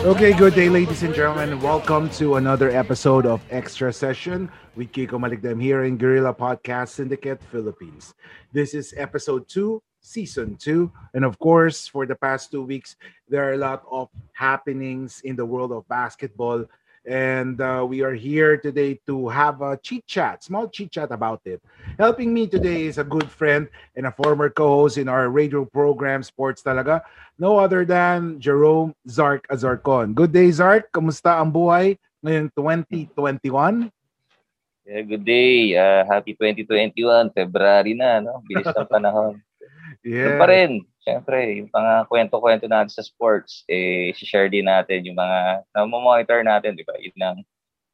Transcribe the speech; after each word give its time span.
Okay, 0.06 0.32
good 0.32 0.54
day, 0.54 0.70
ladies 0.70 1.02
and 1.02 1.14
gentlemen. 1.14 1.60
Welcome 1.60 2.08
to 2.16 2.36
another 2.36 2.70
episode 2.70 3.26
of 3.26 3.44
Extra 3.50 3.92
Session 3.92 4.50
with 4.74 4.90
Kiko 4.92 5.20
Malikdem 5.20 5.60
here 5.60 5.84
in 5.84 5.98
Guerrilla 5.98 6.32
Podcast 6.32 6.88
Syndicate 6.96 7.42
Philippines. 7.52 8.14
This 8.54 8.72
is 8.72 8.94
episode 8.96 9.46
two, 9.48 9.82
season 10.00 10.56
two. 10.56 10.90
And 11.12 11.26
of 11.26 11.38
course, 11.38 11.86
for 11.86 12.06
the 12.06 12.14
past 12.14 12.50
two 12.50 12.62
weeks, 12.62 12.96
there 13.28 13.44
are 13.44 13.52
a 13.52 13.58
lot 13.58 13.82
of 13.90 14.08
happenings 14.32 15.20
in 15.20 15.36
the 15.36 15.44
world 15.44 15.72
of 15.72 15.86
basketball. 15.88 16.64
And 17.06 17.60
uh, 17.60 17.86
we 17.88 18.02
are 18.02 18.14
here 18.14 18.56
today 18.56 18.98
to 19.06 19.28
have 19.28 19.62
a 19.62 19.76
chit 19.76 20.06
chat, 20.08 20.42
small 20.42 20.68
chit 20.68 20.90
chat 20.90 21.12
about 21.12 21.40
it. 21.44 21.62
Helping 21.98 22.34
me 22.34 22.48
today 22.48 22.86
is 22.86 22.98
a 22.98 23.04
good 23.04 23.30
friend 23.30 23.68
and 23.94 24.06
a 24.06 24.10
former 24.10 24.50
co-host 24.50 24.98
in 24.98 25.08
our 25.08 25.30
radio 25.30 25.64
program 25.64 26.24
Sports 26.24 26.62
Talaga, 26.62 27.02
no 27.38 27.56
other 27.60 27.84
than 27.84 28.40
Jerome 28.40 28.92
Zark 29.08 29.44
Azarcon. 29.48 30.12
Good 30.12 30.32
day, 30.32 30.48
Zark. 30.50 30.88
Kamusta 30.90 31.36
ang 31.36 31.52
buhay 31.52 31.96
ngayong 32.24 32.48
2021? 32.52 33.88
Yeah, 34.86 35.02
good 35.02 35.26
day. 35.26 35.74
Uh, 35.74 36.06
happy 36.06 36.32
2021. 36.38 37.34
February 37.34 37.92
na, 37.98 38.22
no? 38.22 38.38
Bilis 38.46 38.66
ng 38.66 38.88
panahon. 38.94 39.42
Doon 40.06 40.38
pa 40.38 40.46
rin. 40.46 40.86
Siyempre, 41.02 41.58
yung 41.62 41.70
mga 41.70 42.06
kwento-kwento 42.06 42.66
natin 42.66 42.90
sa 42.90 43.02
sports, 43.02 43.62
eh, 43.66 44.10
share 44.14 44.50
din 44.50 44.66
natin 44.66 45.06
yung 45.06 45.18
mga 45.18 45.62
na-monitor 45.74 46.42
natin, 46.42 46.74
di 46.74 46.82
ba? 46.82 46.94
Yun 46.98 47.18
ang 47.22 47.38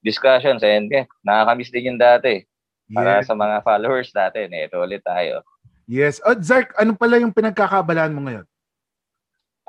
discussions. 0.00 0.60
And 0.64 0.88
yeah, 0.88 1.04
nakakamiss 1.24 1.72
din 1.72 1.92
yung 1.92 2.00
dati. 2.00 2.44
Para 2.92 3.20
Yes. 3.20 3.28
sa 3.28 3.32
mga 3.32 3.64
followers 3.64 4.12
natin, 4.12 4.52
eh, 4.52 4.68
ito 4.68 4.76
ulit 4.76 5.00
tayo. 5.00 5.40
yes. 5.88 6.20
Oh, 6.24 6.36
Zark, 6.36 6.76
ano 6.76 6.92
pala 6.92 7.16
yung 7.16 7.32
pinagkakabalaan 7.32 8.12
mo 8.12 8.28
ngayon? 8.28 8.44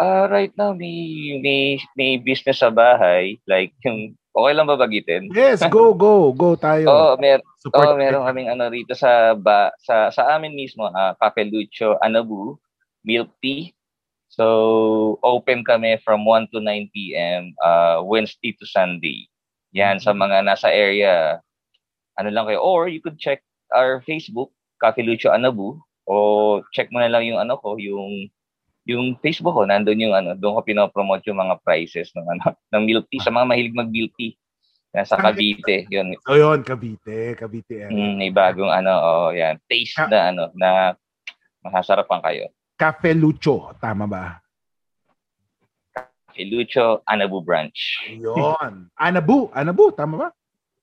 Ah, 0.03 0.27
right 0.27 0.51
now, 0.59 0.75
may, 0.75 1.39
may, 1.39 1.79
may 1.95 2.19
business 2.19 2.59
sa 2.59 2.67
bahay. 2.67 3.39
Like, 3.47 3.71
yung, 3.87 4.19
okay 4.35 4.51
lang 4.51 4.67
ba 4.67 4.75
bagitin? 4.75 5.31
Yes, 5.31 5.63
go, 5.71 5.95
go, 5.95 6.35
go 6.35 6.59
tayo. 6.59 6.83
Oo, 6.91 7.15
mer 7.15 7.39
Support 7.63 7.95
Oo, 7.95 7.95
meron 7.95 8.27
kaming 8.27 8.51
ano 8.51 8.67
rito 8.67 8.91
sa 8.91 9.31
ba, 9.39 9.71
sa 9.79 10.11
sa 10.11 10.35
amin 10.35 10.51
mismo, 10.51 10.83
ah 10.91 11.15
Cafe 11.15 11.47
Lucho 11.47 11.95
Anabu 12.03 12.59
Milk 13.07 13.31
Tea. 13.39 13.71
So, 14.27 15.15
open 15.23 15.63
kami 15.63 15.95
from 16.03 16.27
1 16.27 16.51
to 16.51 16.59
9 16.59 16.91
p.m. 16.91 17.55
uh, 17.63 18.03
Wednesday 18.03 18.51
to 18.59 18.65
Sunday. 18.67 19.29
Yan, 19.71 20.03
sa 20.03 20.11
mga 20.11 20.43
nasa 20.43 20.67
area, 20.67 21.39
ano 22.19 22.29
lang 22.33 22.49
kayo. 22.49 22.59
Or 22.59 22.91
you 22.91 22.99
could 22.99 23.15
check 23.21 23.45
our 23.71 24.03
Facebook, 24.03 24.51
Cafe 24.81 25.05
Lucho 25.05 25.31
Anabu, 25.31 25.79
o 26.09 26.59
check 26.75 26.91
mo 26.91 26.99
na 26.99 27.07
lang 27.07 27.29
yung 27.29 27.39
ano 27.39 27.55
ko, 27.61 27.77
yung 27.77 28.27
yung 28.83 29.15
Facebook 29.19 29.55
ko, 29.55 29.63
nandun 29.63 29.99
yung 29.99 30.11
ano, 30.13 30.35
doon 30.35 30.59
ko 30.59 30.61
pinopromote 30.61 31.23
yung 31.27 31.39
mga 31.39 31.59
prices 31.63 32.11
ng 32.13 32.27
ano, 32.27 32.45
ng 32.75 32.83
milk 32.83 33.05
tea 33.07 33.23
sa 33.23 33.31
mga 33.31 33.47
mahilig 33.47 33.75
mag 33.75 33.89
milk 33.89 34.11
tea. 34.15 34.35
Nasa 34.93 35.17
Cavite, 35.17 35.89
yun. 35.89 36.13
So 36.21 36.37
yun, 36.37 36.61
Cavite, 36.61 37.33
Cavite. 37.33 37.81
area. 37.81 37.89
Mm, 37.89 38.13
may 38.13 38.29
bagong 38.29 38.69
ano, 38.69 38.93
oh, 38.93 39.29
yan. 39.33 39.57
Taste 39.65 39.97
Ah. 39.97 40.05
na 40.05 40.19
ano, 40.29 40.43
na 40.53 40.93
masasarapan 41.65 42.21
kayo. 42.21 42.45
Cafe 42.77 43.17
Lucho, 43.17 43.73
tama 43.81 44.05
ba? 44.05 44.37
Si 46.33 46.45
Lucho 46.45 47.01
Anabu 47.05 47.41
Branch. 47.41 47.77
Yun. 48.09 48.89
Anabu, 48.93 49.49
Anabu, 49.49 49.89
tama 49.93 50.15
ba? 50.17 50.29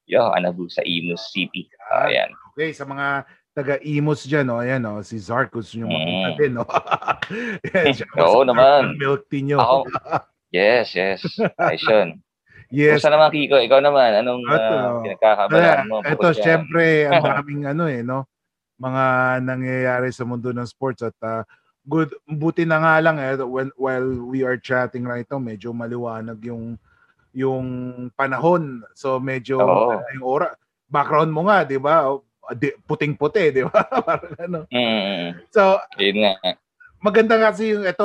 Yo, 0.07 0.27
Anabu 0.31 0.67
sa 0.67 0.83
Imus 0.83 1.31
City. 1.31 1.71
Oh, 1.91 2.11
yan. 2.11 2.35
Okay, 2.51 2.75
sa 2.75 2.83
mga 2.83 3.27
taga-Imus 3.61 4.25
dyan, 4.25 4.49
no? 4.49 4.57
Ayan, 4.59 4.81
no? 4.81 5.05
si 5.05 5.21
Zarkus 5.21 5.77
yung 5.77 5.93
mapunta 5.93 6.29
Mm. 6.33 6.39
din, 6.41 6.53
no? 6.57 6.65
yes, 7.69 8.01
siya 8.01 8.09
Oo 8.17 8.43
naman. 8.43 8.97
Milk 8.97 9.29
tea 9.29 9.45
nyo. 9.45 9.61
Ako, 9.61 9.77
yes, 10.57 10.97
yes. 10.97 11.21
Ayos 11.61 11.85
yun. 11.85 12.09
yes. 12.73 12.99
Kumusta 13.05 13.13
naman, 13.13 13.29
Kiko? 13.31 13.57
Ikaw 13.61 13.81
naman, 13.85 14.11
anong 14.25 14.43
Ito. 14.49 14.57
uh, 14.57 15.01
pinagkakabalaan 15.05 15.85
mo? 15.87 15.97
Ito, 16.01 16.29
syempre, 16.33 17.05
ang 17.07 17.21
daming 17.37 17.69
ano 17.69 17.85
eh, 17.85 18.01
no? 18.01 18.25
Mga 18.81 19.05
nangyayari 19.45 20.09
sa 20.09 20.25
mundo 20.25 20.49
ng 20.51 20.65
sports 20.65 21.05
at 21.05 21.13
ah, 21.21 21.45
good, 21.85 22.09
buti 22.25 22.65
na 22.65 22.81
nga 22.81 22.97
lang 23.05 23.21
eh, 23.21 23.37
when, 23.45 23.69
while 23.77 24.09
we 24.25 24.41
are 24.41 24.57
chatting 24.57 25.05
right 25.05 25.29
now, 25.29 25.37
medyo 25.37 25.77
maliwanag 25.77 26.41
yung 26.41 26.81
yung 27.31 27.67
panahon. 28.19 28.83
So 28.99 29.23
medyo 29.23 29.63
ano, 29.63 30.03
yung 30.19 30.27
ora. 30.27 30.51
Background 30.91 31.31
mo 31.31 31.47
nga, 31.47 31.63
'di 31.63 31.79
ba? 31.79 32.19
Di- 32.53 32.77
Puting-puti, 32.81 33.51
'di 33.51 33.63
ba? 33.65 33.83
Parang 34.07 34.35
ano. 34.37 34.59
Mm, 34.69 35.47
So 35.51 35.79
yun 35.97 36.19
nga. 36.21 36.35
maganda 36.99 37.37
kasi 37.37 37.73
yung 37.73 37.85
ito 37.85 38.05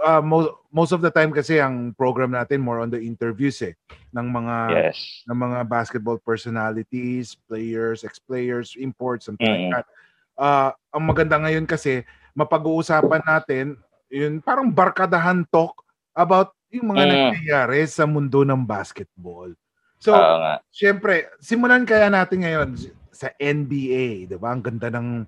uh, 0.00 0.20
mo- 0.20 0.60
most 0.68 0.90
of 0.90 1.00
the 1.00 1.08
time 1.08 1.28
kasi 1.28 1.58
ang 1.58 1.92
program 1.92 2.30
natin 2.30 2.58
more 2.58 2.78
on 2.78 2.88
the 2.88 2.98
interviews 2.98 3.58
eh 3.60 3.74
ng 4.10 4.26
mga 4.26 4.56
Yes. 4.70 5.24
ng 5.24 5.36
mga 5.36 5.58
basketball 5.64 6.16
personalities, 6.18 7.36
players, 7.44 8.02
ex-players, 8.02 8.76
imports, 8.76 9.26
something 9.26 9.44
like 9.44 9.66
Mm. 9.66 9.72
that. 9.72 9.86
Ah, 10.34 10.70
ang 10.90 11.04
maganda 11.04 11.36
ngayon 11.36 11.62
kasi 11.62 12.02
mapag-uusapan 12.34 13.22
natin 13.22 13.78
yun 14.08 14.38
parang 14.38 14.68
barkadahan 14.68 15.42
talk 15.48 15.74
about 16.12 16.50
yung 16.68 16.90
mga 16.90 17.02
Mm. 17.02 17.10
nangyayari 17.10 17.82
sa 17.84 18.02
mundo 18.04 18.42
ng 18.42 18.60
basketball. 18.60 19.50
So, 19.96 20.10
Oo 20.10 20.36
nga. 20.38 20.58
Siyempre, 20.68 21.30
simulan 21.38 21.82
kaya 21.82 22.06
natin 22.06 22.42
ngayon 22.42 22.74
sa 23.14 23.30
NBA, 23.38 24.28
'di 24.28 24.36
ba? 24.36 24.52
Ang 24.52 24.62
ganda 24.66 24.90
ng 24.90 25.24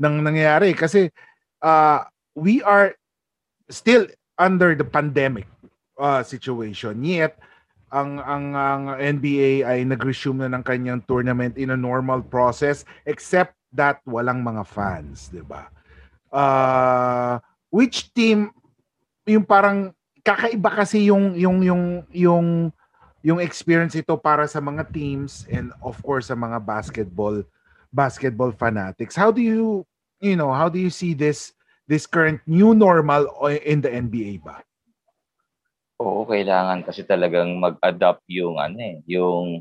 ng 0.00 0.14
nangyayari 0.20 0.74
kasi 0.74 1.08
uh, 1.62 2.02
we 2.34 2.60
are 2.66 2.92
still 3.70 4.04
under 4.40 4.74
the 4.74 4.84
pandemic 4.84 5.46
uh, 6.00 6.20
situation. 6.26 7.00
Yet 7.06 7.38
ang 7.90 8.22
ang 8.22 8.54
ang 8.54 8.82
NBA 8.98 9.66
ay 9.66 9.82
nag-resume 9.86 10.46
na 10.46 10.58
ng 10.58 10.64
kanyang 10.66 11.02
tournament 11.06 11.58
in 11.58 11.74
a 11.74 11.78
normal 11.78 12.22
process 12.22 12.86
except 13.06 13.54
that 13.74 14.02
walang 14.06 14.42
mga 14.42 14.62
fans, 14.66 15.30
'di 15.30 15.42
ba? 15.46 15.70
Uh, 16.30 17.42
which 17.70 18.10
team 18.14 18.54
yung 19.26 19.46
parang 19.46 19.94
kakaiba 20.22 20.70
kasi 20.82 21.10
yung 21.10 21.34
yung 21.34 21.62
yung 21.62 21.84
yung 22.10 22.48
yung 23.20 23.40
experience 23.40 23.92
ito 23.96 24.16
para 24.16 24.48
sa 24.48 24.60
mga 24.60 24.88
teams 24.92 25.44
and 25.52 25.72
of 25.84 26.00
course 26.00 26.32
sa 26.32 26.36
mga 26.36 26.60
basketball 26.64 27.44
basketball 27.92 28.52
fanatics. 28.54 29.18
How 29.18 29.28
do 29.28 29.44
you 29.44 29.84
you 30.20 30.36
know, 30.36 30.52
how 30.52 30.68
do 30.68 30.78
you 30.78 30.92
see 30.92 31.12
this 31.12 31.52
this 31.88 32.06
current 32.06 32.40
new 32.46 32.72
normal 32.76 33.26
in 33.64 33.80
the 33.82 33.90
NBA 33.90 34.44
ba? 34.44 34.62
Oo, 36.00 36.24
kailangan 36.24 36.80
kasi 36.80 37.04
talagang 37.04 37.60
mag-adapt 37.60 38.24
yung 38.30 38.56
ano 38.56 38.78
eh, 38.80 38.96
yung 39.04 39.60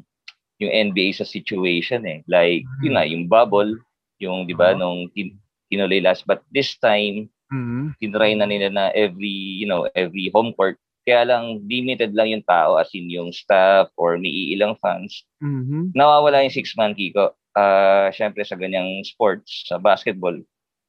yung 0.59 0.71
NBA 0.91 1.15
sa 1.15 1.27
situation 1.27 2.03
eh. 2.07 2.23
Like, 2.27 2.63
mm-hmm. 2.63 2.83
yun 2.83 2.93
nga, 2.95 3.05
yung 3.07 3.23
bubble, 3.27 3.75
yung 4.23 4.47
'di 4.47 4.55
ba 4.55 4.75
uh-huh. 4.75 4.79
nung 4.79 4.99
tin- 5.15 5.39
tinuloy 5.71 5.99
last 6.03 6.27
but 6.27 6.43
this 6.51 6.75
time 6.79 7.27
mm-hmm. 7.51 7.95
tinry 7.99 8.35
na 8.35 8.47
nila 8.47 8.67
na 8.71 8.85
every, 8.95 9.59
you 9.59 9.67
know, 9.67 9.87
every 9.95 10.31
home 10.31 10.51
court 10.55 10.79
kaya 11.09 11.25
lang 11.25 11.65
limited 11.65 12.13
lang 12.13 12.29
yung 12.29 12.45
tao 12.45 12.77
as 12.77 12.93
in 12.93 13.09
yung 13.09 13.33
staff 13.33 13.89
or 13.97 14.21
may 14.21 14.53
ilang 14.53 14.77
fans. 14.77 15.25
Mm-hmm. 15.41 15.97
Nawawala 15.97 16.45
yung 16.45 16.53
six 16.53 16.77
man 16.77 16.93
Kiko. 16.93 17.33
Uh, 17.57 18.13
syempre 18.13 18.45
sa 18.45 18.53
ganyang 18.53 19.01
sports, 19.01 19.65
sa 19.65 19.81
basketball, 19.81 20.37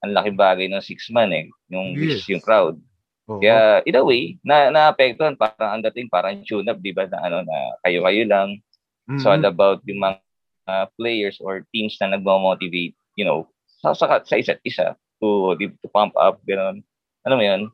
ang 0.04 0.12
laking 0.12 0.36
bagay 0.36 0.68
ng 0.68 0.84
six 0.84 1.08
man 1.08 1.32
eh, 1.32 1.48
yung 1.72 1.96
yes. 1.96 2.28
yung 2.28 2.44
crowd. 2.44 2.76
Uh-huh. 3.24 3.40
Kaya 3.40 3.80
in 3.88 3.96
a 3.96 4.04
way, 4.04 4.36
na 4.44 4.68
naapektuhan 4.68 5.40
parang 5.40 5.80
ang 5.80 5.82
dating 5.88 6.12
parang 6.12 6.44
tune 6.44 6.68
up, 6.68 6.76
'di 6.84 6.92
ba, 6.92 7.08
na 7.08 7.18
ano 7.24 7.40
na 7.40 7.56
kayo-kayo 7.88 8.28
lang. 8.28 8.60
Mm-hmm. 9.08 9.24
So 9.24 9.32
all 9.32 9.40
about 9.40 9.80
yung 9.88 10.04
mga 10.04 10.20
uh, 10.68 10.86
players 11.00 11.40
or 11.40 11.64
teams 11.72 11.96
na 11.96 12.12
nagmo-motivate, 12.12 12.92
you 13.16 13.24
know, 13.24 13.48
sa 13.80 13.96
sa, 13.96 14.20
sa 14.20 14.36
isa't 14.36 14.60
isa 14.68 14.92
to 15.24 15.56
to 15.56 15.88
pump 15.88 16.12
up 16.20 16.44
ganun. 16.44 16.84
Ano 17.24 17.40
mo 17.40 17.42
'yun? 17.42 17.72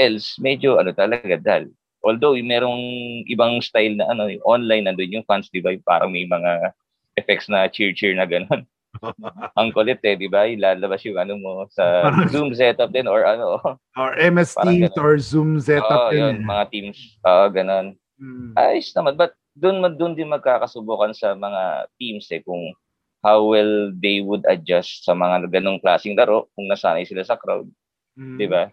Else 0.00 0.40
medyo 0.40 0.80
ano 0.80 0.96
talaga 0.96 1.36
dal. 1.36 1.68
Although 2.02 2.34
merong 2.42 2.82
ibang 3.30 3.62
style 3.62 3.94
na 3.94 4.10
ano, 4.10 4.26
online 4.42 4.90
nandoon 4.90 5.22
yung 5.22 5.26
fans, 5.26 5.46
'di 5.48 5.62
ba, 5.62 5.70
parang 5.86 6.10
may 6.10 6.26
mga 6.26 6.74
effects 7.16 7.46
na 7.46 7.70
cheer-cheer 7.70 8.14
na 8.18 8.26
ganun. 8.26 8.66
ang 9.58 9.72
kulit 9.72 10.04
eh, 10.04 10.16
di 10.16 10.28
ba? 10.28 10.44
Ilalabas 10.44 11.00
yung 11.08 11.16
ano 11.16 11.34
mo 11.40 11.64
sa 11.72 12.08
Zoom 12.32 12.52
setup 12.52 12.92
din 12.92 13.08
or 13.08 13.24
ano. 13.24 13.56
Or 13.96 14.12
MS 14.16 14.56
Teams 14.60 14.92
or 15.00 15.16
Zoom 15.16 15.56
setup 15.60 16.08
oh, 16.08 16.10
din. 16.12 16.20
Yun, 16.20 16.36
mga 16.44 16.64
Teams. 16.68 16.98
Oo, 17.24 17.32
uh, 17.32 17.48
ganun. 17.48 17.96
Hmm. 18.20 18.52
Ayos 18.54 18.92
naman. 18.92 19.16
But 19.16 19.32
doon 19.56 19.84
doon 19.96 20.16
din 20.16 20.32
magkakasubukan 20.32 21.12
sa 21.12 21.36
mga 21.36 21.92
teams 22.00 22.24
eh 22.32 22.40
kung 22.40 22.72
how 23.20 23.44
well 23.44 23.92
they 24.00 24.24
would 24.24 24.42
adjust 24.48 25.04
sa 25.04 25.12
mga 25.12 25.46
ganong 25.52 25.78
klaseng 25.78 26.16
laro 26.16 26.48
kung 26.56 26.66
nasanay 26.66 27.04
sila 27.04 27.22
sa 27.22 27.38
crowd. 27.38 27.68
Hmm. 28.16 28.36
Di 28.36 28.46
ba? 28.48 28.68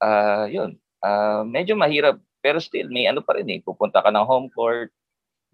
Ah, 0.00 0.44
uh, 0.44 0.46
yun. 0.46 0.70
Uh, 1.00 1.42
medyo 1.48 1.76
mahirap 1.76 2.20
pero 2.40 2.58
still 2.58 2.88
may 2.88 3.06
ano 3.06 3.20
pa 3.20 3.36
rin 3.36 3.48
eh. 3.52 3.60
Pupunta 3.60 4.00
ka 4.00 4.08
ng 4.08 4.26
home 4.26 4.48
court, 4.52 4.90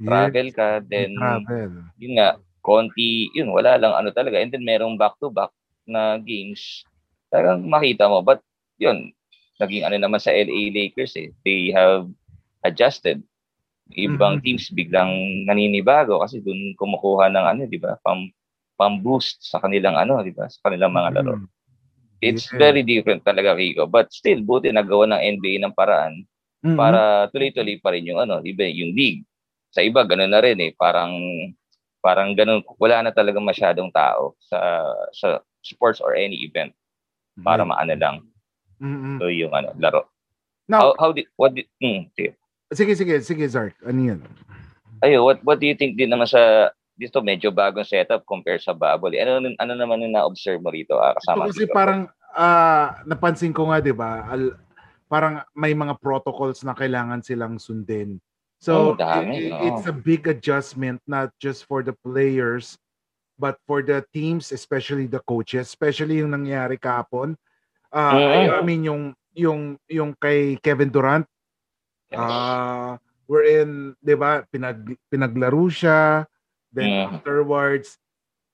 travel 0.00 0.48
ka, 0.54 0.80
then 0.86 1.14
travel. 1.18 1.86
yun 1.98 2.14
nga, 2.18 2.38
konti, 2.66 3.30
yun, 3.34 3.54
wala 3.54 3.78
lang 3.78 3.94
ano 3.94 4.10
talaga. 4.10 4.42
And 4.42 4.50
then 4.50 4.66
merong 4.66 4.98
back-to-back 4.98 5.54
na 5.86 6.18
games. 6.18 6.82
Talagang 7.30 7.66
makita 7.66 8.10
mo. 8.10 8.20
But 8.20 8.42
yun, 8.82 9.14
naging 9.62 9.86
ano 9.86 9.96
naman 9.96 10.18
sa 10.18 10.34
LA 10.34 10.74
Lakers 10.74 11.14
eh. 11.14 11.30
They 11.46 11.70
have 11.70 12.10
adjusted. 12.66 13.22
Ibang 13.94 14.42
mm-hmm. 14.42 14.44
teams 14.44 14.66
biglang 14.74 15.46
naninibago 15.46 16.18
kasi 16.18 16.42
dun 16.42 16.74
kumukuha 16.74 17.30
ng 17.30 17.46
ano, 17.46 17.60
di 17.70 17.78
ba? 17.78 17.94
Pam, 18.02 18.26
pam-boost 18.74 19.46
sa 19.46 19.62
kanilang 19.62 19.94
ano, 19.94 20.20
di 20.26 20.34
ba? 20.34 20.50
Sa 20.50 20.58
kanilang 20.66 20.90
mga 20.90 21.22
laro. 21.22 21.38
Mm-hmm. 21.38 21.54
It's 22.24 22.48
yeah. 22.50 22.58
very 22.58 22.82
different 22.82 23.22
talaga, 23.22 23.54
Rico. 23.54 23.86
But 23.86 24.10
still, 24.10 24.42
buti 24.42 24.72
nagawa 24.72 25.14
ng 25.14 25.38
NBA 25.38 25.62
ng 25.62 25.76
paraan 25.76 26.26
mm-hmm. 26.66 26.78
para 26.78 27.30
tuloy-tuloy 27.30 27.78
pa 27.78 27.94
rin 27.94 28.10
yung 28.10 28.18
ano, 28.18 28.42
iba 28.42 28.66
yung 28.66 28.90
league. 28.92 29.22
Sa 29.70 29.86
iba, 29.86 30.02
ganoon 30.02 30.34
na 30.34 30.42
rin 30.42 30.58
eh. 30.58 30.74
Parang 30.74 31.14
Parang 32.06 32.38
ganun, 32.38 32.62
wala 32.78 33.02
na 33.02 33.10
talaga 33.10 33.42
masyadong 33.42 33.90
tao 33.90 34.38
sa 34.38 34.86
sa 35.10 35.42
sports 35.58 35.98
or 35.98 36.14
any 36.14 36.38
event 36.46 36.70
para 37.42 37.66
mm-hmm. 37.66 37.74
maano 37.74 37.94
lang. 37.98 38.16
Mm-hmm. 38.78 39.16
So 39.18 39.26
yung 39.26 39.50
ano, 39.50 39.74
laro. 39.74 40.06
Now, 40.70 40.94
how, 40.94 41.10
how 41.10 41.10
did, 41.10 41.26
what 41.34 41.58
did, 41.58 41.66
mm, 41.82 42.06
sige. 42.14 42.38
Sige, 42.70 42.92
sige, 42.94 43.14
sige, 43.26 43.44
Zark. 43.50 43.74
Ano 43.82 43.98
yun? 44.02 44.20
Ayo, 45.02 45.26
what, 45.26 45.42
what 45.42 45.58
do 45.58 45.66
you 45.66 45.74
think 45.74 45.98
din 45.98 46.14
naman 46.14 46.30
sa, 46.30 46.70
dito 46.94 47.18
medyo 47.26 47.50
bagong 47.50 47.86
setup 47.86 48.22
compare 48.22 48.62
sa 48.62 48.70
bubble. 48.70 49.18
Ano, 49.18 49.42
ano 49.42 49.72
naman 49.74 50.06
yung 50.06 50.14
na-observe 50.14 50.62
mo 50.62 50.70
rito 50.70 50.98
ah, 51.02 51.10
kasama 51.18 51.46
Ito 51.46 51.58
kasi 51.58 51.66
dito? 51.66 51.74
parang, 51.74 52.00
uh, 52.38 52.86
napansin 53.02 53.50
ko 53.50 53.66
nga, 53.66 53.82
di 53.82 53.90
ba, 53.90 54.30
al- 54.30 54.58
parang 55.06 55.42
may 55.54 55.74
mga 55.74 55.98
protocols 56.02 56.62
na 56.66 56.74
kailangan 56.74 57.22
silang 57.22 57.58
sundin 57.58 58.18
So 58.58 58.92
oh, 58.92 58.96
dami, 58.96 59.48
it, 59.48 59.52
no? 59.52 59.60
it's 59.68 59.86
a 59.86 59.92
big 59.92 60.28
adjustment 60.28 61.00
not 61.04 61.32
just 61.36 61.68
for 61.68 61.84
the 61.84 61.92
players 61.92 62.78
but 63.36 63.60
for 63.68 63.84
the 63.84 64.00
teams 64.16 64.48
especially 64.52 65.04
the 65.04 65.20
coaches 65.28 65.68
especially 65.68 66.24
yung 66.24 66.32
nangyari 66.32 66.80
kapon. 66.80 67.36
Uh, 67.92 68.16
mm-hmm. 68.16 68.56
I, 68.56 68.60
mean 68.64 68.82
yung 68.84 69.02
yung 69.36 69.76
yung 69.92 70.16
kay 70.16 70.56
Kevin 70.64 70.88
Durant 70.88 71.28
uh, 72.16 72.18
ah, 72.18 72.90
we're 73.28 73.44
in 73.44 73.92
'di 74.00 74.16
ba 74.16 74.42
pinag 74.48 74.96
pinaglaro 75.12 75.68
siya 75.68 76.24
then 76.72 76.88
mm. 76.88 77.04
afterwards 77.12 78.00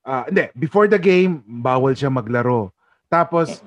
uh, 0.03 0.27
hindi 0.27 0.51
before 0.59 0.91
the 0.91 0.99
game 0.99 1.39
bawal 1.47 1.95
siya 1.95 2.11
maglaro. 2.11 2.75
Tapos 3.07 3.63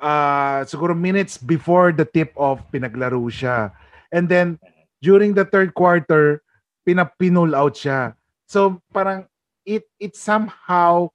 uh, 0.00 0.64
siguro 0.68 0.96
minutes 0.96 1.38
before 1.38 1.92
the 1.92 2.04
tip 2.04 2.32
off 2.36 2.60
pinaglaro 2.72 3.20
siya. 3.28 3.72
And 4.12 4.28
then 4.28 4.60
during 5.00 5.34
the 5.34 5.44
third 5.44 5.74
quarter, 5.74 6.42
pinapinul 6.86 7.54
out 7.56 7.74
siya. 7.78 8.14
So 8.46 8.82
parang 8.92 9.26
it 9.64 9.86
it 9.96 10.18
somehow 10.18 11.10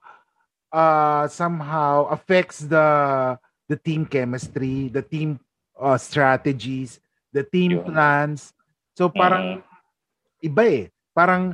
uh 0.72 1.28
somehow 1.28 2.10
affects 2.10 2.66
the 2.66 3.38
the 3.68 3.78
team 3.78 4.08
chemistry, 4.08 4.90
the 4.90 5.04
team 5.04 5.40
uh, 5.78 6.00
strategies, 6.00 7.00
the 7.34 7.44
team 7.44 7.84
plans. 7.84 8.56
So 8.98 9.12
parang 9.12 9.62
mm. 9.62 10.48
iba 10.48 10.64
eh. 10.66 10.84
Parang 11.14 11.54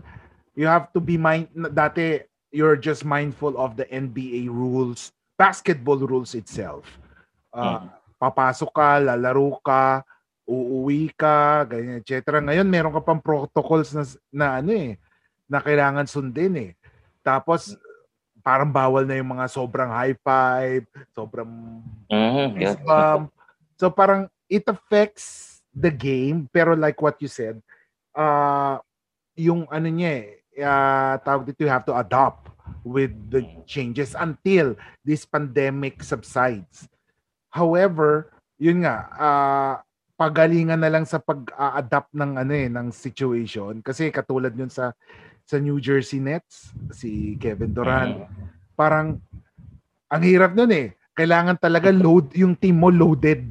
you 0.56 0.70
have 0.70 0.94
to 0.94 1.02
be 1.02 1.18
mind 1.18 1.50
dati 1.74 2.24
you're 2.54 2.78
just 2.78 3.04
mindful 3.04 3.58
of 3.58 3.76
the 3.76 3.90
NBA 3.90 4.48
rules, 4.48 5.12
basketball 5.38 6.00
rules 6.04 6.38
itself. 6.38 6.86
Uh, 7.54 7.86
mm. 7.86 7.88
papasok 8.18 8.72
ka, 8.74 8.90
lalaro 9.02 9.60
ka, 9.62 10.02
uuwi 10.48 11.14
ka, 11.14 11.64
ganyan, 11.68 12.02
etc. 12.02 12.42
Ngayon, 12.42 12.68
meron 12.68 12.94
ka 12.94 13.02
pang 13.02 13.22
protocols 13.22 13.94
na, 13.94 14.04
na 14.34 14.48
ano 14.60 14.72
eh, 14.74 14.92
na 15.48 15.60
kailangan 15.62 16.10
sundin 16.10 16.56
eh. 16.58 16.72
Tapos, 17.24 17.78
parang 18.44 18.68
bawal 18.68 19.08
na 19.08 19.16
yung 19.16 19.32
mga 19.40 19.48
sobrang 19.48 19.88
high 19.90 20.20
five, 20.20 20.84
sobrang 21.16 21.48
mm-hmm, 22.12 22.60
yeah. 22.60 22.76
bump. 22.84 23.32
So 23.80 23.88
parang 23.90 24.28
it 24.52 24.68
affects 24.68 25.60
the 25.72 25.90
game, 25.90 26.52
pero 26.52 26.76
like 26.76 27.00
what 27.00 27.18
you 27.24 27.32
said, 27.32 27.64
uh, 28.14 28.78
yung 29.34 29.66
ano 29.72 29.88
niya 29.88 30.12
eh, 30.12 30.28
uh, 30.62 31.16
tawag 31.24 31.48
dito, 31.50 31.64
you 31.64 31.72
have 31.72 31.88
to 31.88 31.96
adopt 31.96 32.53
with 32.84 33.14
the 33.32 33.44
changes 33.66 34.16
until 34.16 34.76
this 35.04 35.24
pandemic 35.24 36.04
subsides. 36.04 36.88
However, 37.54 38.34
yun 38.58 38.84
nga, 38.84 38.98
uh, 39.14 39.76
pagalingan 40.24 40.80
na 40.80 40.92
lang 40.94 41.06
sa 41.10 41.18
pag-adapt 41.18 42.14
ng 42.14 42.38
ano 42.38 42.54
eh 42.54 42.70
ng 42.70 42.94
situation 42.94 43.82
kasi 43.82 44.14
katulad 44.14 44.54
yun 44.54 44.70
sa 44.70 44.94
sa 45.44 45.58
New 45.60 45.82
Jersey 45.82 46.22
Nets 46.22 46.72
si 46.94 47.36
Kevin 47.42 47.74
Durant 47.74 48.24
mm-hmm. 48.24 48.78
parang 48.78 49.20
ang 50.08 50.24
hirap 50.24 50.54
nun 50.54 50.72
eh 50.72 50.94
kailangan 51.18 51.58
talaga 51.58 51.90
load 51.90 52.32
yung 52.38 52.54
team 52.54 52.80
mo 52.80 52.94
loaded 52.94 53.44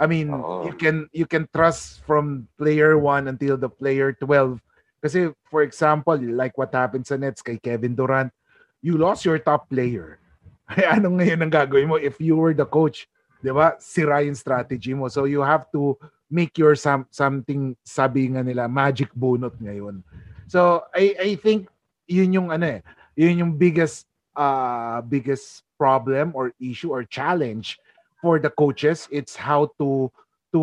I 0.00 0.08
mean 0.08 0.32
oh. 0.32 0.64
you 0.66 0.74
can 0.74 1.06
you 1.12 1.28
can 1.28 1.44
trust 1.52 2.00
from 2.08 2.48
player 2.56 2.96
1 2.96 3.28
until 3.28 3.60
the 3.60 3.68
player 3.68 4.16
12 4.16 4.56
kasi 5.04 5.28
for 5.52 5.60
example 5.60 6.16
like 6.16 6.56
what 6.56 6.72
happened 6.72 7.04
sa 7.04 7.20
Nets 7.20 7.44
kay 7.44 7.60
Kevin 7.60 7.92
Durant 7.92 8.32
you 8.80 8.96
lost 8.96 9.24
your 9.24 9.38
top 9.38 9.68
player 9.68 10.18
anong 10.94 11.20
ngayon 11.20 11.44
ang 11.44 11.52
gagawin 11.52 11.88
mo 11.88 11.96
if 12.00 12.16
you 12.18 12.36
were 12.36 12.56
the 12.56 12.66
coach 12.66 13.10
'di 13.40 13.52
ba? 13.52 13.76
Sira 13.80 14.22
yung 14.24 14.36
strategy 14.36 14.92
mo. 14.92 15.08
So 15.08 15.24
you 15.24 15.40
have 15.40 15.68
to 15.72 15.96
make 16.30 16.54
your 16.60 16.76
some, 16.76 17.08
something 17.10 17.74
sabi 17.82 18.30
nga 18.30 18.44
nila 18.44 18.70
magic 18.70 19.10
bunot 19.16 19.56
ngayon. 19.58 20.04
So 20.46 20.84
I 20.94 21.16
I 21.16 21.30
think 21.40 21.66
yun 22.06 22.36
yung 22.36 22.48
ano 22.52 22.78
eh, 22.78 22.80
yun 23.16 23.40
yung 23.40 23.52
biggest 23.56 24.06
uh 24.36 25.02
biggest 25.02 25.66
problem 25.80 26.36
or 26.36 26.52
issue 26.60 26.92
or 26.92 27.02
challenge 27.02 27.80
for 28.20 28.38
the 28.38 28.52
coaches. 28.52 29.08
It's 29.10 29.34
how 29.34 29.72
to 29.80 30.12
to 30.54 30.62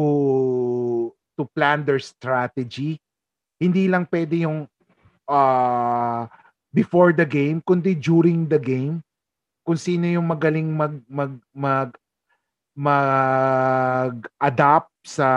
to 1.35 1.43
plan 1.57 1.83
their 1.83 1.99
strategy. 1.99 3.01
Hindi 3.57 3.89
lang 3.89 4.05
pwede 4.13 4.45
yung 4.45 4.69
uh, 5.25 6.29
before 6.77 7.09
the 7.09 7.25
game, 7.25 7.57
kundi 7.59 7.97
during 7.97 8.45
the 8.45 8.61
game. 8.61 9.01
Kung 9.65 9.75
sino 9.75 10.05
yung 10.05 10.29
magaling 10.29 10.69
mag 10.69 10.93
mag 11.09 11.33
mag 11.51 11.89
mag-adapt 13.57 14.93
sa 15.01 15.27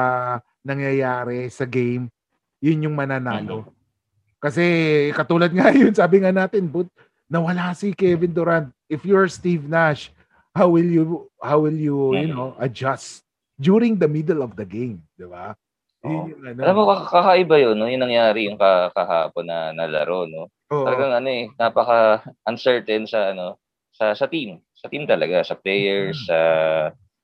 nangyayari 0.60 1.48
sa 1.48 1.64
game, 1.64 2.12
yun 2.60 2.84
yung 2.84 2.92
mananalo. 2.92 3.64
Mm-hmm. 3.64 3.76
Kasi 4.36 4.64
katulad 5.12 5.48
nga 5.48 5.72
yun, 5.80 5.96
sabi 5.96 6.20
nga 6.20 6.28
natin, 6.30 6.68
but 6.68 6.84
nawala 7.26 7.72
si 7.72 7.92
Kevin 7.92 8.32
Durant. 8.32 8.68
If 8.86 9.08
you're 9.08 9.28
Steve 9.28 9.64
Nash, 9.64 10.12
how 10.52 10.68
will 10.68 10.84
you 10.84 11.04
how 11.40 11.64
will 11.64 11.76
you, 11.76 12.12
you 12.12 12.28
Mm. 12.28 12.34
know, 12.36 12.52
adjust 12.58 13.24
during 13.56 13.96
the 13.96 14.08
middle 14.08 14.44
of 14.44 14.52
the 14.52 14.68
game, 14.68 15.00
'di 15.16 15.24
ba? 15.24 15.56
Oo. 16.04 16.28
Yun 16.28 16.28
yung 16.28 16.42
ano. 16.44 16.60
Alam 16.60 16.74
mo, 16.76 16.82
kaka- 16.88 17.08
kakaiba 17.10 17.56
yun, 17.56 17.76
no? 17.76 17.88
Yung 17.88 18.02
nangyari 18.02 18.48
yung 18.48 18.56
ka- 18.56 18.92
kahapon 18.92 19.44
na, 19.44 19.70
na 19.72 19.84
laro, 19.84 20.24
no? 20.24 20.48
Oo. 20.70 20.84
Talagang 20.86 21.12
ano 21.14 21.28
eh, 21.30 21.44
napaka-uncertain 21.58 23.04
sa 23.10 23.34
ano, 23.34 23.58
sa 23.94 24.14
sa 24.14 24.26
team. 24.30 24.62
Sa 24.78 24.86
team 24.88 25.04
talaga, 25.04 25.42
sa 25.42 25.58
players, 25.58 26.16
Mm. 26.24 26.26
sa 26.30 26.38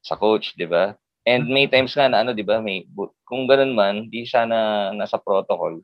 sa 0.03 0.15
coach, 0.19 0.55
'di 0.59 0.67
ba? 0.71 0.95
And 1.27 1.51
may 1.51 1.67
times 1.67 1.95
nga 1.99 2.07
na 2.11 2.23
ano, 2.23 2.31
'di 2.35 2.47
ba, 2.47 2.59
may 2.63 2.87
kung 3.27 3.47
ganun 3.51 3.75
man, 3.75 3.95
di 4.11 4.27
sana 4.27 4.91
nasa 4.95 5.19
protocol. 5.19 5.83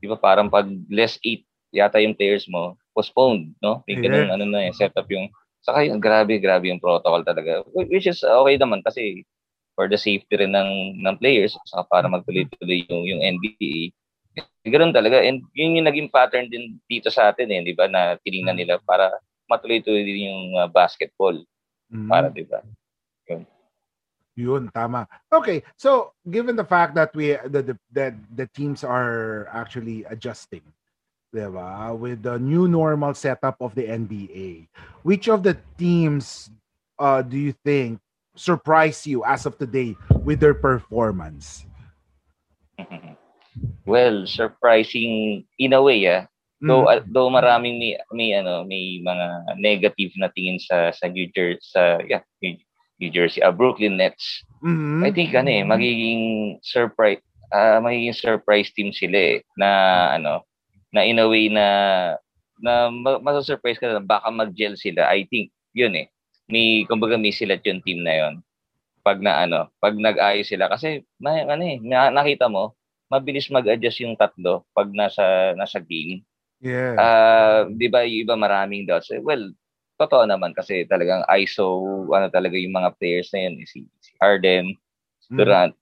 'Di 0.00 0.06
ba, 0.10 0.16
parang 0.20 0.48
pag 0.52 0.68
less 0.92 1.16
8 1.24 1.44
yata 1.72 2.00
yung 2.00 2.16
players 2.16 2.46
mo, 2.48 2.76
postponed, 2.96 3.52
no? 3.64 3.82
May 3.88 3.96
ganun 4.00 4.28
ano 4.32 4.44
na 4.48 4.68
eh, 4.68 4.72
setup 4.76 5.08
yung 5.12 5.28
saka 5.64 5.86
yun, 5.88 5.98
grabe, 6.02 6.36
grabe 6.42 6.68
yung 6.72 6.82
protocol 6.82 7.24
talaga. 7.24 7.64
Wh- 7.72 7.88
Which 7.90 8.06
is 8.08 8.20
okay 8.24 8.56
naman 8.60 8.82
kasi 8.84 9.24
for 9.76 9.88
the 9.88 9.96
safety 10.00 10.36
rin 10.36 10.52
ng 10.54 11.00
ng 11.02 11.16
players 11.20 11.56
saka 11.68 11.84
para 11.88 12.06
magtuloy-tuloy 12.12 12.84
yung 12.90 13.02
yung 13.08 13.20
NBA. 13.24 13.92
Ganun 14.62 14.94
talaga. 14.94 15.18
And 15.18 15.42
yun 15.58 15.82
yung 15.82 15.88
naging 15.90 16.10
pattern 16.14 16.46
din 16.46 16.78
dito 16.86 17.10
sa 17.10 17.34
atin 17.34 17.50
eh, 17.50 17.66
di 17.66 17.74
ba? 17.74 17.90
Na 17.90 18.14
tinignan 18.22 18.54
nila 18.54 18.78
para 18.86 19.10
matuloy-tuloy 19.50 20.06
din 20.06 20.30
yung 20.30 20.42
uh, 20.54 20.70
basketball. 20.70 21.34
Mm. 21.90 22.08
Para, 22.08 22.30
di 22.30 22.46
ba? 22.46 22.62
Yun, 24.32 24.72
tama. 24.72 25.04
Okay, 25.28 25.60
so 25.76 26.16
given 26.24 26.56
the 26.56 26.64
fact 26.64 26.96
that 26.96 27.12
we 27.12 27.36
the 27.52 27.60
the, 27.60 27.76
that 27.92 28.16
the 28.32 28.48
teams 28.56 28.80
are 28.80 29.44
actually 29.52 30.08
adjusting, 30.08 30.64
diba, 31.34 31.92
with 31.92 32.24
the 32.24 32.40
new 32.40 32.64
normal 32.64 33.12
setup 33.12 33.60
of 33.60 33.76
the 33.76 33.84
NBA, 33.84 34.72
which 35.04 35.28
of 35.28 35.44
the 35.44 35.60
teams 35.76 36.48
uh, 36.96 37.20
do 37.20 37.36
you 37.36 37.52
think 37.60 38.00
surprise 38.32 39.04
you 39.04 39.20
as 39.24 39.44
of 39.44 39.60
today 39.60 39.92
with 40.24 40.40
their 40.40 40.56
performance? 40.56 41.68
well, 43.84 44.24
surprising 44.26 45.42
in 45.58 45.72
a 45.72 45.82
way, 45.82 46.06
ah. 46.06 46.26
Though, 46.62 46.86
Mm. 46.86 46.94
uh, 46.94 47.02
though 47.10 47.26
maraming 47.26 47.82
may, 47.82 47.98
may, 48.14 48.30
ano, 48.38 48.62
may 48.62 49.02
mga 49.02 49.26
negative 49.58 50.14
na 50.14 50.30
tingin 50.30 50.62
sa, 50.62 50.94
sa 50.94 51.10
New 51.10 51.26
Jersey, 51.34 51.58
sa, 51.58 51.98
yeah, 52.06 52.22
New, 52.38 53.10
Jersey, 53.10 53.42
ah, 53.42 53.50
Brooklyn 53.50 53.98
Nets. 53.98 54.46
Mhm. 54.62 55.02
I 55.02 55.10
think 55.10 55.34
ano 55.34 55.50
eh, 55.50 55.66
magiging 55.66 56.22
surprise 56.62 57.18
ah 57.50 57.82
magiging 57.82 58.14
surprise 58.14 58.70
team 58.72 58.94
sila 58.94 59.18
eh 59.18 59.36
na 59.58 59.68
ano 60.16 60.46
na 60.94 61.02
in 61.04 61.18
a 61.20 61.26
way 61.26 61.50
na 61.50 61.66
na 62.62 62.88
ma- 62.88 63.18
masasurprise 63.18 63.76
ka 63.82 63.90
na 63.90 63.98
baka 63.98 64.30
mag-gel 64.30 64.78
sila. 64.78 65.10
I 65.10 65.26
think 65.26 65.50
yun 65.74 65.98
eh. 65.98 66.06
May 66.46 66.86
kumbaga 66.86 67.18
may 67.18 67.34
sila 67.34 67.58
yung 67.58 67.82
team 67.82 68.06
na 68.06 68.14
yun. 68.22 68.34
Pag 69.02 69.18
na 69.18 69.42
ano, 69.42 69.66
pag 69.82 69.98
nag-ayos 69.98 70.46
sila 70.46 70.70
kasi 70.70 71.02
may 71.18 71.42
ano 71.42 71.58
eh, 71.66 71.82
na, 71.82 72.14
nakita 72.14 72.46
mo 72.46 72.78
mabilis 73.12 73.52
mag-adjust 73.52 74.00
yung 74.04 74.16
tatlo 74.16 74.64
pag 74.72 74.88
nasa 74.96 75.52
nasa 75.60 75.78
game. 75.84 76.24
Yeah. 76.64 76.96
Ah, 76.98 77.62
'di 77.68 77.88
ba, 77.92 78.04
yung 78.08 78.24
iba 78.28 78.34
maraming 78.38 78.88
doubts. 78.88 79.12
Eh, 79.12 79.20
Well, 79.22 79.52
totoo 80.00 80.24
naman 80.28 80.56
kasi 80.56 80.84
talagang 80.88 81.22
ISO 81.30 81.80
ano 82.10 82.28
talaga 82.32 82.56
yung 82.58 82.74
mga 82.74 82.96
players 82.98 83.30
na 83.36 83.46
yun, 83.48 83.60
si, 83.68 83.84
si 84.02 84.12
Harden, 84.22 84.74
si 85.22 85.28
Mm. 85.34 85.38
Durant, 85.38 85.74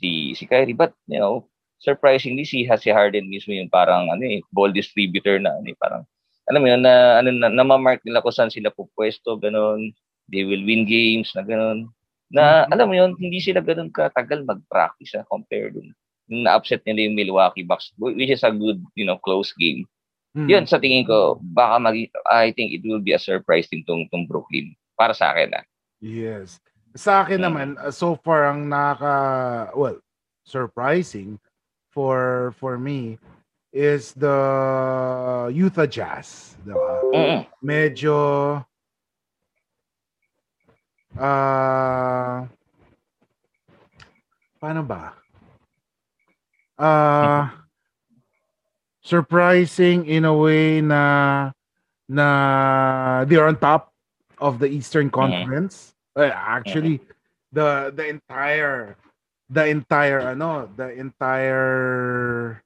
si 0.00 0.10
si 0.38 0.44
Kyrie, 0.48 0.76
but 0.76 0.94
you 1.10 1.18
know, 1.20 1.46
surprisingly 1.82 2.44
si 2.46 2.64
si 2.80 2.90
Harden 2.94 3.28
mismo 3.28 3.52
yung 3.54 3.68
parang 3.72 4.08
ano 4.12 4.22
eh, 4.24 4.40
ball 4.54 4.72
distributor 4.72 5.38
na 5.42 5.52
ano 5.58 5.68
eh, 5.70 5.78
parang 5.78 6.02
alam 6.50 6.60
mo 6.62 6.68
yun 6.70 6.82
na 6.86 7.20
ano 7.22 7.30
na, 7.34 7.48
na-mark 7.52 8.00
nila 8.06 8.22
kung 8.24 8.34
saan 8.34 8.52
sila 8.54 8.70
pupwesto, 8.74 9.36
ganun. 9.40 9.92
They 10.30 10.42
will 10.46 10.62
win 10.66 10.86
games 10.88 11.30
na 11.36 11.42
ganun. 11.46 11.90
Na 12.32 12.66
Mhm. 12.66 12.72
alam 12.74 12.86
mo 12.90 12.94
yun, 12.98 13.10
hindi 13.20 13.38
sila 13.42 13.60
ganun 13.62 13.90
katagal 13.94 14.42
mag-practice 14.46 15.18
ah, 15.20 15.26
compare 15.28 15.70
dun. 15.74 15.90
Na-upset 16.26 16.82
nila 16.82 17.06
yung 17.06 17.14
Milwaukee 17.14 17.62
Bucks, 17.62 17.94
which 17.98 18.30
is 18.30 18.42
a 18.42 18.50
good, 18.50 18.82
you 18.98 19.06
know, 19.06 19.18
close 19.18 19.54
game. 19.54 19.86
Mhm. 20.34 20.48
Yun, 20.50 20.64
sa 20.66 20.76
tingin 20.76 21.06
ko, 21.06 21.38
baka 21.40 21.80
mag 21.80 21.96
I 22.28 22.52
think 22.52 22.74
it 22.76 22.82
will 22.84 23.00
be 23.00 23.14
a 23.14 23.20
surprise 23.22 23.70
din 23.70 23.86
tong, 23.86 24.04
tong 24.12 24.26
Brooklyn. 24.28 24.74
Para 24.98 25.14
sa 25.14 25.32
akin, 25.32 25.54
ah. 25.56 25.64
Yes. 26.02 26.60
Sa 26.96 27.24
akin 27.24 27.40
Mm. 27.40 27.46
naman, 27.46 27.68
uh, 27.80 27.88
so 27.92 28.16
far 28.20 28.48
ang 28.48 28.68
naka 28.68 29.14
well, 29.72 29.96
surprising 30.44 31.36
for 31.92 32.52
for 32.56 32.76
me 32.76 33.16
is 33.72 34.12
the 34.16 34.36
Utah 35.52 35.88
Jazz, 35.88 36.56
'di 36.64 36.72
ba? 36.72 36.94
Mm-mm. 37.12 37.40
Medyo 37.60 38.16
ah 41.16 42.44
paano 44.60 44.80
ba? 44.84 45.12
Ah 46.78 47.66
surprising 49.06 50.02
in 50.10 50.26
a 50.26 50.34
way 50.34 50.82
na 50.82 51.54
na 52.10 53.22
they're 53.30 53.46
on 53.46 53.54
top 53.54 53.94
of 54.42 54.58
the 54.58 54.66
Eastern 54.66 55.08
Conference. 55.08 55.94
Uh, 56.18 56.34
actually, 56.34 56.98
the 57.54 57.94
the 57.94 58.02
entire 58.10 58.98
the 59.46 59.64
entire 59.70 60.34
ano, 60.34 60.66
the 60.74 60.90
entire 60.90 62.60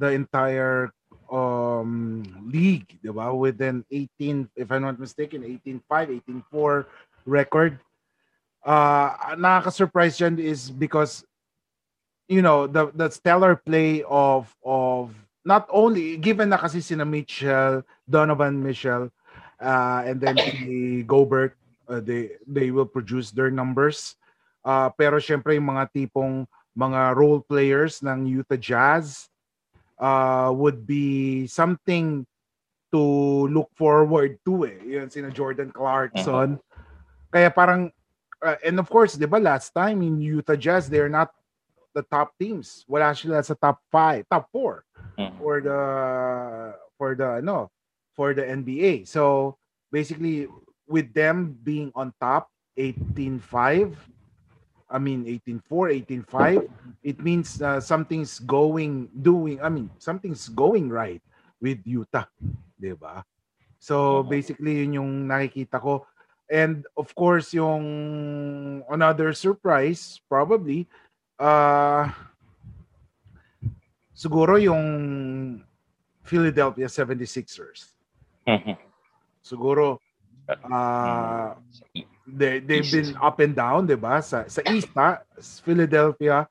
the 0.00 0.10
entire 0.16 0.88
um 1.28 2.24
league, 2.48 2.96
'di 3.04 3.12
ba? 3.12 3.28
Within 3.36 3.84
18 3.92 4.48
if 4.56 4.72
I'm 4.72 4.88
not 4.88 4.96
mistaken, 4.96 5.44
18-5, 5.44 6.24
18-4 6.48 6.88
record. 7.28 7.76
Uh 8.64 9.12
nakaka-surprise 9.36 10.16
dyan 10.16 10.40
is 10.40 10.72
because 10.72 11.20
you 12.28 12.42
know, 12.42 12.66
the 12.66 12.90
the 12.94 13.10
stellar 13.10 13.56
play 13.56 14.02
of 14.08 14.48
of 14.64 15.12
not 15.44 15.68
only 15.68 16.16
given 16.16 16.48
na 16.48 16.56
kasi 16.56 16.80
sina 16.80 17.04
Mitchell, 17.04 17.84
Donovan 18.08 18.62
Mitchell, 18.62 19.12
uh, 19.60 20.02
and 20.06 20.20
then 20.20 20.36
si 20.38 21.04
Gobert, 21.04 21.56
uh, 21.88 22.00
they 22.00 22.40
they 22.48 22.70
will 22.72 22.88
produce 22.88 23.30
their 23.30 23.52
numbers. 23.52 24.16
Uh, 24.64 24.88
pero 24.96 25.20
syempre 25.20 25.60
yung 25.60 25.68
mga 25.68 25.92
tipong 25.92 26.48
mga 26.72 27.12
role 27.12 27.44
players 27.44 28.00
ng 28.00 28.24
Utah 28.24 28.56
Jazz 28.56 29.28
uh, 30.00 30.48
would 30.48 30.88
be 30.88 31.44
something 31.46 32.24
to 32.88 33.02
look 33.52 33.68
forward 33.76 34.40
to 34.48 34.64
eh. 34.64 34.80
Yun 34.80 35.12
sina 35.12 35.28
Jordan 35.28 35.68
Clarkson. 35.68 36.56
Kaya 37.28 37.52
parang 37.52 37.92
uh, 38.40 38.56
and 38.64 38.80
of 38.80 38.88
course, 38.88 39.20
'di 39.20 39.28
ba 39.28 39.36
last 39.36 39.76
time 39.76 40.00
in 40.00 40.16
Utah 40.16 40.56
Jazz 40.56 40.88
they're 40.88 41.12
not 41.12 41.28
the 41.94 42.02
top 42.02 42.34
teams. 42.36 42.84
Wala 42.90 43.14
sila 43.14 43.40
sa 43.42 43.54
top 43.54 43.80
5, 43.88 44.26
top 44.28 44.50
4 44.50 44.84
Mhm. 45.18 45.38
for 45.38 45.62
the 45.62 45.80
for 46.98 47.14
the 47.14 47.40
no 47.40 47.70
for 48.14 48.34
the 48.34 48.42
NBA. 48.44 49.06
So 49.06 49.56
basically 49.90 50.46
with 50.86 51.14
them 51.14 51.56
being 51.62 51.90
on 51.94 52.12
top 52.20 52.50
18-5 52.76 53.94
I 54.90 54.98
mean 54.98 55.24
18-4 55.26 55.88
18-5 55.90 56.68
it 57.02 57.18
means 57.22 57.62
uh, 57.62 57.80
something's 57.80 58.38
going 58.38 59.08
doing 59.14 59.58
I 59.62 59.68
mean 59.70 59.90
something's 59.98 60.48
going 60.50 60.90
right 60.90 61.22
with 61.62 61.80
Utah, 61.86 62.28
'di 62.78 62.94
ba? 62.98 63.24
So 63.80 64.22
Mhm. 64.22 64.28
basically 64.28 64.84
yun 64.84 64.98
yung 65.00 65.12
nakikita 65.28 65.80
ko 65.80 66.06
and 66.50 66.84
of 66.98 67.10
course 67.16 67.54
yung 67.56 67.84
another 68.90 69.32
surprise 69.32 70.20
probably 70.28 70.86
uh 71.38 72.08
siguro 74.14 74.56
yung 74.56 74.84
Philadelphia 76.24 76.88
76ers. 76.88 77.92
Mhm. 78.48 78.76
Siguro 79.44 80.00
uh, 80.48 81.54
they, 82.26 82.60
they've 82.60 82.90
been 82.90 83.16
up 83.20 83.40
and 83.40 83.52
down, 83.56 83.84
'di 83.84 83.96
ba? 84.00 84.20
Sa 84.24 84.48
sa 84.48 84.60
East, 84.68 84.92
ha? 84.96 85.20
Philadelphia 85.64 86.48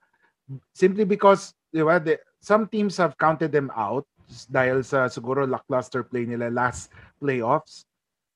simply 0.73 1.05
because 1.05 1.53
'di 1.73 1.81
ba, 1.81 1.97
the, 1.97 2.19
some 2.37 2.67
teams 2.69 2.97
have 2.97 3.17
counted 3.17 3.49
them 3.49 3.71
out 3.73 4.05
dahil 4.49 4.81
sa 4.85 5.09
siguro 5.09 5.45
lackluster 5.45 6.01
play 6.05 6.25
nila 6.25 6.49
last 6.53 6.93
playoffs. 7.21 7.85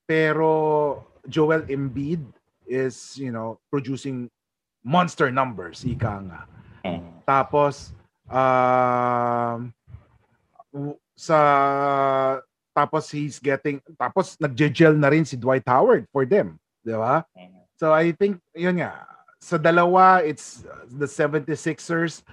Pero 0.07 1.03
Joel 1.27 1.67
Embiid 1.67 2.23
is, 2.63 3.19
you 3.19 3.31
know, 3.31 3.59
producing 3.67 4.31
monster 4.87 5.27
numbers, 5.27 5.83
ika 5.83 6.23
nga. 6.23 6.41
Mhm. 6.87 7.27
Tapos 7.27 7.91
um 8.31 9.75
sa 11.19 11.39
tapos 12.71 13.11
he's 13.11 13.41
getting 13.43 13.83
tapos 13.99 14.39
nagje-gel 14.39 14.95
na 14.95 15.11
rin 15.11 15.27
si 15.27 15.35
Dwight 15.35 15.67
Howard 15.67 16.07
for 16.15 16.23
them, 16.23 16.55
'di 16.87 16.95
ba? 16.95 17.27
So 17.75 17.91
I 17.91 18.15
think 18.15 18.39
yun 18.55 18.79
nga 18.79 19.03
sa 19.43 19.59
dalawa 19.59 20.23
it's 20.23 20.63
the 20.87 21.05
76ers 21.05 22.23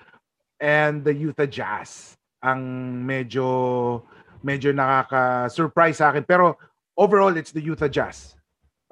and 0.63 1.03
the 1.03 1.13
Utah 1.13 1.49
Jazz 1.51 2.15
ang 2.45 2.61
medyo 3.03 4.05
medyo 4.45 4.71
nakaka-surprise 4.77 5.99
sa 5.99 6.13
akin 6.13 6.23
pero 6.25 6.55
overall 6.95 7.35
it's 7.35 7.51
the 7.51 7.61
Utah 7.65 7.89
Jazz. 7.91 8.37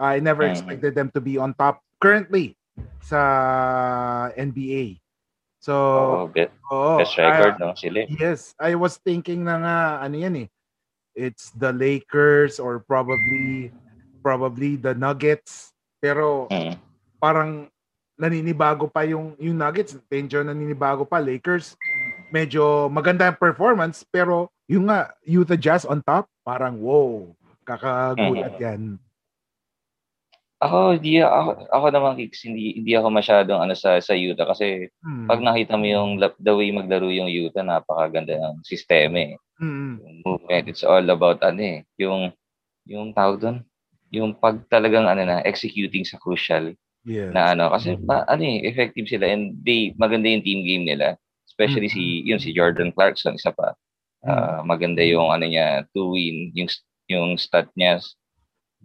I 0.00 0.18
never 0.18 0.48
Mhm. 0.48 0.50
expected 0.56 0.92
them 0.96 1.12
to 1.14 1.20
be 1.20 1.36
on 1.38 1.54
top 1.54 1.84
currently 2.00 2.56
sa 3.02 3.20
NBA. 4.34 4.98
So, 5.62 5.74
Oo, 5.74 6.26
be- 6.26 6.50
oo, 6.70 6.98
best 6.98 7.14
record, 7.14 7.54
ah, 7.62 7.70
no? 7.70 7.78
Sila. 7.78 8.02
eh. 8.02 8.06
Yes, 8.10 8.50
I 8.58 8.74
was 8.74 8.98
thinking 8.98 9.46
na 9.46 9.56
nga 9.62 9.76
ano 10.02 10.16
yan 10.18 10.34
eh. 10.42 10.48
It's 11.14 11.52
the 11.54 11.70
Lakers 11.70 12.56
or 12.58 12.80
probably 12.82 13.70
probably 14.24 14.74
the 14.74 14.94
Nuggets. 14.94 15.70
Pero 16.02 16.50
Mm. 16.50 16.74
parang 17.18 17.50
naninibago 18.18 18.90
pa 18.90 19.06
yung 19.06 19.38
yung 19.38 19.58
Nuggets, 19.58 19.94
medyo 20.10 20.42
naninibago 20.42 21.06
pa 21.06 21.22
Lakers. 21.22 21.78
Medyo 22.32 22.88
maganda 22.88 23.28
ang 23.28 23.38
performance 23.38 24.02
pero 24.02 24.48
yung 24.66 24.88
nga 24.88 25.12
Utah 25.22 25.58
Jazz 25.58 25.84
on 25.84 26.00
top, 26.00 26.26
parang 26.42 26.80
wow, 26.80 27.28
kakagulat 27.62 28.56
yan. 28.58 28.96
Ako, 30.62 30.94
hindi 30.94 31.18
ako, 31.18 31.66
ako 31.74 31.86
naman 31.90 32.14
Kicks, 32.14 32.46
hindi 32.46 32.78
hindi 32.78 32.94
ako 32.94 33.10
masyadong 33.10 33.66
ano 33.66 33.74
sa 33.74 33.98
sa 33.98 34.14
Utah 34.14 34.46
kasi 34.46 34.86
Hmm. 35.02 35.26
pag 35.26 35.42
nakita 35.42 35.74
mo 35.74 35.86
yung 35.90 36.22
the 36.22 36.52
way 36.54 36.70
maglaro 36.70 37.10
yung 37.10 37.26
Utah, 37.26 37.66
napakaganda 37.66 38.38
ng 38.38 38.62
sistema 38.62 39.18
eh. 39.18 39.34
Mm, 39.58 39.98
Yung 39.98 40.16
movement, 40.26 40.64
it's 40.70 40.86
all 40.86 41.02
about 41.10 41.42
ano 41.42 41.58
eh, 41.62 41.78
yung 41.98 42.30
yung 42.86 43.10
tawag 43.14 43.42
doon, 43.42 43.58
yung 44.14 44.34
pag 44.38 44.62
talagang 44.70 45.06
ano 45.10 45.22
na 45.26 45.42
executing 45.42 46.06
sa 46.06 46.18
crucial 46.18 46.74
yes. 47.06 47.30
na 47.34 47.54
ano 47.54 47.70
kasi 47.74 47.98
ma, 47.98 48.22
ano 48.30 48.42
eh, 48.42 48.62
effective 48.66 49.06
sila 49.10 49.26
and 49.26 49.58
they 49.66 49.90
maganda 49.98 50.30
yung 50.30 50.46
team 50.46 50.62
game 50.62 50.84
nila. 50.86 51.18
Especially 51.46 51.90
si 51.90 52.22
yun 52.26 52.38
si 52.38 52.54
Jordan 52.54 52.90
Clarkson 52.94 53.34
isa 53.34 53.50
pa. 53.50 53.74
Ah, 54.22 54.62
maganda 54.62 55.02
yung 55.02 55.34
ano 55.34 55.42
niya 55.42 55.82
to 55.90 56.14
win 56.14 56.54
yung 56.54 56.70
yung 57.10 57.34
stat 57.34 57.66
niya 57.74 57.98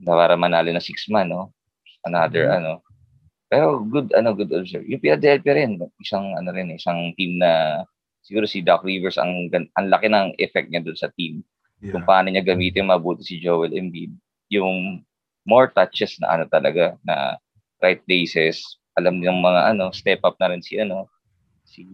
na 0.01 0.13
para 0.17 0.34
manalo 0.34 0.74
na 0.74 0.81
six 0.81 1.05
man 1.10 1.29
no. 1.29 1.53
Another 2.08 2.48
ano. 2.50 2.80
Pero 3.48 3.80
good 3.84 4.12
ano 4.12 4.36
good 4.36 4.52
observe. 4.52 4.84
Yung 4.88 5.00
Philadelphia 5.00 5.54
rin 5.56 5.80
isang 6.00 6.36
ano 6.36 6.50
rin 6.52 6.72
isang 6.72 7.16
team 7.16 7.40
na 7.40 7.84
siguro 8.20 8.44
si 8.44 8.60
Doc 8.60 8.84
Rivers 8.84 9.16
ang 9.16 9.48
ang 9.52 9.88
laki 9.88 10.08
ng 10.12 10.36
effect 10.40 10.68
niya 10.68 10.84
doon 10.84 10.98
sa 10.98 11.12
team 11.16 11.44
Yeah. 11.78 11.94
kung 11.94 12.10
paano 12.10 12.34
niya 12.34 12.42
gamitin 12.42 12.90
mabuti 12.90 13.22
si 13.22 13.36
Joel 13.38 13.70
Embiid. 13.70 14.10
Yung 14.50 15.06
more 15.46 15.70
touches 15.70 16.18
na 16.18 16.34
ano 16.34 16.50
talaga 16.50 16.98
na 17.06 17.38
right 17.86 18.02
places. 18.02 18.66
Alam 18.98 19.22
nilang 19.22 19.46
mga 19.46 19.78
ano, 19.78 19.94
step 19.94 20.26
up 20.26 20.34
na 20.42 20.50
rin 20.50 20.60
si 20.66 20.82
ano, 20.82 21.06
si 21.62 21.86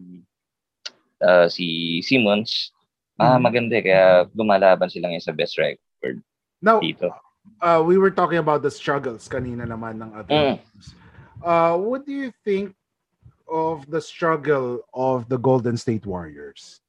ah, 1.19 1.51
si 1.51 1.99
Simmons. 1.99 2.71
Ah, 3.19 3.35
Mhm. 3.37 3.43
maganda 3.43 3.75
eh, 3.75 3.83
kaya 3.83 4.07
lumalaban 4.33 4.87
sila 4.87 5.11
ngayon 5.11 5.21
sa 5.27 5.35
best 5.35 5.59
record 5.59 6.23
Now, 6.63 6.79
dito. 6.79 7.11
Uh, 7.61 7.81
we 7.83 7.97
were 7.97 8.11
talking 8.11 8.39
about 8.39 8.61
the 8.61 8.71
struggles 8.71 9.27
kanina 9.27 9.63
naman 9.67 9.99
ng 9.99 10.09
other 10.13 10.33
Mm. 10.33 10.55
teams. 10.59 10.85
Uh, 11.43 11.75
what 11.75 12.07
do 12.07 12.11
you 12.15 12.31
think 12.47 12.71
of 13.51 13.83
the 13.91 13.99
struggle 13.99 14.79
of 14.95 15.27
the 15.27 15.37
Golden 15.37 15.75
State 15.75 16.07
Warriors? 16.07 16.79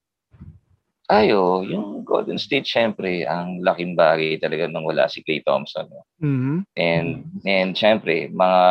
Ayo, 1.13 1.61
yung 1.61 2.01
Golden 2.01 2.41
State 2.41 2.65
syempre 2.65 3.29
ang 3.29 3.61
laking 3.61 3.93
bagay 3.93 4.41
talaga 4.41 4.65
nung 4.71 4.89
wala 4.89 5.05
si 5.05 5.21
Klay 5.21 5.45
Thompson. 5.45 5.85
Mm-hmm. 6.23 6.59
And 6.81 7.09
and 7.45 7.71
syempre 7.77 8.33
mga 8.33 8.63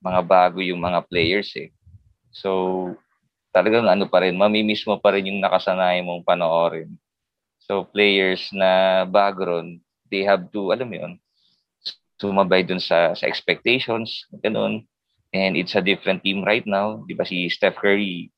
mga 0.00 0.20
bago 0.24 0.64
yung 0.64 0.80
mga 0.80 1.04
players 1.12 1.52
eh. 1.60 1.68
So 2.32 2.96
talagang 3.52 3.84
ano 3.84 4.08
pa 4.08 4.24
rin, 4.24 4.32
mamimiss 4.38 4.88
mo 4.88 4.96
pa 4.96 5.12
rin 5.12 5.28
yung 5.28 5.44
nakasanayan 5.44 6.08
mong 6.08 6.24
panoorin. 6.24 6.88
So 7.60 7.84
players 7.84 8.48
na 8.56 9.04
bago 9.04 9.44
ron, 9.44 9.81
they 10.12 10.22
have 10.22 10.52
to, 10.52 10.70
alam 10.70 10.92
mo 10.92 10.96
yun, 11.00 11.12
sumabay 12.20 12.62
dun 12.62 12.78
sa, 12.78 13.16
sa 13.16 13.24
expectations, 13.24 14.28
ganun. 14.44 14.84
And 15.32 15.56
it's 15.56 15.74
a 15.74 15.82
different 15.82 16.20
team 16.20 16.44
right 16.44 16.62
now. 16.68 17.02
Di 17.08 17.16
ba 17.16 17.24
si 17.24 17.48
Steph 17.48 17.80
Curry, 17.80 18.28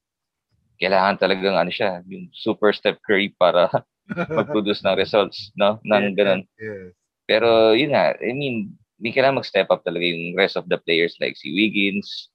kailangan 0.78 1.19
talagang 1.19 1.59
ano 1.59 1.69
siya, 1.69 2.00
yung 2.07 2.30
super 2.30 2.71
Steph 2.71 3.02
Curry 3.02 3.34
para 3.34 3.69
mag-produce 4.39 4.87
ng 4.87 4.95
results, 4.95 5.50
no? 5.58 5.82
Nang 5.82 6.15
ganun. 6.15 6.47
Yes. 6.56 6.95
Pero 7.26 7.75
yun 7.75 7.93
nga, 7.93 8.15
I 8.23 8.30
mean, 8.30 8.78
hindi 8.97 9.10
kailangan 9.10 9.43
mag-step 9.43 9.69
up 9.75 9.82
talaga 9.82 10.06
yung 10.06 10.39
rest 10.39 10.54
of 10.54 10.71
the 10.71 10.78
players 10.78 11.19
like 11.19 11.34
si 11.34 11.50
Wiggins, 11.50 12.30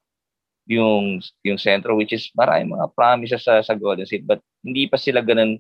yung 0.69 1.17
yung 1.41 1.57
centro 1.57 1.97
which 1.97 2.13
is 2.13 2.29
maraming 2.37 2.77
mga 2.77 2.93
promises 2.93 3.41
sa 3.41 3.57
sa 3.65 3.73
Golden 3.73 4.05
State 4.05 4.29
but 4.29 4.37
hindi 4.61 4.85
pa 4.85 5.01
sila 5.01 5.25
ganun 5.25 5.57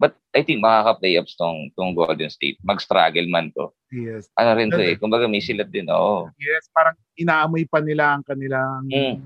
but 0.00 0.16
I 0.32 0.40
think 0.40 0.64
makaka-playoffs 0.64 1.36
tong 1.36 1.68
tong 1.76 1.92
Golden 1.92 2.32
State. 2.32 2.56
Mag-struggle 2.64 3.28
man 3.28 3.52
to. 3.52 3.68
Yes. 3.92 4.32
Ano 4.34 4.56
rin 4.56 4.72
to 4.72 4.80
eh, 4.80 4.96
kumbaga 4.96 5.28
may 5.28 5.44
silat 5.44 5.68
din. 5.68 5.92
Oo. 5.92 6.32
Yes, 6.40 6.72
parang 6.72 6.96
inaamoy 7.20 7.68
pa 7.68 7.84
nila 7.84 8.16
ang 8.16 8.24
kanilang 8.24 8.88
Mm. 8.88 9.20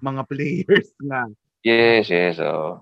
mga 0.00 0.22
players 0.24 0.88
nga. 1.12 1.28
Yes, 1.60 2.08
yes. 2.08 2.40
Oh. 2.40 2.80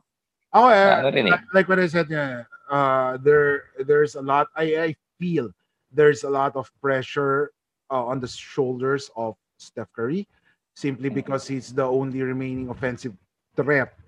Ako 0.55 0.66
eh, 0.70 0.90
Ano 1.03 1.09
rin 1.11 1.27
eh. 1.27 1.33
like, 1.35 1.47
like 1.51 1.66
what 1.66 1.83
I 1.83 1.90
said, 1.90 2.07
yeah, 2.07 2.47
uh, 2.70 3.18
there 3.18 3.75
there's 3.83 4.14
a 4.14 4.23
lot. 4.23 4.47
I 4.55 4.79
I 4.79 4.90
feel 5.18 5.51
there's 5.90 6.23
a 6.23 6.31
lot 6.31 6.55
of 6.55 6.70
pressure 6.79 7.51
uh, 7.90 8.07
on 8.07 8.23
the 8.23 8.31
shoulders 8.31 9.11
of 9.18 9.35
Steph 9.59 9.90
Curry, 9.90 10.31
simply 10.79 11.11
because 11.11 11.51
he's 11.51 11.75
the 11.75 11.83
only 11.83 12.23
remaining 12.23 12.70
offensive 12.70 13.18
threat 13.59 13.99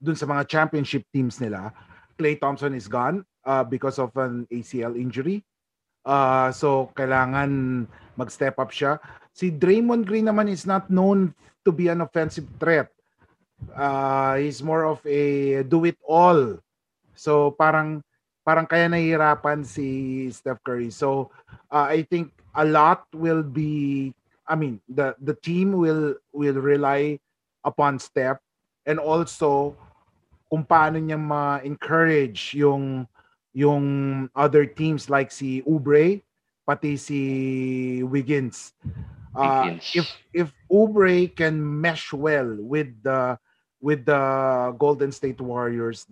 dun 0.00 0.16
sa 0.16 0.24
mga 0.24 0.48
championship 0.48 1.04
teams 1.12 1.36
nila. 1.36 1.68
Clay 2.22 2.38
Thompson 2.38 2.70
is 2.70 2.86
gone 2.86 3.26
uh, 3.42 3.66
because 3.66 3.98
of 3.98 4.14
an 4.14 4.46
ACL 4.54 4.94
injury. 4.94 5.42
Uh, 6.06 6.54
so 6.54 6.94
kailangan 6.94 7.82
mag-step 8.14 8.62
up 8.62 8.70
siya. 8.70 9.02
Si 9.34 9.50
Draymond 9.50 10.06
Green 10.06 10.30
naman 10.30 10.46
is 10.46 10.62
not 10.62 10.86
known 10.86 11.34
to 11.66 11.74
be 11.74 11.90
an 11.90 11.98
offensive 11.98 12.46
threat. 12.62 12.94
Uh, 13.74 14.38
he's 14.38 14.62
more 14.62 14.86
of 14.86 15.02
a 15.02 15.66
do-it-all. 15.66 16.62
So 17.18 17.50
parang 17.58 18.06
parang 18.46 18.70
kaya 18.70 18.86
nahihirapan 18.86 19.66
si 19.66 20.30
Steph 20.30 20.62
Curry. 20.62 20.94
So 20.94 21.34
uh, 21.74 21.90
I 21.90 22.06
think 22.06 22.30
a 22.54 22.62
lot 22.62 23.10
will 23.18 23.42
be 23.42 24.14
I 24.46 24.54
mean 24.54 24.78
the 24.86 25.18
the 25.18 25.34
team 25.42 25.74
will 25.74 26.22
will 26.30 26.58
rely 26.62 27.18
upon 27.66 27.98
Steph 27.98 28.38
and 28.86 29.02
also 29.02 29.74
kung 30.52 30.68
paano 30.68 31.00
niya 31.00 31.16
ma-encourage 31.16 32.52
yung 32.52 33.08
yung 33.56 33.84
other 34.36 34.68
teams 34.68 35.08
like 35.08 35.32
si 35.32 35.64
Oubre 35.64 36.20
pati 36.68 37.00
si 37.00 37.20
Wiggins. 38.04 38.76
Uh, 39.32 39.72
Wiggins. 39.72 39.84
if 39.96 40.06
if 40.36 40.48
Oubre 40.68 41.32
can 41.32 41.56
mesh 41.56 42.12
well 42.12 42.52
with 42.60 42.92
the 43.00 43.40
with 43.80 44.04
the 44.04 44.22
Golden 44.76 45.08
State 45.08 45.40
Warriors, 45.40 46.04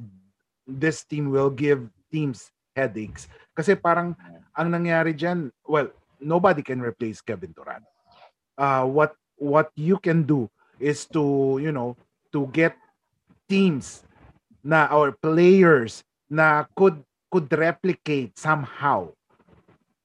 this 0.64 1.05
team 1.05 1.29
will 1.29 1.53
give 1.53 1.85
teams 2.09 2.48
headaches. 2.72 3.29
Kasi 3.53 3.76
parang 3.76 4.16
ang 4.57 4.68
nangyari 4.72 5.12
diyan, 5.12 5.53
well, 5.68 5.92
nobody 6.16 6.64
can 6.64 6.81
replace 6.81 7.20
Kevin 7.20 7.53
Durant. 7.53 7.85
Uh, 8.57 8.88
what 8.88 9.12
what 9.37 9.68
you 9.76 10.00
can 10.00 10.24
do 10.24 10.48
is 10.81 11.05
to, 11.12 11.61
you 11.61 11.76
know, 11.76 11.92
to 12.33 12.48
get 12.57 12.72
teams 13.44 14.09
na 14.62 14.88
or 14.92 15.12
players 15.18 16.05
na 16.29 16.68
could 16.77 17.01
could 17.33 17.49
replicate 17.55 18.37
somehow 18.37 19.09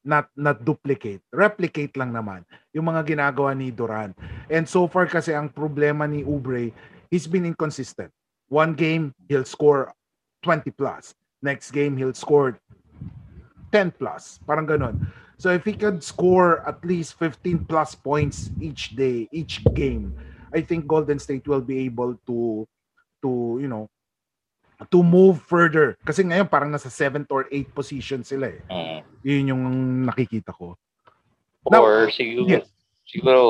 not 0.06 0.30
not 0.38 0.62
duplicate 0.62 1.20
replicate 1.34 1.98
lang 1.98 2.14
naman 2.14 2.46
yung 2.72 2.86
mga 2.86 3.18
ginagawa 3.18 3.58
ni 3.58 3.74
Durant 3.74 4.14
and 4.54 4.70
so 4.70 4.86
far 4.86 5.10
kasi 5.10 5.34
ang 5.34 5.50
problema 5.50 6.06
ni 6.06 6.22
Oubre 6.22 6.70
he's 7.10 7.28
been 7.28 7.46
inconsistent. 7.46 8.12
One 8.50 8.74
game 8.74 9.14
he'll 9.30 9.46
score 9.48 9.94
20 10.44 10.70
plus. 10.72 11.16
Next 11.42 11.72
game 11.72 11.98
he'll 11.98 12.14
score 12.14 12.60
10 13.72 13.92
plus. 13.98 14.40
Parang 14.46 14.68
ganun. 14.68 15.08
So 15.38 15.50
if 15.52 15.66
he 15.66 15.74
could 15.74 16.04
score 16.04 16.62
at 16.68 16.84
least 16.86 17.18
15 17.20 17.66
plus 17.66 17.96
points 17.96 18.52
each 18.62 18.96
day 18.96 19.28
each 19.32 19.64
game 19.74 20.16
I 20.54 20.62
think 20.62 20.88
Golden 20.88 21.20
State 21.20 21.48
will 21.48 21.66
be 21.66 21.84
able 21.90 22.16
to 22.30 22.64
to 23.26 23.60
you 23.60 23.68
know 23.68 23.90
to 24.88 25.00
move 25.02 25.40
further 25.42 25.96
kasi 26.04 26.22
ngayon 26.22 26.46
parang 26.46 26.70
nasa 26.70 26.92
7th 26.92 27.30
or 27.32 27.48
8th 27.48 27.72
position 27.72 28.22
sila 28.22 28.52
eh 28.52 28.62
Mm. 28.68 29.00
yun 29.24 29.50
yung 29.52 29.64
nakikita 30.06 30.52
ko 30.52 30.76
Now- 31.66 31.82
Or 31.82 32.14
siguro, 32.14 32.46
Yes. 32.46 32.70
siguro, 33.10 33.42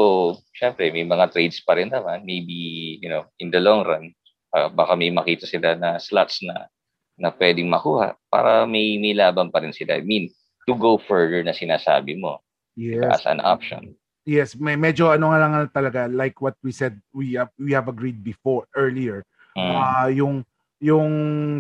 syempre, 0.56 0.88
may 0.88 1.04
mga 1.04 1.36
trades 1.36 1.60
pa 1.60 1.76
rin 1.76 1.92
naman. 1.92 2.24
Maybe, 2.24 2.56
you 3.04 3.12
know, 3.12 3.28
in 3.44 3.52
the 3.52 3.60
long 3.60 3.84
run, 3.84 4.08
ah, 4.56 4.72
baka 4.72 4.96
may 4.96 5.12
makita 5.12 5.44
sila 5.44 5.76
na 5.76 6.00
slots 6.00 6.40
na 6.40 6.72
na 7.20 7.28
pwedeng 7.36 7.68
makuha 7.68 8.16
para 8.32 8.64
may, 8.64 8.96
may 9.04 9.12
laban 9.12 9.52
pa 9.52 9.60
rin 9.60 9.76
sila. 9.76 10.00
I 10.00 10.04
mean, 10.08 10.32
to 10.64 10.80
go 10.80 10.96
further 10.96 11.44
na 11.44 11.52
sinasabi 11.52 12.16
mo 12.16 12.40
yes 12.80 13.20
as 13.20 13.28
an 13.28 13.44
option. 13.44 13.94
yes 14.24 14.56
may 14.56 14.74
medyo 14.74 15.12
ano 15.12 15.30
nga 15.30 15.40
lang 15.44 15.54
talaga 15.70 16.08
like 16.08 16.40
what 16.40 16.56
we 16.60 16.72
said 16.74 16.98
we 17.14 17.36
have 17.36 17.52
we 17.56 17.70
have 17.72 17.86
agreed 17.86 18.20
before 18.20 18.66
earlier 18.74 19.22
Mm. 19.56 19.76
ah 19.76 20.08
yung 20.10 20.42
yung 20.80 21.14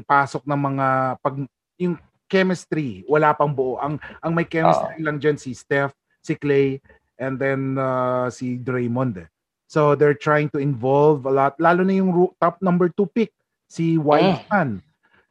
pasok 0.03 0.43
ng 0.43 0.59
mga 0.59 0.87
pag 1.23 1.35
yung 1.79 1.95
chemistry 2.25 3.05
wala 3.05 3.31
pang 3.37 3.53
buo 3.53 3.77
ang 3.77 4.01
ang 4.19 4.33
may 4.33 4.43
chemistry 4.43 4.99
lang 4.99 5.21
diyan 5.21 5.37
si 5.37 5.53
Steph 5.53 5.93
si 6.25 6.33
Clay 6.33 6.81
and 7.19 7.39
then 7.39 7.77
uh, 7.77 8.29
si 8.29 8.57
Draymond 8.57 9.17
eh. 9.17 9.27
So 9.67 9.95
they're 9.95 10.17
trying 10.17 10.49
to 10.53 10.59
involve 10.59 11.25
a 11.25 11.31
lot, 11.31 11.57
lalo 11.59 11.83
na 11.83 11.93
yung 11.93 12.11
top 12.41 12.61
number 12.61 12.89
two 12.89 13.07
pick, 13.07 13.33
si 13.67 13.97
Wiseman. 13.97 14.81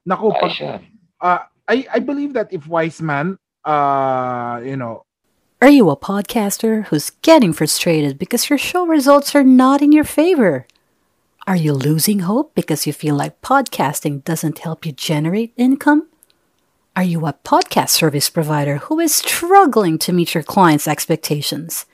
Naku, 0.04 0.30
Ay, 0.32 0.40
pag, 0.40 0.50
siya. 0.50 0.72
uh, 1.20 1.40
I, 1.68 1.86
I 1.94 1.98
believe 1.98 2.34
that 2.34 2.52
if 2.52 2.66
Wiseman, 2.66 3.38
uh, 3.64 4.60
you 4.64 4.76
know, 4.76 5.02
Are 5.62 5.70
you 5.72 5.88
a 5.88 5.96
podcaster 5.96 6.84
who's 6.92 7.08
getting 7.24 7.54
frustrated 7.54 8.18
because 8.18 8.50
your 8.50 8.58
show 8.58 8.84
results 8.84 9.32
are 9.34 9.46
not 9.46 9.80
in 9.80 9.92
your 9.92 10.04
favor? 10.04 10.66
Are 11.46 11.56
you 11.56 11.74
losing 11.74 12.20
hope 12.20 12.54
because 12.54 12.86
you 12.86 12.94
feel 12.94 13.16
like 13.16 13.42
podcasting 13.42 14.24
doesn't 14.24 14.60
help 14.60 14.86
you 14.86 14.92
generate 14.92 15.52
income? 15.58 16.08
Are 16.96 17.02
you 17.02 17.26
a 17.26 17.34
podcast 17.34 17.90
service 17.90 18.30
provider 18.30 18.78
who 18.78 18.98
is 18.98 19.14
struggling 19.14 19.98
to 19.98 20.12
meet 20.14 20.32
your 20.32 20.42
clients' 20.42 20.88
expectations? 20.88 21.84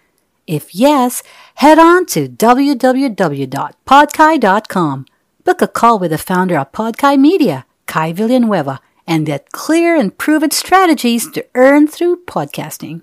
If 0.47 0.73
yes, 0.73 1.25
head 1.57 1.81
on 1.81 2.07
to 2.07 2.29
www.podkai.com. 2.29 5.07
Book 5.45 5.63
a 5.63 5.69
call 5.69 5.99
with 5.99 6.13
the 6.13 6.19
founder 6.19 6.57
of 6.57 6.71
Podkai 6.71 7.19
Media, 7.19 7.67
Kai 7.87 8.13
Villanueva, 8.13 8.79
and 9.07 9.27
get 9.27 9.51
clear 9.51 9.97
and 9.97 10.17
proven 10.17 10.53
strategies 10.53 11.29
to 11.33 11.45
earn 11.57 11.89
through 11.89 12.23
podcasting. 12.25 13.03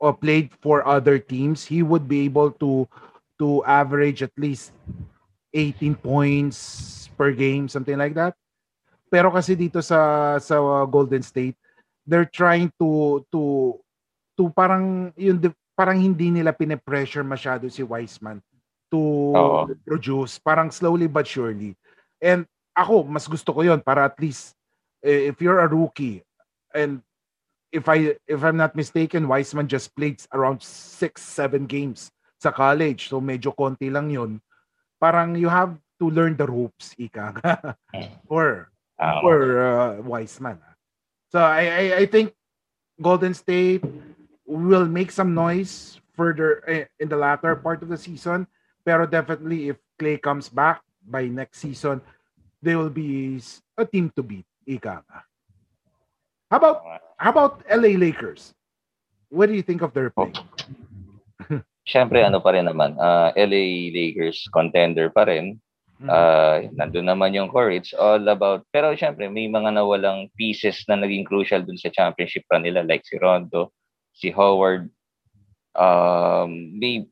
or 0.00 0.14
played 0.14 0.50
for 0.62 0.86
other 0.86 1.18
teams, 1.18 1.64
he 1.66 1.82
would 1.82 2.08
be 2.08 2.24
able 2.24 2.50
to 2.52 2.88
to 3.38 3.64
average 3.64 4.22
at 4.22 4.32
least 4.36 4.72
18 5.52 5.96
points 5.96 7.08
per 7.16 7.32
game, 7.32 7.68
something 7.68 7.96
like 7.96 8.14
that. 8.14 8.36
Pero 9.08 9.32
kasi 9.32 9.56
dito 9.56 9.80
sa 9.80 10.36
sa 10.36 10.60
Golden 10.84 11.24
State, 11.24 11.56
they're 12.04 12.28
trying 12.28 12.68
to 12.76 13.20
to 13.32 13.74
to 14.36 14.52
parang 14.52 15.10
yun 15.16 15.40
di- 15.40 15.60
parang 15.72 15.96
hindi 15.96 16.28
nila 16.28 16.52
pine-pressure 16.52 17.24
masyado 17.24 17.70
si 17.70 17.80
Wiseman 17.86 18.42
to 18.88 19.00
Oo. 19.36 19.68
produce, 19.84 20.40
parang 20.40 20.72
slowly 20.72 21.06
but 21.06 21.28
surely. 21.28 21.76
And 22.20 22.48
ako, 22.72 23.04
mas 23.04 23.28
gusto 23.28 23.52
ko 23.52 23.60
yon 23.62 23.80
para 23.84 24.08
at 24.08 24.16
least 24.18 24.56
eh, 25.04 25.28
if 25.28 25.40
you're 25.40 25.60
a 25.60 25.68
rookie 25.68 26.24
and 26.74 27.00
if 27.72 27.88
I 27.88 28.16
if 28.24 28.40
I'm 28.42 28.56
not 28.56 28.76
mistaken, 28.76 29.28
Wiseman 29.28 29.68
just 29.68 29.92
played 29.94 30.20
around 30.32 30.64
six, 30.64 31.20
seven 31.20 31.68
games 31.68 32.08
sa 32.40 32.50
college. 32.50 33.12
So 33.12 33.20
medyo 33.20 33.52
konti 33.52 33.92
lang 33.92 34.08
yun. 34.08 34.40
Parang 35.00 35.34
you 35.36 35.48
have 35.48 35.78
to 35.98 36.10
learn 36.10 36.36
the 36.36 36.46
ropes, 36.46 36.94
ika. 36.98 37.32
or 38.28 38.70
Ah, 38.98 39.22
or 39.22 39.62
uh, 39.62 39.94
Wiseman. 40.02 40.58
So 41.30 41.38
I, 41.38 41.62
I 41.70 41.84
I 42.02 42.04
think 42.06 42.34
Golden 42.98 43.30
State 43.30 43.86
will 44.42 44.90
make 44.90 45.14
some 45.14 45.38
noise 45.38 46.02
further 46.18 46.66
eh, 46.66 46.84
in 46.98 47.06
the 47.06 47.16
latter 47.16 47.54
part 47.54 47.86
of 47.86 47.88
the 47.88 47.98
season. 47.98 48.50
Pero 48.82 49.06
definitely 49.06 49.70
if 49.70 49.78
Clay 50.02 50.18
comes 50.18 50.50
back 50.50 50.82
by 51.06 51.30
next 51.30 51.62
season, 51.62 52.02
they 52.58 52.74
will 52.74 52.90
be 52.90 53.38
a 53.78 53.86
team 53.86 54.10
to 54.18 54.22
beat. 54.26 54.46
Ika. 54.66 55.06
How 56.50 56.58
about 56.58 56.82
how 57.22 57.30
about 57.30 57.62
LA 57.70 57.94
Lakers? 57.94 58.50
What 59.30 59.46
do 59.46 59.54
you 59.54 59.62
think 59.62 59.86
of 59.86 59.94
their 59.94 60.10
play? 60.10 60.34
Siyempre, 61.88 62.20
ano 62.20 62.38
pa 62.44 62.52
rin 62.52 62.68
naman, 62.68 62.94
ah, 63.00 63.32
LA 63.32 63.88
Lakers 63.90 64.44
contender 64.52 65.08
pa 65.08 65.24
rin. 65.24 65.56
Ah, 66.06 66.60
nandun 66.76 67.08
naman 67.08 67.34
yung 67.34 67.48
core. 67.48 67.74
It's 67.74 67.96
all 67.96 68.22
about, 68.28 68.62
pero 68.70 68.92
siyempre, 68.94 69.26
may 69.26 69.48
mga 69.48 69.74
nawalang 69.74 70.28
pieces 70.36 70.84
na 70.86 71.00
naging 71.00 71.24
crucial 71.26 71.64
dun 71.64 71.80
sa 71.80 71.90
championship 71.90 72.44
run 72.52 72.62
nila, 72.62 72.84
like 72.84 73.02
si 73.08 73.16
Rondo, 73.18 73.72
si 74.14 74.28
Howard. 74.30 74.92
Um, 75.74 76.76
may, 76.78 77.08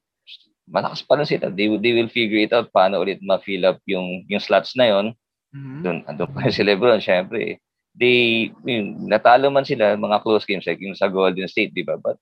malakas 0.69 1.03
pa 1.03 1.17
rin 1.17 1.27
sila. 1.27 1.49
They, 1.51 1.73
they 1.81 1.97
will 1.97 2.13
figure 2.13 2.39
it 2.39 2.53
out 2.53 2.69
paano 2.71 3.01
ulit 3.01 3.19
ma-fill 3.25 3.65
up 3.65 3.81
yung, 3.89 4.29
yung 4.29 4.45
slots 4.45 4.77
na 4.77 4.93
yon 4.93 5.17
Mhm. 5.57 5.81
doon 5.81 5.99
andun 6.05 6.29
pa 6.37 6.53
si 6.53 6.61
LeBron 6.61 7.01
syempre 7.01 7.63
they 7.97 8.51
yun, 8.67 9.09
natalo 9.09 9.49
man 9.49 9.65
sila 9.65 9.97
mga 9.97 10.21
close 10.21 10.45
games 10.45 10.67
like 10.69 10.77
yung 10.85 10.93
sa 10.99 11.09
Golden 11.09 11.49
State 11.49 11.73
di 11.73 11.81
ba 11.81 11.97
but 11.97 12.21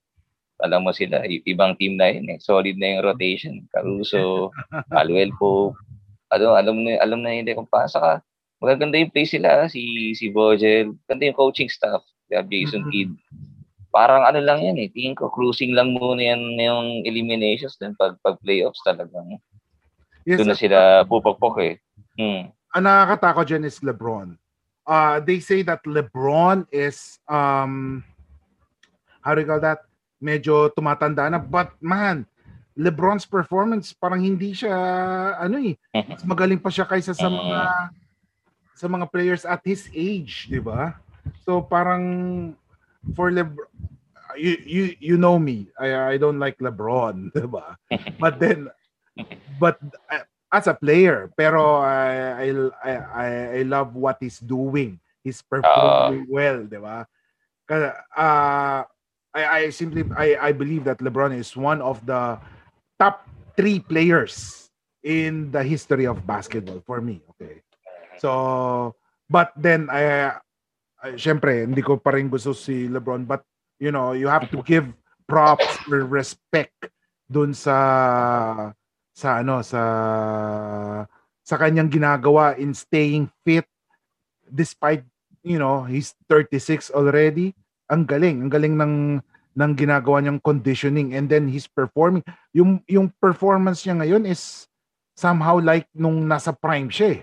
alam 0.64 0.80
mo 0.80 0.90
sila 0.96 1.20
ibang 1.28 1.76
team 1.76 2.00
na 2.00 2.08
yun 2.08 2.24
eh 2.32 2.40
solid 2.40 2.80
na 2.80 2.96
yung 2.96 3.04
rotation 3.04 3.60
Caruso 3.68 4.48
Caldwell 4.88 5.30
Pope 5.36 5.76
ano 6.32 6.56
alam 6.56 6.80
na 6.80 6.96
alam 7.04 7.20
na 7.20 7.36
hindi 7.36 7.52
kung 7.52 7.68
paasa 7.68 8.00
ka 8.00 8.12
magaganda 8.64 8.96
yung 8.96 9.12
play 9.12 9.28
sila 9.28 9.68
si 9.68 10.16
si 10.16 10.32
Vogel 10.32 10.96
ganda 11.04 11.28
yung 11.28 11.36
coaching 11.36 11.68
staff 11.68 12.00
Jason 12.32 12.88
Mhm. 12.88 12.90
Kidd 12.90 13.12
parang 13.94 14.26
ano 14.26 14.42
lang 14.42 14.58
yan 14.64 14.80
eh 14.80 14.90
tingin 14.90 15.14
ko 15.14 15.30
cruising 15.30 15.76
lang 15.76 15.94
muna 15.94 16.18
yan 16.18 16.40
yung 16.58 17.06
eliminations 17.06 17.78
then 17.78 17.94
pag 17.94 18.18
pag 18.24 18.40
playoffs 18.42 18.82
talagang 18.82 19.38
Yes, 20.24 20.40
doon 20.40 20.50
na 20.50 20.58
sila 20.58 21.04
pupokpok 21.04 21.56
eh 21.62 21.74
hmm. 22.16 22.48
ang 22.74 22.82
nakakatakot 22.82 23.46
dyan 23.46 23.68
is 23.70 23.78
LeBron. 23.84 24.34
Uh, 24.84 25.16
they 25.22 25.40
say 25.40 25.62
that 25.64 25.80
LeBron 25.86 26.68
is, 26.68 27.16
um, 27.24 28.04
how 29.24 29.32
do 29.32 29.40
you 29.40 29.48
call 29.48 29.62
that? 29.62 29.80
Medyo 30.24 30.72
tumatanda 30.72 31.28
na. 31.28 31.36
But 31.36 31.76
man, 31.78 32.24
LeBron's 32.72 33.28
performance, 33.28 33.92
parang 33.92 34.24
hindi 34.24 34.56
siya, 34.56 34.72
ano 35.36 35.60
eh, 35.60 35.76
mas 35.92 36.24
magaling 36.32 36.58
pa 36.58 36.72
siya 36.72 36.88
kaysa 36.88 37.12
sa 37.12 37.28
mga, 37.28 37.58
sa 38.74 38.86
mga 38.88 39.06
players 39.06 39.44
at 39.44 39.60
his 39.62 39.86
age, 39.92 40.48
di 40.48 40.58
ba? 40.58 40.96
So 41.44 41.60
parang, 41.60 42.02
for 43.12 43.28
LeBron, 43.28 43.68
you, 44.34 44.56
you, 44.64 44.84
you 44.98 45.16
know 45.20 45.38
me, 45.38 45.68
I, 45.78 46.16
I 46.16 46.18
don't 46.18 46.40
like 46.40 46.56
LeBron, 46.58 47.30
di 47.36 47.46
ba? 47.46 47.76
But 48.18 48.40
then, 48.40 48.72
but 49.60 49.78
uh, 50.10 50.24
as 50.50 50.66
a 50.66 50.74
player, 50.74 51.30
pero 51.34 51.82
I 51.82 52.06
I 52.42 52.46
I 52.82 52.90
I- 52.94 53.48
I 53.58 53.62
love 53.62 53.94
what 53.94 54.18
he's 54.18 54.38
doing. 54.38 54.98
He's 55.22 55.42
performing 55.42 56.26
well, 56.30 56.62
'di 56.62 56.78
ba? 56.78 57.06
Kasi 57.66 57.90
uh, 58.14 58.86
I 59.34 59.42
I 59.42 59.60
simply 59.74 60.06
I 60.14 60.38
I 60.38 60.50
believe 60.54 60.86
that 60.86 61.02
LeBron 61.02 61.34
is 61.34 61.58
one 61.58 61.82
of 61.82 61.98
the 62.06 62.38
top 62.96 63.26
three 63.58 63.82
players 63.82 64.64
in 65.02 65.50
the 65.50 65.62
history 65.62 66.06
of 66.06 66.22
basketball 66.24 66.80
for 66.86 67.02
me. 67.02 67.20
Okay. 67.34 67.60
So, 68.22 68.94
but 69.28 69.52
then 69.58 69.90
I, 69.90 70.38
I 71.02 71.18
syempre, 71.18 71.66
hindi 71.66 71.82
ko 71.82 71.98
pa 71.98 72.14
rin 72.14 72.30
gusto 72.30 72.54
si 72.54 72.88
LeBron 72.88 73.26
but 73.26 73.42
you 73.82 73.90
know, 73.90 74.14
you 74.14 74.30
have 74.30 74.48
to 74.54 74.62
give 74.62 74.88
props 75.28 75.66
or 75.90 76.06
respect 76.06 76.88
dun 77.28 77.52
sa 77.52 78.72
sa 79.14 79.28
ano 79.42 79.64
sa 79.64 79.82
sa 81.44 81.56
kanyang 81.56 81.90
ginagawa 81.90 82.56
in 82.56 82.72
staying 82.72 83.28
fit 83.42 83.64
despite 84.52 85.04
you 85.40 85.56
know 85.56 85.84
he's 85.88 86.12
36 86.28 86.92
already 86.92 87.56
ang 87.88 88.08
galing 88.08 88.44
ang 88.44 88.50
galing 88.50 88.74
ng 88.76 88.94
ng 89.54 89.72
ginagawa 89.78 90.18
niyang 90.18 90.42
conditioning 90.42 91.14
and 91.14 91.30
then 91.30 91.46
he's 91.46 91.70
performing. 91.70 92.24
Yung 92.50 92.82
yung 92.90 93.12
performance 93.22 93.86
niya 93.86 94.02
ngayon 94.02 94.26
is 94.26 94.66
somehow 95.14 95.62
like 95.62 95.86
nung 95.94 96.26
nasa 96.26 96.50
prime 96.50 96.90
siya 96.90 97.22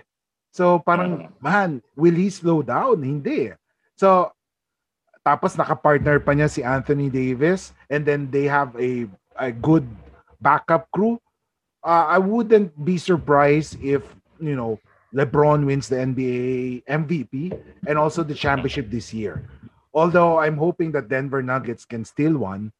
so 0.52 0.80
parang 0.84 1.32
man 1.40 1.80
will 1.96 2.16
he 2.16 2.28
slow 2.28 2.60
down? 2.64 3.00
Hindi. 3.00 3.52
So 3.96 4.32
tapos 5.22 5.54
naka-partner 5.54 6.18
pa 6.18 6.34
niya 6.34 6.50
si 6.50 6.60
Anthony 6.64 7.12
Davis 7.12 7.76
and 7.92 8.02
then 8.02 8.28
they 8.32 8.48
have 8.48 8.72
a 8.80 9.06
a 9.36 9.52
good 9.52 9.84
backup 10.40 10.88
crew. 10.92 11.20
Uh, 11.82 12.14
I 12.14 12.18
wouldn't 12.18 12.72
be 12.84 12.96
surprised 12.96 13.78
if 13.82 14.02
you 14.38 14.54
know 14.54 14.78
LeBron 15.14 15.66
wins 15.66 15.88
the 15.88 16.00
NBA 16.00 16.84
MVP 16.88 17.52
and 17.86 17.96
also 17.98 18.24
the 18.24 18.34
championship 18.34 18.88
this 18.88 19.12
year. 19.12 19.44
Although 19.92 20.40
I'm 20.40 20.56
hoping 20.56 20.92
that 20.92 21.08
Denver 21.08 21.42
Nuggets 21.42 21.84
can 21.84 22.04
still 22.04 22.36
one, 22.38 22.72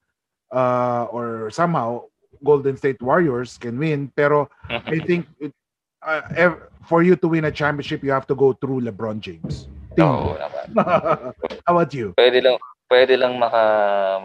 uh, 0.50 1.06
or 1.12 1.50
somehow 1.50 2.08
Golden 2.42 2.76
State 2.76 3.00
Warriors 3.00 3.58
can 3.58 3.78
win. 3.78 4.10
Pero 4.16 4.48
I 4.68 4.98
think 5.08 5.28
it, 5.38 5.52
uh, 6.00 6.22
ev- 6.36 6.62
for 6.88 7.02
you 7.02 7.16
to 7.16 7.28
win 7.28 7.44
a 7.44 7.52
championship, 7.52 8.02
you 8.02 8.10
have 8.10 8.26
to 8.28 8.34
go 8.34 8.52
through 8.52 8.80
LeBron 8.82 9.20
James. 9.20 9.68
Oo 10.00 10.34
naman. 10.40 10.66
How 11.68 11.72
about 11.76 11.92
you? 11.92 12.16
pwede 12.16 12.40
lang 12.40 12.56
pwede 12.88 13.12
lang 13.16 13.36
maka 13.36 13.62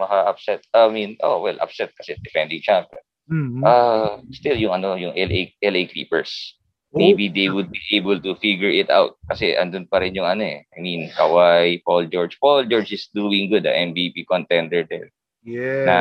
maka 0.00 0.16
upset 0.28 0.60
I 0.72 0.88
mean 0.88 1.16
oh 1.20 1.40
well 1.44 1.56
upset 1.60 1.92
kasi 1.92 2.16
defending 2.24 2.60
champion 2.64 3.04
Mhm. 3.28 3.60
uh 3.60 4.24
still 4.32 4.56
yung 4.56 4.72
ano 4.80 4.96
yung 4.96 5.12
LA 5.12 5.52
LA 5.60 5.84
Clippers 5.84 6.56
maybe 6.94 7.28
they 7.28 7.52
would 7.52 7.68
be 7.68 7.82
able 7.92 8.16
to 8.16 8.32
figure 8.40 8.72
it 8.72 8.88
out 8.88 9.20
kasi 9.28 9.52
andun 9.52 9.84
pa 9.84 10.00
rin 10.00 10.16
yung 10.16 10.24
ano 10.24 10.40
eh 10.40 10.64
I 10.72 10.78
mean 10.80 11.12
Kawhi 11.12 11.84
Paul 11.84 12.08
George 12.08 12.40
Paul 12.40 12.64
George 12.64 12.96
is 12.96 13.12
doing 13.12 13.52
good 13.52 13.68
ah, 13.68 13.76
MVP 13.76 14.24
contender 14.24 14.88
din 14.88 15.04
yeah. 15.44 15.84
na 15.84 15.96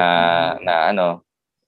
na 0.64 0.74
ano 0.96 1.06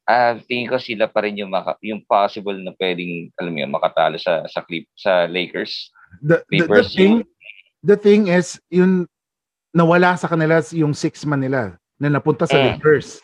ah 0.08 0.40
tingin 0.48 0.72
ko 0.72 0.80
sila 0.80 1.06
pa 1.06 1.22
rin 1.28 1.38
yung 1.38 1.52
maka, 1.52 1.76
yung 1.84 2.02
possible 2.08 2.56
na 2.56 2.72
pwedeng 2.80 3.28
alam 3.36 3.52
mo 3.52 3.60
yun 3.60 3.72
makatalo 3.76 4.16
sa 4.16 4.48
sa 4.48 4.64
clip 4.64 4.88
sa 4.96 5.28
Lakers 5.28 5.92
the, 6.24 6.40
the, 6.48 6.64
the 6.64 6.84
thing 6.88 7.14
yung- 7.22 7.28
the 7.84 7.98
thing 8.00 8.22
is 8.32 8.56
yung 8.72 9.04
nawala 9.76 10.16
sa 10.16 10.32
kanila 10.32 10.64
yung 10.74 10.96
six 10.96 11.28
man 11.28 11.44
nila 11.44 11.76
na 12.00 12.08
napunta 12.08 12.48
sa 12.48 12.56
Mm. 12.56 12.80
Lakers 12.80 13.20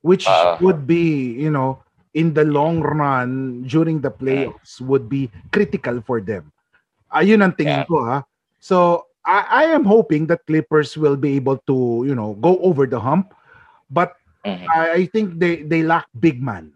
which 0.00 0.24
Ah. 0.24 0.56
would 0.64 0.88
be, 0.88 1.36
you 1.36 1.52
know, 1.52 1.76
in 2.14 2.34
the 2.34 2.44
long 2.44 2.80
run 2.82 3.62
during 3.66 4.00
the 4.00 4.10
playoffs 4.10 4.80
would 4.80 5.08
be 5.08 5.30
critical 5.52 6.02
for 6.02 6.20
them. 6.20 6.50
Ayun 7.14 7.42
ang 7.42 7.54
tingin 7.54 7.82
Yeah. 7.82 7.90
ko 7.90 8.02
ha. 8.06 8.18
So 8.58 9.06
I, 9.22 9.66
I 9.66 9.74
am 9.74 9.84
hoping 9.84 10.26
that 10.30 10.46
Clippers 10.46 10.96
will 10.96 11.16
be 11.16 11.36
able 11.36 11.58
to, 11.66 12.04
you 12.06 12.14
know, 12.14 12.34
go 12.38 12.58
over 12.62 12.86
the 12.86 12.98
hump. 13.00 13.34
But 13.90 14.14
Mhm. 14.40 14.66
I, 14.72 15.04
I 15.04 15.06
think 15.12 15.36
they 15.36 15.60
they 15.68 15.84
lack 15.84 16.08
big 16.16 16.40
man. 16.40 16.72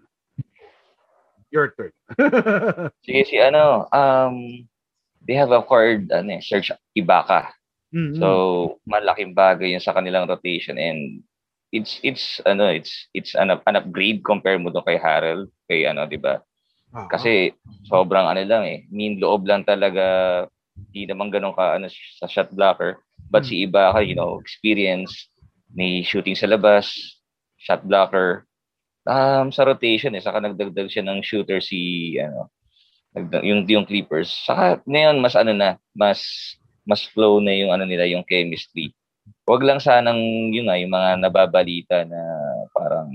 Your 1.49 1.73
turn. 1.73 1.94
Sige, 3.07 3.23
si 3.25 3.38
ano, 3.40 3.88
um, 3.94 4.66
they 5.25 5.33
have 5.38 5.55
acquired, 5.55 6.11
ano 6.12 6.37
eh, 6.37 6.42
Serge 6.44 6.75
Ibaka. 6.92 7.55
Mhm. 7.94 8.18
So, 8.20 8.29
malaking 8.85 9.33
bagay 9.33 9.73
yun 9.73 9.81
sa 9.81 9.94
kanilang 9.97 10.29
rotation 10.29 10.77
and 10.77 11.23
it's 11.75 11.99
it's 12.07 12.39
ano 12.47 12.71
it's 12.71 13.11
it's 13.11 13.35
an, 13.35 13.51
an 13.51 13.75
upgrade 13.75 14.23
compare 14.23 14.63
mo 14.63 14.71
doon 14.71 14.87
kay 14.87 14.99
Harrell 15.03 15.51
kay 15.67 15.91
ano 15.91 16.07
'di 16.07 16.23
ba? 16.23 16.39
Ah, 16.95 17.11
kasi 17.11 17.51
sobrang 17.91 18.31
ano 18.31 18.39
lang 18.47 18.63
eh 18.63 18.87
mean 18.95 19.19
loob 19.19 19.43
lang 19.51 19.67
talaga 19.67 20.47
hindi 20.95 21.11
naman 21.11 21.35
ganun 21.35 21.55
ka 21.59 21.75
ano 21.75 21.91
sa 21.91 22.31
shot 22.31 22.55
blocker. 22.55 23.03
But 23.27 23.43
Hmm. 23.43 23.51
si 23.51 23.55
Ibaka 23.67 24.07
you 24.07 24.15
know 24.15 24.39
experience 24.39 25.11
may 25.75 26.07
shooting 26.07 26.39
sa 26.39 26.47
labas 26.47 26.95
shot 27.59 27.83
blocker. 27.83 28.47
Um 29.05 29.51
sa 29.51 29.67
rotation 29.67 30.15
eh 30.15 30.23
saka 30.23 30.39
nagdagdag 30.39 30.87
siya 30.87 31.03
ng 31.03 31.27
shooter 31.27 31.59
si 31.59 32.15
ano 32.23 32.49
yung 33.43 33.67
yung 33.67 33.87
Clippers. 33.87 34.31
Saka 34.47 34.83
ngayon 34.87 35.19
mas 35.19 35.35
ano 35.35 35.51
na 35.51 35.79
mas 35.95 36.23
mas 36.87 37.03
flow 37.11 37.43
na 37.43 37.55
yung 37.55 37.75
ano 37.75 37.83
nila 37.87 38.07
yung 38.07 38.23
chemistry 38.27 38.95
wag 39.45 39.63
lang 39.63 39.81
sanang 39.81 40.51
yun 40.51 40.69
nga 40.69 40.81
yung 40.81 40.93
mga 40.93 41.11
nababalita 41.21 41.99
na 42.09 42.21
parang 42.73 43.09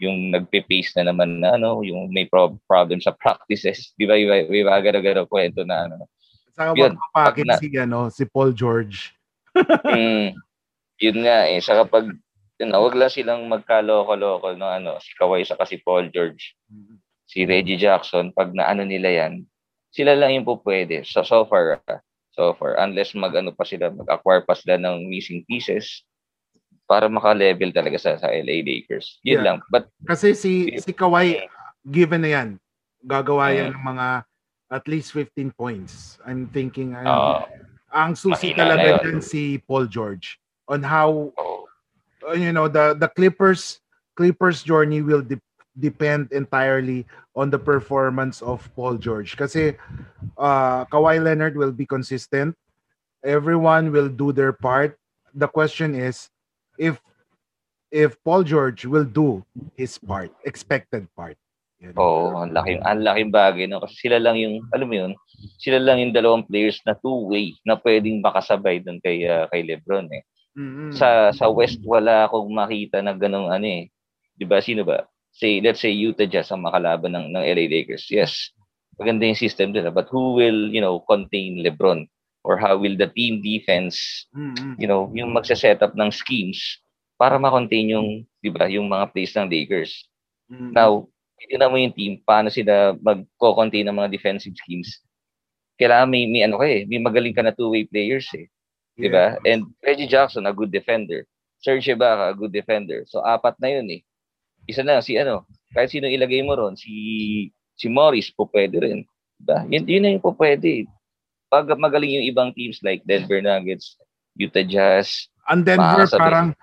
yung 0.00 0.32
nagpe-pace 0.32 0.96
na 0.96 1.12
naman 1.12 1.38
na 1.38 1.60
ano 1.60 1.84
yung 1.84 2.08
may 2.08 2.24
prob- 2.24 2.56
problem 2.64 3.04
sa 3.04 3.12
practices. 3.12 3.92
Di 4.00 4.08
ba 4.08 4.16
iba 4.16 4.48
iba 4.48 4.80
gano 4.80 5.28
kwento 5.28 5.60
na 5.62 5.86
ano. 5.86 6.08
Saka 6.56 6.72
yun, 6.72 6.96
pag 7.12 7.36
na- 7.44 7.60
si 7.60 7.68
ano 7.76 8.08
si 8.08 8.24
Paul 8.24 8.56
George. 8.56 9.12
mm, 9.84 10.34
yun 11.04 11.18
nga 11.20 11.46
eh. 11.52 11.60
Sa 11.60 11.76
kapag 11.84 12.16
yun, 12.56 12.70
na, 12.72 12.80
wag 12.80 12.96
lang 12.96 13.12
silang 13.12 13.44
magkaloko-loko 13.46 14.56
no 14.56 14.68
ano 14.72 14.96
si 15.04 15.12
Kawhi 15.14 15.44
sa 15.44 15.60
si 15.68 15.76
Paul 15.80 16.08
George. 16.08 16.56
Si 17.30 17.46
Reggie 17.46 17.78
Jackson 17.78 18.34
pag 18.34 18.50
naano 18.50 18.82
nila 18.82 19.12
yan 19.12 19.46
sila 19.90 20.14
lang 20.14 20.38
yung 20.38 20.46
po 20.46 20.62
pwede 20.62 21.02
so 21.02 21.26
so 21.26 21.42
far 21.50 21.82
ah, 21.90 21.98
so 22.30 22.54
far 22.54 22.78
unless 22.78 23.12
mag 23.12 23.34
ano 23.34 23.50
pa 23.50 23.62
sila 23.62 23.90
mag-acquire 23.90 24.42
pa 24.42 24.54
sila 24.54 24.78
ng 24.78 25.06
missing 25.06 25.42
pieces 25.44 26.02
para 26.86 27.06
maka-level 27.06 27.70
talaga 27.70 27.98
sa 27.98 28.18
sa 28.18 28.30
LA 28.30 28.62
Lakers 28.62 29.18
yun 29.22 29.40
Yeah. 29.40 29.44
lang 29.46 29.58
but 29.68 29.86
Kasi 30.02 30.34
si 30.34 30.52
si 30.78 30.90
Kawhi 30.90 31.42
given 31.86 32.20
na 32.20 32.30
yan. 32.34 32.48
Gagawa 33.00 33.50
yan 33.50 33.72
Mm. 33.72 33.76
ng 33.78 33.84
mga 33.86 34.06
at 34.70 34.84
least 34.86 35.10
15 35.16 35.50
points. 35.50 36.20
I'm 36.22 36.46
thinking 36.46 36.94
ano, 36.94 37.10
uh, 37.10 37.42
ang 37.90 38.14
susi 38.14 38.52
talaga 38.54 39.00
dyan 39.02 39.18
si 39.18 39.58
Paul 39.64 39.90
George 39.90 40.38
on 40.70 40.84
how 40.84 41.32
oh, 41.34 41.64
you 42.36 42.52
know 42.54 42.68
the 42.70 42.94
the 42.94 43.08
Clippers 43.10 43.80
Clippers 44.14 44.60
journey 44.62 45.00
will 45.02 45.24
de- 45.24 45.40
depend 45.80 46.28
entirely 46.30 47.08
on 47.32 47.48
the 47.48 47.58
performance 47.58 48.44
of 48.44 48.68
Paul 48.76 49.00
George 49.00 49.34
kasi 49.40 49.74
uh, 50.36 50.84
Kawhi 50.92 51.16
Leonard 51.18 51.56
will 51.56 51.72
be 51.72 51.88
consistent 51.88 52.52
everyone 53.24 53.88
will 53.88 54.12
do 54.12 54.30
their 54.30 54.52
part 54.52 55.00
the 55.32 55.48
question 55.48 55.96
is 55.96 56.28
if 56.76 57.00
if 57.90 58.16
Paul 58.22 58.46
George 58.46 58.86
will 58.86 59.04
do 59.04 59.42
his 59.74 59.98
part 59.98 60.30
expected 60.46 61.10
part. 61.14 61.36
Oo, 61.96 62.36
ang 62.36 62.52
laking, 62.52 62.80
ang 62.84 63.00
laking 63.00 63.30
bagay, 63.32 63.64
no? 63.64 63.80
Kasi 63.80 64.08
sila 64.08 64.20
lang 64.20 64.36
yung, 64.36 64.60
alam 64.68 64.84
mo 64.84 64.94
yun, 65.00 65.12
sila 65.56 65.80
lang 65.80 65.96
yung 65.96 66.12
dalawang 66.12 66.44
players 66.44 66.76
na 66.84 66.92
two-way 66.92 67.56
na 67.64 67.72
pwedeng 67.80 68.20
makasabay 68.20 68.84
doon 68.84 69.00
kay, 69.00 69.24
ah, 69.24 69.48
kay 69.48 69.64
Lebron, 69.64 70.04
eh. 70.12 70.22
Mm-mm. 70.60 70.92
Sa, 70.92 71.32
sa 71.32 71.48
West, 71.48 71.80
wala 71.80 72.28
akong 72.28 72.52
makita 72.52 73.00
na 73.00 73.16
ganong 73.16 73.48
ano, 73.48 73.64
eh. 73.64 73.88
Di 74.36 74.44
ba, 74.44 74.60
sino 74.60 74.84
ba? 74.84 75.08
Say, 75.40 75.64
let's 75.64 75.80
say 75.80 75.88
Utah 75.88 76.28
Jazz 76.28 76.52
ang 76.52 76.68
makalaban 76.68 77.16
ng, 77.16 77.32
ng 77.32 77.44
LA 77.48 77.64
Lakers. 77.64 78.12
Yes, 78.12 78.52
maganda 79.00 79.24
yung 79.24 79.40
system 79.40 79.72
nila. 79.72 79.88
But 79.88 80.12
who 80.12 80.36
will, 80.36 80.68
you 80.68 80.84
know, 80.84 81.00
contain 81.08 81.64
Lebron? 81.64 82.04
Or 82.44 82.60
how 82.60 82.76
will 82.76 82.96
the 82.96 83.08
team 83.08 83.40
defense, 83.40 83.96
Mm-mm. 84.32 84.76
you 84.80 84.88
know, 84.88 85.12
yung 85.12 85.32
magsa-set 85.32 85.80
up 85.84 85.92
ng 85.92 86.08
schemes 86.08 86.60
para 87.20 87.36
ma-contain 87.36 87.92
yung, 87.92 88.24
di 88.40 88.48
ba, 88.48 88.64
yung 88.68 88.88
mga 88.88 89.12
plays 89.12 89.36
ng 89.36 89.48
Lakers. 89.48 90.08
Mm-mm. 90.48 90.72
Now, 90.72 91.08
titignan 91.36 91.72
mo 91.72 91.76
yung 91.76 91.96
team, 91.96 92.12
paano 92.24 92.48
sila 92.48 92.96
mag-contain 93.00 93.84
ng 93.88 93.96
mga 93.96 94.12
defensive 94.12 94.56
schemes. 94.56 95.04
Kailangan 95.76 96.08
may, 96.08 96.24
may 96.28 96.44
ano 96.44 96.60
ka 96.60 96.68
eh, 96.68 96.84
may 96.88 97.00
magaling 97.00 97.36
ka 97.36 97.44
na 97.44 97.52
two-way 97.52 97.88
players 97.88 98.28
eh. 98.36 98.48
Di 98.96 99.08
ba? 99.08 99.40
Yeah. 99.40 99.56
And 99.56 99.60
Reggie 99.80 100.08
Jackson, 100.08 100.44
a 100.44 100.52
good 100.52 100.72
defender. 100.72 101.24
Serge 101.60 101.92
Ibaka, 101.92 102.32
a 102.32 102.36
good 102.36 102.52
defender. 102.52 103.04
So, 103.08 103.20
apat 103.20 103.56
na 103.60 103.68
yun 103.68 103.88
eh. 103.88 104.00
Isa 104.68 104.82
na, 104.84 105.00
si 105.00 105.16
ano, 105.16 105.46
kahit 105.72 105.92
sino 105.92 106.10
ilagay 106.10 106.42
mo 106.42 106.56
ron, 106.58 106.74
si 106.74 106.92
si 107.78 107.86
Morris, 107.88 108.28
po 108.28 108.48
pwede 108.50 108.76
rin. 108.82 109.00
Diba? 109.40 109.64
Yun, 109.72 109.84
yun 109.88 110.02
na 110.04 110.10
yung 110.12 110.24
po 110.24 110.36
pwede. 110.36 110.84
Pag 111.48 111.72
magaling 111.80 112.20
yung 112.20 112.26
ibang 112.28 112.50
teams 112.52 112.78
like 112.84 113.02
Denver 113.08 113.40
Nuggets, 113.40 113.96
Utah 114.36 114.66
Jazz, 114.66 115.30
Ang 115.50 115.66
Denver 115.66 116.06
parang 116.14 116.54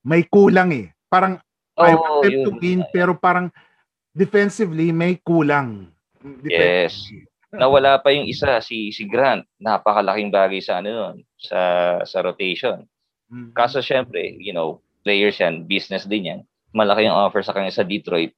may 0.00 0.24
kulang 0.24 0.72
eh. 0.72 0.86
Parang 1.12 1.36
I 1.76 1.92
oh, 1.92 2.00
want 2.00 2.16
them 2.24 2.36
to 2.46 2.52
yun. 2.56 2.60
win 2.60 2.80
pero 2.88 3.12
parang 3.12 3.52
defensively 4.16 4.92
may 4.94 5.20
kulang. 5.20 5.92
Yes. 6.44 7.08
Nawala 7.50 7.98
pa 7.98 8.14
yung 8.14 8.30
isa, 8.30 8.62
si 8.62 8.94
si 8.94 9.04
Grant. 9.04 9.42
Napakalaking 9.58 10.30
bagay 10.30 10.62
sa 10.62 10.78
ano 10.78 10.88
nun, 10.88 11.16
sa 11.36 11.60
sa 12.06 12.22
rotation. 12.22 12.86
Mhm. 13.28 13.52
Kaso 13.52 13.82
syempre, 13.82 14.38
you 14.38 14.54
know, 14.54 14.78
players 15.02 15.40
yan, 15.42 15.66
business 15.66 16.06
din 16.06 16.30
yan. 16.30 16.40
Malaki 16.72 17.06
yung 17.06 17.16
offer 17.18 17.42
sa 17.42 17.52
kanya 17.52 17.74
sa 17.74 17.86
Detroit. 17.86 18.30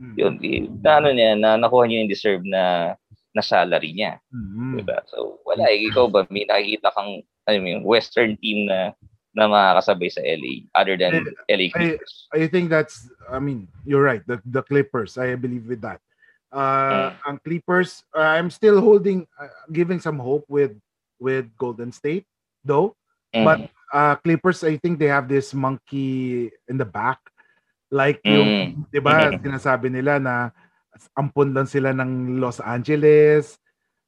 Mhm. 0.00 0.14
Yun, 0.18 0.34
i- 0.42 0.68
na 0.82 0.98
ano 0.98 1.08
niya, 1.14 1.38
na 1.38 1.54
nakuha 1.54 1.86
niya 1.86 2.02
yung 2.02 2.12
deserve 2.12 2.42
na 2.44 2.94
na 3.34 3.42
salary 3.42 3.90
niya, 3.90 4.22
Mhm. 4.30 4.78
diba? 4.78 5.02
So, 5.10 5.42
wala 5.42 5.66
eh, 5.66 5.90
ikaw 5.90 6.06
ba 6.06 6.22
may 6.30 6.46
nakikita 6.46 6.94
kang 6.94 7.22
mo 7.44 7.68
yun, 7.68 7.82
western 7.84 8.38
team 8.38 8.70
na 8.70 8.94
na 9.34 9.50
makakasabay 9.50 10.06
sa 10.14 10.22
LA 10.22 10.62
other 10.78 10.94
than 10.94 11.26
LA 11.50 11.66
Clippers. 11.68 12.30
I 12.30 12.46
think 12.46 12.70
that's 12.70 13.10
I 13.26 13.42
mean, 13.42 13.66
you're 13.82 14.06
right. 14.06 14.22
The 14.22 14.38
the 14.46 14.62
Clippers, 14.62 15.18
I 15.18 15.34
believe 15.34 15.66
with 15.66 15.82
that. 15.82 15.98
Uh 16.54 17.10
ang 17.26 17.42
Clippers, 17.42 18.06
uh, 18.14 18.38
I'm 18.38 18.46
still 18.54 18.78
holding 18.78 19.26
uh, 19.34 19.50
giving 19.74 19.98
some 19.98 20.22
hope 20.22 20.46
with 20.46 20.78
with 21.18 21.50
Golden 21.58 21.90
State 21.90 22.30
though. 22.62 22.94
Mm. 23.34 23.42
But 23.42 23.58
uh 23.90 24.14
Clippers, 24.22 24.62
I 24.62 24.78
think 24.78 25.02
they 25.02 25.10
have 25.10 25.26
this 25.26 25.50
monkey 25.50 26.54
in 26.70 26.78
the 26.78 26.86
back. 26.86 27.18
Like 27.92 28.20
yung, 28.24 28.86
'di 28.88 29.00
ba, 29.00 29.34
sinasabi 29.38 29.92
nila 29.92 30.18
na 30.22 30.50
ampon 31.18 31.50
lang 31.52 31.66
sila 31.66 31.90
ng 31.92 32.38
Los 32.38 32.62
Angeles. 32.62 33.58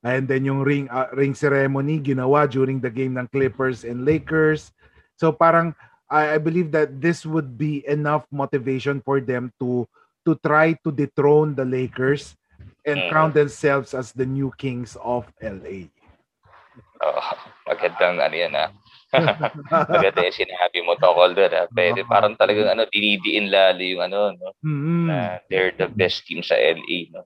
And 0.07 0.31
then 0.31 0.47
yung 0.47 0.63
ring 0.63 0.87
uh, 0.87 1.11
ring 1.19 1.35
ceremony 1.35 1.99
ginawa 1.99 2.47
during 2.47 2.79
the 2.79 2.93
game 2.93 3.19
ng 3.19 3.27
Clippers 3.27 3.83
and 3.83 4.07
Lakers. 4.07 4.71
So 5.19 5.35
parang 5.35 5.75
I, 6.07 6.37
I 6.37 6.39
believe 6.39 6.71
that 6.71 7.03
this 7.03 7.27
would 7.27 7.59
be 7.59 7.83
enough 7.91 8.23
motivation 8.31 9.03
for 9.03 9.19
them 9.19 9.51
to 9.59 9.83
to 10.23 10.39
try 10.39 10.79
to 10.87 10.95
dethrone 10.95 11.59
the 11.59 11.67
Lakers 11.67 12.39
and 12.87 13.03
Mm. 13.03 13.11
crown 13.11 13.31
themselves 13.35 13.95
as 13.95 14.15
the 14.15 14.27
new 14.27 14.55
kings 14.55 14.95
of 15.03 15.27
LA. 15.43 15.91
Oo, 17.03 17.23
magandang 17.67 18.23
ano 18.23 18.37
yan 18.37 18.55
ah. 18.55 18.71
Maganda 19.89 20.21
yung 20.23 20.39
sinabi 20.39 20.79
mo 20.83 20.95
tungkol 20.95 21.33
doon 21.33 21.53
ah. 21.53 21.67
Pwede, 21.69 22.03
parang 22.05 22.35
talagang 22.35 22.69
ano, 22.69 22.85
dinidiin 22.87 23.49
lalo 23.49 23.81
yung 23.81 24.03
ano, 24.03 24.19
no? 24.33 24.49
Mhm. 24.61 25.07
na 25.07 25.19
they're 25.49 25.73
the 25.73 25.89
best 25.89 26.25
team 26.25 26.41
sa 26.41 26.55
LA. 26.55 27.11
No? 27.11 27.23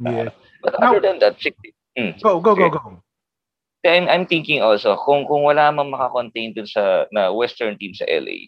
Yeah. 0.00 0.30
But 0.60 0.76
Now- 0.76 0.92
other 0.92 1.02
than 1.02 1.18
that, 1.18 1.38
sig- 1.38 1.58
mm, 1.94 2.18
Go 2.18 2.38
go 2.38 2.52
go 2.52 2.68
go. 2.68 2.80
I'm, 3.82 4.06
I'm 4.06 4.26
thinking 4.26 4.62
also, 4.62 4.94
kung 4.94 5.26
kung 5.26 5.42
wala 5.42 5.70
mang 5.70 5.90
makakontain 5.90 6.54
dun 6.54 6.66
sa 6.66 7.04
na 7.10 7.30
western 7.30 7.74
team 7.74 7.90
sa 7.92 8.06
LA, 8.06 8.46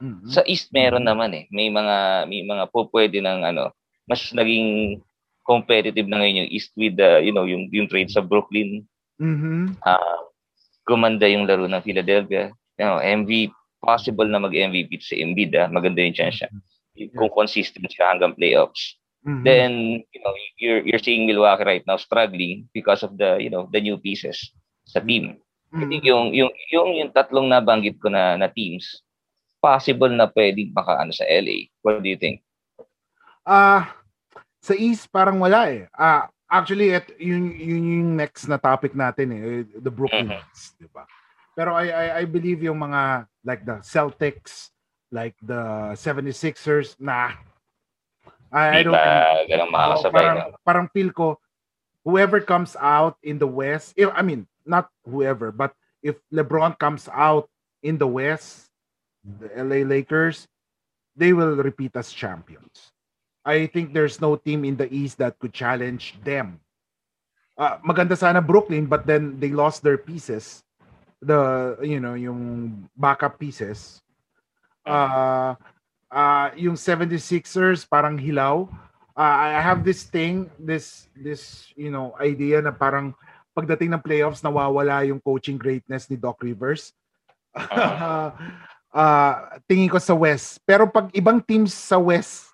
Mhm. 0.00 0.26
sa 0.26 0.40
East 0.44 0.72
meron 0.72 1.04
naman 1.04 1.30
eh. 1.32 1.44
May 1.48 1.68
mga 1.68 2.26
may 2.26 2.40
mga 2.40 2.64
po 2.68 2.88
pwede 2.88 3.20
ng 3.20 3.44
ano, 3.44 3.70
mas 4.04 4.32
naging 4.32 4.98
competitive 5.42 6.06
na 6.06 6.18
ngayon 6.18 6.42
yung 6.42 6.50
East 6.50 6.72
with 6.74 6.96
the, 6.96 7.20
you 7.20 7.30
know, 7.30 7.44
yung 7.44 7.68
yung 7.68 7.86
trade 7.86 8.08
sa 8.08 8.18
Brooklyn, 8.18 8.82
Mhm. 9.16 9.76
ah 9.82 10.18
gumanda 10.84 11.26
yung 11.26 11.46
laro 11.46 11.66
ng 11.66 11.82
Philadelphia. 11.82 12.50
You 12.78 12.86
know, 12.86 12.98
MVP 12.98 13.50
possible 13.82 14.26
na 14.26 14.38
mag-MVP 14.38 15.02
si 15.02 15.18
Embiid, 15.18 15.54
ah. 15.58 15.66
maganda 15.66 16.02
yung 16.02 16.14
chance 16.14 16.38
siya. 16.38 16.48
Kung 17.18 17.32
consistent 17.34 17.90
siya 17.90 18.14
hanggang 18.14 18.34
playoffs. 18.38 18.98
Mhm. 19.22 19.42
then 19.46 19.72
you 20.10 20.18
know 20.18 20.34
you're 20.58 20.82
you're 20.82 20.98
seeing 20.98 21.30
Milwaukee 21.30 21.62
right 21.62 21.86
now 21.86 21.94
struggling 21.94 22.66
because 22.74 23.06
of 23.06 23.14
the 23.14 23.38
you 23.38 23.46
know 23.46 23.70
the 23.70 23.78
new 23.78 23.94
pieces 23.94 24.50
sa 24.82 24.98
team. 24.98 25.38
I 25.70 25.78
Mhm. 25.78 25.88
think 25.88 26.02
yung 26.02 26.24
yung 26.34 26.50
yung 26.74 26.88
yung 26.98 27.10
tatlong 27.14 27.46
nabanggit 27.46 28.02
ko 28.02 28.10
na 28.10 28.34
na 28.34 28.50
teams 28.50 28.98
possible 29.62 30.10
na 30.10 30.26
pwedeng 30.26 30.74
makaano 30.74 31.14
sa 31.14 31.22
LA? 31.22 31.70
What 31.86 32.02
do 32.02 32.10
you 32.10 32.18
think? 32.18 32.42
Ah, 33.46 33.94
sa 34.58 34.74
East 34.74 35.06
parang 35.06 35.38
wala 35.38 35.70
eh. 35.70 35.86
Ah, 35.94 36.26
actually 36.52 36.92
at 36.92 37.08
yun, 37.16 37.56
yun 37.56 37.82
yung 37.82 38.10
next 38.20 38.44
na 38.46 38.60
topic 38.60 38.92
natin 38.92 39.32
eh, 39.32 39.64
the 39.80 39.88
Brooklyn. 39.88 40.28
Nets, 40.28 40.76
'di 40.76 40.92
ba? 40.92 41.08
Pero 41.56 41.72
I, 41.72 41.88
I 41.88 42.06
I 42.20 42.24
believe 42.28 42.60
yung 42.60 42.76
mga 42.84 43.24
like 43.42 43.64
the 43.64 43.80
Celtics, 43.80 44.68
like 45.08 45.34
the 45.40 45.96
76ers 45.96 47.00
na 47.00 47.32
I, 48.52 48.80
I 48.80 48.82
don't 48.84 48.92
ba 48.92 49.48
ganang 49.48 49.72
Oo, 49.72 49.76
makakasabay 49.76 50.20
parang, 50.20 50.36
na? 50.36 50.44
parang 50.60 50.86
feel 50.92 51.08
ko, 51.10 51.40
whoever 52.04 52.36
comes 52.36 52.76
out 52.76 53.16
in 53.24 53.40
the 53.40 53.48
West, 53.48 53.96
if, 53.96 54.12
I 54.12 54.20
mean, 54.20 54.44
not 54.68 54.92
whoever, 55.08 55.48
but 55.50 55.72
if 56.04 56.20
LeBron 56.28 56.76
comes 56.76 57.08
out 57.08 57.48
in 57.80 57.96
the 57.96 58.06
West, 58.06 58.68
the 59.24 59.48
LA 59.56 59.88
Lakers, 59.88 60.46
they 61.16 61.32
will 61.32 61.56
repeat 61.56 61.96
as 61.96 62.12
champions. 62.12 62.92
I 63.44 63.66
think 63.66 63.92
there's 63.92 64.20
no 64.20 64.36
team 64.36 64.64
in 64.64 64.76
the 64.78 64.86
East 64.92 65.18
that 65.18 65.38
could 65.38 65.52
challenge 65.52 66.14
them. 66.22 66.62
Ah, 67.58 67.82
maganda 67.82 68.16
sana 68.16 68.40
Brooklyn, 68.40 68.86
but 68.86 69.04
then 69.06 69.38
they 69.38 69.50
lost 69.50 69.82
their 69.82 69.98
pieces. 69.98 70.62
The, 71.22 71.76
you 71.82 72.00
know, 72.00 72.14
yung 72.14 72.82
backup 72.96 73.38
pieces. 73.38 74.02
Uh, 74.86 75.54
uh, 76.10 76.50
yung 76.54 76.74
76ers 76.74 77.86
parang 77.86 78.18
hilaw. 78.18 78.66
Uh, 79.12 79.36
I 79.52 79.60
have 79.60 79.84
this 79.84 80.08
thing, 80.08 80.48
this 80.56 81.06
this 81.12 81.68
you 81.76 81.92
know 81.92 82.16
idea 82.16 82.64
na 82.64 82.72
parang 82.72 83.12
pagdating 83.52 83.92
ng 83.92 84.00
playoffs 84.00 84.40
nawawala 84.40 85.04
yung 85.04 85.20
coaching 85.20 85.60
greatness 85.60 86.08
ni 86.08 86.16
Doc 86.16 86.40
Rivers. 86.40 86.96
uh, 87.52 88.32
tingin 89.68 89.92
ko 89.92 90.00
sa 90.00 90.16
West. 90.16 90.64
Pero 90.64 90.88
pag 90.88 91.12
ibang 91.12 91.44
teams 91.44 91.76
sa 91.76 92.00
West, 92.00 92.51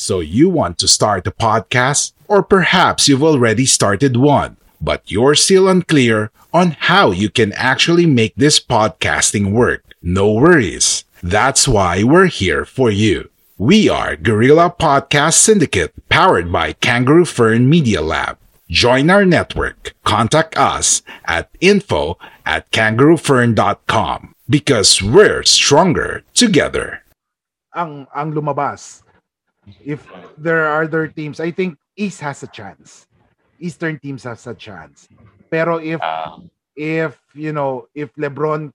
So 0.00 0.20
you 0.20 0.48
want 0.48 0.78
to 0.78 0.88
start 0.88 1.26
a 1.26 1.30
podcast? 1.30 2.12
Or 2.26 2.42
perhaps 2.42 3.06
you've 3.06 3.22
already 3.22 3.66
started 3.66 4.16
one, 4.16 4.56
but 4.80 5.04
you're 5.04 5.34
still 5.34 5.68
unclear 5.68 6.32
on 6.56 6.72
how 6.88 7.10
you 7.10 7.28
can 7.28 7.52
actually 7.52 8.06
make 8.06 8.32
this 8.34 8.58
podcasting 8.58 9.52
work. 9.52 9.84
No 10.00 10.32
worries. 10.32 11.04
That's 11.22 11.68
why 11.68 12.02
we're 12.02 12.32
here 12.32 12.64
for 12.64 12.88
you. 12.90 13.28
We 13.58 13.90
are 13.90 14.16
Gorilla 14.16 14.72
Podcast 14.72 15.34
Syndicate, 15.34 15.92
powered 16.08 16.50
by 16.50 16.72
Kangaroo 16.80 17.26
Fern 17.26 17.68
Media 17.68 18.00
Lab. 18.00 18.38
Join 18.70 19.10
our 19.10 19.26
network. 19.26 19.92
Contact 20.02 20.56
us 20.56 21.02
at 21.26 21.50
info 21.60 22.16
at 22.46 22.70
kangaroofern.com 22.70 24.34
because 24.48 25.02
we're 25.02 25.42
stronger 25.42 26.24
together. 26.32 27.04
ang 27.76 28.08
ang 28.10 28.32
lumabas. 28.34 29.06
If 29.84 30.06
there 30.38 30.66
are 30.66 30.84
other 30.84 31.08
teams, 31.08 31.40
I 31.40 31.50
think 31.50 31.78
East 31.96 32.20
has 32.20 32.42
a 32.42 32.50
chance. 32.50 33.06
Eastern 33.60 33.98
teams 34.00 34.24
has 34.24 34.46
a 34.46 34.54
chance. 34.54 35.08
Pero 35.50 35.78
if 35.78 36.00
Ah, 36.00 36.40
if 36.76 37.20
you 37.34 37.52
know 37.52 37.86
if 37.94 38.08
LeBron 38.16 38.72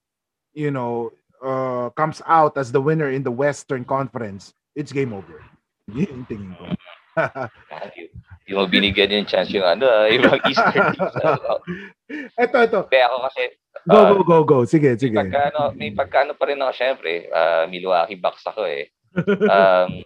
you 0.54 0.70
know 0.70 1.12
uh, 1.42 1.90
comes 1.98 2.22
out 2.30 2.58
as 2.58 2.72
the 2.72 2.82
winner 2.82 3.10
in 3.10 3.24
the 3.24 3.34
Western 3.34 3.84
Conference, 3.86 4.54
it's 4.76 4.92
game 4.92 5.14
over. 5.14 5.42
Yun 5.90 6.26
tingin 6.30 6.54
ko. 6.58 6.70
Hindi 8.46 8.52
mo 8.54 8.68
binigyan 8.68 9.10
yung 9.10 9.28
chance 9.30 9.50
yung 9.56 9.66
ano, 9.66 9.88
ah, 9.88 10.06
yung 10.06 10.28
mga 10.28 10.38
Eastern 10.52 10.86
teams. 10.94 11.16
ito, 12.38 12.58
ito. 12.62 12.80
Kaya 12.92 13.06
ako 13.10 13.18
kasi, 13.32 13.42
Go, 13.86 13.98
ah, 14.02 14.08
go, 14.10 14.18
go, 14.24 14.38
go. 14.44 14.58
Sige, 14.66 14.96
sige. 14.98 15.14
pagka, 15.14 15.52
ano, 15.52 15.76
may 15.76 15.92
pagkaano 15.92 16.34
pa 16.34 16.48
rin 16.50 16.58
ako, 16.58 16.72
syempre, 16.74 17.28
ah, 17.30 17.68
Milwaukee 17.70 18.18
Bucks 18.18 18.46
ako 18.48 18.66
eh. 18.66 18.90
Um, 19.26 20.04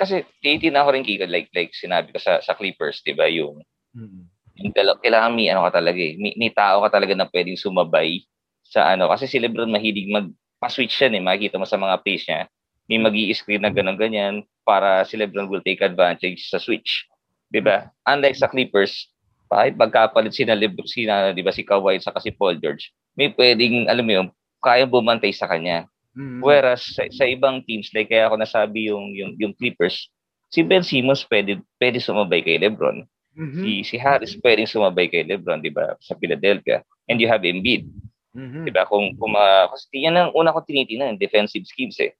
kasi 0.00 0.24
titina 0.40 0.80
ako 0.80 0.96
rin 0.96 1.04
Kiko, 1.04 1.28
like, 1.28 1.52
like 1.52 1.76
sinabi 1.76 2.08
ko 2.10 2.18
sa, 2.18 2.40
sa 2.40 2.56
Clippers, 2.56 3.04
di 3.04 3.12
ba, 3.12 3.28
yung, 3.28 3.60
Mm. 3.90 4.22
yung 4.62 4.72
kailangan 5.02 5.34
may 5.34 5.50
ano 5.50 5.66
ka 5.66 5.82
talaga 5.82 5.98
eh, 5.98 6.14
may, 6.14 6.32
may 6.38 6.48
tao 6.54 6.80
ka 6.86 6.94
talaga 6.94 7.10
na 7.12 7.26
pwedeng 7.26 7.58
sumabay 7.58 8.22
sa 8.62 8.86
ano, 8.94 9.10
kasi 9.10 9.26
si 9.26 9.42
Lebron 9.42 9.66
mahilig 9.66 10.06
mag, 10.08 10.30
pa-switch 10.62 10.94
yan 11.02 11.18
eh, 11.18 11.22
makikita 11.22 11.58
mo 11.58 11.66
sa 11.66 11.74
mga 11.74 12.00
plays 12.06 12.22
niya, 12.24 12.46
may 12.86 12.98
mag 13.02 13.14
screen 13.34 13.62
na 13.62 13.70
gano'n 13.70 13.98
ganyan 13.98 14.34
para 14.66 15.02
si 15.06 15.14
Lebron 15.18 15.50
will 15.50 15.62
take 15.62 15.82
advantage 15.82 16.46
sa 16.50 16.58
switch. 16.58 17.06
'Di 17.50 17.62
ba? 17.62 17.90
Unlike 18.06 18.36
sa 18.38 18.50
Clippers, 18.50 19.10
kahit 19.50 19.74
pagkapalit 19.74 20.34
sina 20.34 20.54
Lebron, 20.54 20.86
sina, 20.86 21.34
'di 21.34 21.42
ba, 21.42 21.50
si 21.50 21.62
Kawhi 21.66 21.98
sa 21.98 22.14
si 22.22 22.30
Paul 22.34 22.58
George, 22.62 22.90
may 23.18 23.30
pwedeng 23.34 23.86
alam 23.90 24.06
mo 24.06 24.12
yun, 24.14 24.26
kaya 24.62 24.86
bumantay 24.86 25.34
sa 25.34 25.50
kanya. 25.50 25.86
Mm. 26.16 26.42
Whereas 26.42 26.82
sa, 26.82 27.06
sa 27.14 27.24
ibang 27.26 27.62
teams, 27.62 27.90
like 27.94 28.10
kaya 28.10 28.26
ako 28.26 28.34
nasabi 28.42 28.90
yung 28.90 29.14
yung 29.14 29.32
yung 29.38 29.52
Clippers, 29.54 30.10
si 30.50 30.66
Ben 30.66 30.82
Simmons 30.82 31.22
pwede 31.30 31.62
pwede 31.78 32.02
sumabay 32.02 32.42
kay 32.42 32.58
LeBron. 32.58 33.06
Mhm. 33.38 33.62
Si 33.62 33.70
si 33.86 33.96
Harris 33.96 34.34
pwedeng 34.42 34.66
sumabay 34.66 35.06
kay 35.06 35.22
LeBron, 35.22 35.62
'di 35.62 35.70
ba? 35.70 35.94
Sa 36.02 36.18
Philadelphia. 36.18 36.82
And 37.06 37.22
you 37.22 37.30
have 37.30 37.46
Embiid, 37.46 37.86
Mhm. 38.34 38.66
'di 38.66 38.72
ba? 38.74 38.90
Kung 38.90 39.14
kung 39.14 39.38
uh, 39.38 39.70
kasi 39.70 40.02
yan 40.02 40.18
ang 40.18 40.34
una 40.34 40.50
ko 40.50 40.66
tinitingnan, 40.66 41.14
defensive 41.14 41.62
schemes 41.62 41.94
eh. 42.02 42.10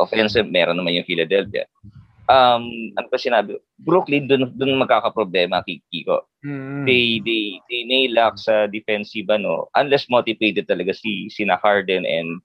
Offensive 0.00 0.48
meron 0.48 0.80
naman 0.80 0.96
yung 0.96 1.08
Philadelphia. 1.08 1.68
Um, 2.28 2.92
ano 2.96 3.08
pa 3.08 3.16
sinabi? 3.16 3.56
Brooklyn 3.80 4.28
doon 4.28 4.52
doon 4.56 4.80
magkakaproblema 4.80 5.60
kay 5.64 5.80
Kiko. 5.92 6.24
Mhm. 6.40 6.88
They 6.88 7.20
they 7.20 7.44
they 7.68 7.82
may 7.84 8.08
lack 8.08 8.40
sa 8.40 8.64
defensive 8.64 9.28
ano 9.28 9.68
unless 9.76 10.08
motivated 10.08 10.64
talaga 10.64 10.96
si 10.96 11.28
si 11.28 11.44
na 11.44 11.60
Harden 11.60 12.08
and 12.08 12.40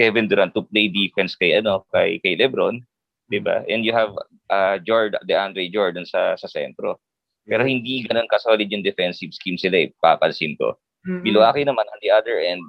Kevin 0.00 0.32
Durant 0.32 0.56
to 0.56 0.64
play 0.64 0.88
defense 0.88 1.36
kay 1.36 1.60
ano 1.60 1.84
kay 1.92 2.16
kay 2.24 2.40
LeBron, 2.40 2.80
'di 3.28 3.44
ba? 3.44 3.60
And 3.68 3.84
you 3.84 3.92
have 3.92 4.16
uh, 4.48 4.80
Jordan, 4.80 5.20
DeAndre 5.28 5.68
Jordan 5.68 6.08
sa 6.08 6.40
sa 6.40 6.48
sentro. 6.48 6.96
Pero 7.44 7.68
hindi 7.68 8.00
ganun 8.08 8.30
ka-solid 8.32 8.72
yung 8.72 8.80
defensive 8.80 9.36
scheme 9.36 9.60
sila 9.60 9.84
eh, 9.84 9.92
papansin 10.00 10.56
ko. 10.56 10.80
Mhm. 11.04 11.20
Milwaukee 11.20 11.68
naman 11.68 11.84
on 11.84 12.00
the 12.00 12.08
other 12.08 12.40
end, 12.40 12.64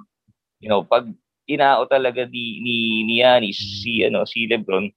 you 0.60 0.68
know, 0.68 0.84
pag 0.84 1.08
inao 1.48 1.88
talaga 1.88 2.28
ni 2.28 2.60
ni, 2.60 2.76
ni 3.08 3.24
Giannis, 3.24 3.56
si 3.80 4.04
ano 4.04 4.28
si 4.28 4.44
LeBron, 4.44 4.92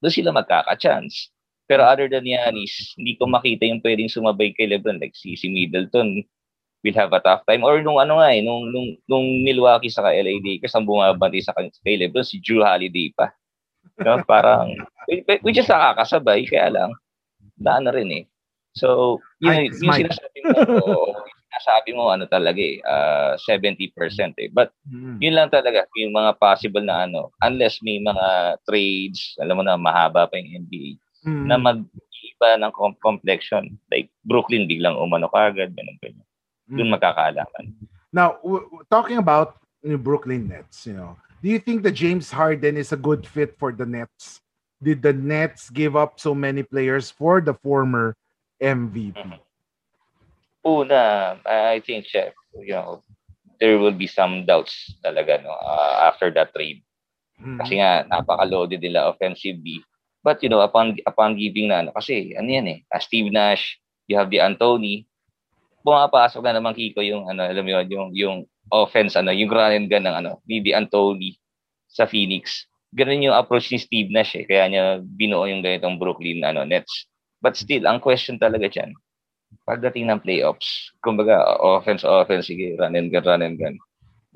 doon 0.00 0.12
sila 0.12 0.32
magkaka-chance. 0.32 1.28
Pero 1.68 1.84
other 1.84 2.08
than 2.08 2.24
Giannis, 2.24 2.96
hindi 2.96 3.12
ko 3.20 3.28
makita 3.28 3.68
yung 3.68 3.84
pwedeng 3.84 4.08
sumabay 4.08 4.56
kay 4.56 4.72
LeBron 4.72 4.96
like 5.04 5.12
si 5.12 5.36
si 5.36 5.52
Middleton 5.52 6.24
will 6.88 6.96
have 6.96 7.12
a 7.12 7.20
tough 7.20 7.44
time 7.44 7.60
or 7.60 7.84
nung 7.84 8.00
ano 8.00 8.16
nga 8.16 8.32
eh, 8.32 8.40
nung 8.40 8.72
nung, 8.72 8.96
nung 9.04 9.26
Milwaukee 9.44 9.92
sa 9.92 10.08
LA 10.08 10.40
Lakers 10.40 10.72
ang 10.72 10.88
bumabati 10.88 11.44
sa 11.44 11.52
kay 11.52 12.00
LeBron 12.00 12.24
si 12.24 12.40
Drew 12.40 12.64
Holiday 12.64 13.12
pa. 13.12 13.28
No, 14.00 14.24
parang 14.24 14.72
which 15.44 15.60
is 15.60 15.68
nakakasabay 15.68 16.48
kaya 16.48 16.72
lang 16.72 16.90
na 17.60 17.78
ano 17.78 17.92
rin 17.92 18.10
eh. 18.10 18.24
So, 18.78 19.18
yun, 19.42 19.66
is 19.66 19.82
yung 19.82 19.96
sinasabi 20.06 20.38
mo, 20.46 20.54
oo, 20.86 21.10
sinasabi 21.50 21.90
mo 21.98 22.14
ano 22.14 22.24
talaga 22.30 22.62
eh, 22.62 22.78
ah, 22.86 23.34
70% 23.34 23.90
eh. 24.38 24.48
But 24.54 24.70
Mhm. 24.86 25.18
yun 25.18 25.34
lang 25.34 25.50
talaga 25.50 25.82
yung 25.98 26.14
mga 26.14 26.38
possible 26.38 26.84
na 26.86 27.04
ano, 27.10 27.34
unless 27.42 27.82
may 27.82 27.98
mga 27.98 28.58
trades, 28.62 29.34
alam 29.42 29.58
mo 29.58 29.62
na 29.66 29.74
mahaba 29.74 30.30
pa 30.30 30.38
yung 30.38 30.62
NBA, 30.68 30.94
Mhm. 31.26 31.44
na 31.50 31.56
mag-iba 31.58 32.48
ng 32.62 32.70
com- 32.70 33.00
complexion. 33.02 33.66
Like 33.90 34.06
Brooklyn 34.22 34.70
biglang 34.70 34.94
umano 34.94 35.26
kagad, 35.26 35.74
ganun 35.74 35.98
ganyan. 35.98 36.27
Doon 36.68 36.92
magkakaalaman. 36.92 37.64
Now, 38.12 38.40
w- 38.44 38.68
talking 38.92 39.16
about 39.16 39.56
the 39.80 39.96
Brooklyn 39.96 40.48
Nets, 40.48 40.86
you 40.86 40.92
know, 40.94 41.16
do 41.42 41.48
you 41.48 41.58
think 41.58 41.82
that 41.84 41.96
James 41.96 42.30
Harden 42.30 42.76
is 42.76 42.92
a 42.92 42.98
good 42.98 43.26
fit 43.26 43.56
for 43.56 43.72
the 43.72 43.86
Nets? 43.86 44.40
Did 44.82 45.02
the 45.02 45.12
Nets 45.12 45.70
give 45.70 45.96
up 45.96 46.20
so 46.20 46.34
many 46.34 46.62
players 46.62 47.10
for 47.10 47.40
the 47.40 47.54
former 47.54 48.14
MVP? 48.62 49.18
Una, 50.66 51.38
I 51.46 51.80
think 51.80 52.06
siya, 52.06 52.30
you 52.58 52.74
know, 52.76 53.02
there 53.58 53.78
will 53.78 53.94
be 53.94 54.06
some 54.06 54.46
doubts 54.46 54.94
talaga 55.02 55.42
no 55.42 55.50
ah, 55.50 56.06
after 56.10 56.30
that 56.30 56.54
trade. 56.54 56.82
Mhm. 57.38 57.58
Kasi 57.62 57.72
nga 57.78 58.06
napaka-loaded 58.06 58.82
nila 58.82 59.10
offensively. 59.10 59.82
But 60.22 60.42
you 60.42 60.50
know, 60.50 60.60
upon 60.60 60.98
upon 61.06 61.38
giving 61.38 61.70
na 61.70 61.86
ano 61.86 61.90
kasi 61.94 62.34
ano 62.34 62.46
yan 62.50 62.66
eh, 62.66 62.78
Steve 62.98 63.30
Nash, 63.30 63.78
you 64.10 64.18
have 64.18 64.30
the 64.30 64.42
Anthony. 64.42 65.06
Pumapasok 65.88 66.44
na 66.44 66.60
naman 66.60 66.76
Kiko 66.76 67.00
yung 67.00 67.24
ano, 67.32 67.48
alam 67.48 67.64
mo 67.64 67.70
yun, 67.72 67.86
yung 67.88 68.08
yung 68.12 68.36
offense 68.68 69.16
ano, 69.16 69.32
yung 69.32 69.48
run 69.48 69.72
and 69.72 69.88
gun 69.88 70.04
ng 70.04 70.16
ano, 70.20 70.44
ni 70.44 70.60
Anthony 70.68 71.40
sa 71.88 72.04
Phoenix. 72.04 72.68
Ganun 72.92 73.24
yung 73.24 73.36
approach 73.36 73.72
ni 73.72 73.80
Steve 73.80 74.12
Nash 74.12 74.36
eh, 74.36 74.44
kaya 74.44 74.68
niya 74.68 75.00
binuo 75.00 75.48
yung 75.48 75.64
ganitong 75.64 75.96
Brooklyn 75.96 76.44
ano 76.44 76.68
Nets. 76.68 77.08
But 77.40 77.56
still, 77.56 77.88
ang 77.88 78.04
question 78.04 78.36
talaga 78.36 78.68
diyan, 78.68 78.92
pagdating 79.64 80.12
ng 80.12 80.20
playoffs, 80.20 80.92
kumbaga 81.00 81.40
offense 81.62 82.04
offense 82.04 82.52
sige, 82.52 82.76
run 82.76 82.92
and 82.92 83.08
gun, 83.08 83.24
run 83.24 83.40
and 83.40 83.56
gun. 83.56 83.80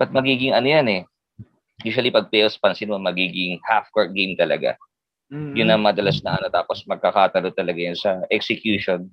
But 0.01 0.17
magiging 0.17 0.57
ano 0.57 0.65
yan 0.65 0.89
eh, 0.89 1.03
usually 1.85 2.09
pag 2.09 2.33
playoffs 2.33 2.57
pansin 2.57 2.89
mo 2.89 2.97
magiging 2.97 3.61
half 3.69 3.93
court 3.93 4.17
game 4.17 4.39
talaga. 4.41 4.81
Mhm. 5.29 5.53
Yun 5.57 5.69
ang 5.73 5.83
madalas 5.85 6.21
na 6.25 6.41
ano 6.41 6.49
tapos 6.49 6.85
magkakatalo 6.89 7.53
talaga 7.53 7.81
yun 7.81 7.97
sa 7.97 8.25
execution, 8.29 9.09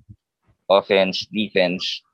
offense, 0.68 1.26
defense. 1.32 2.04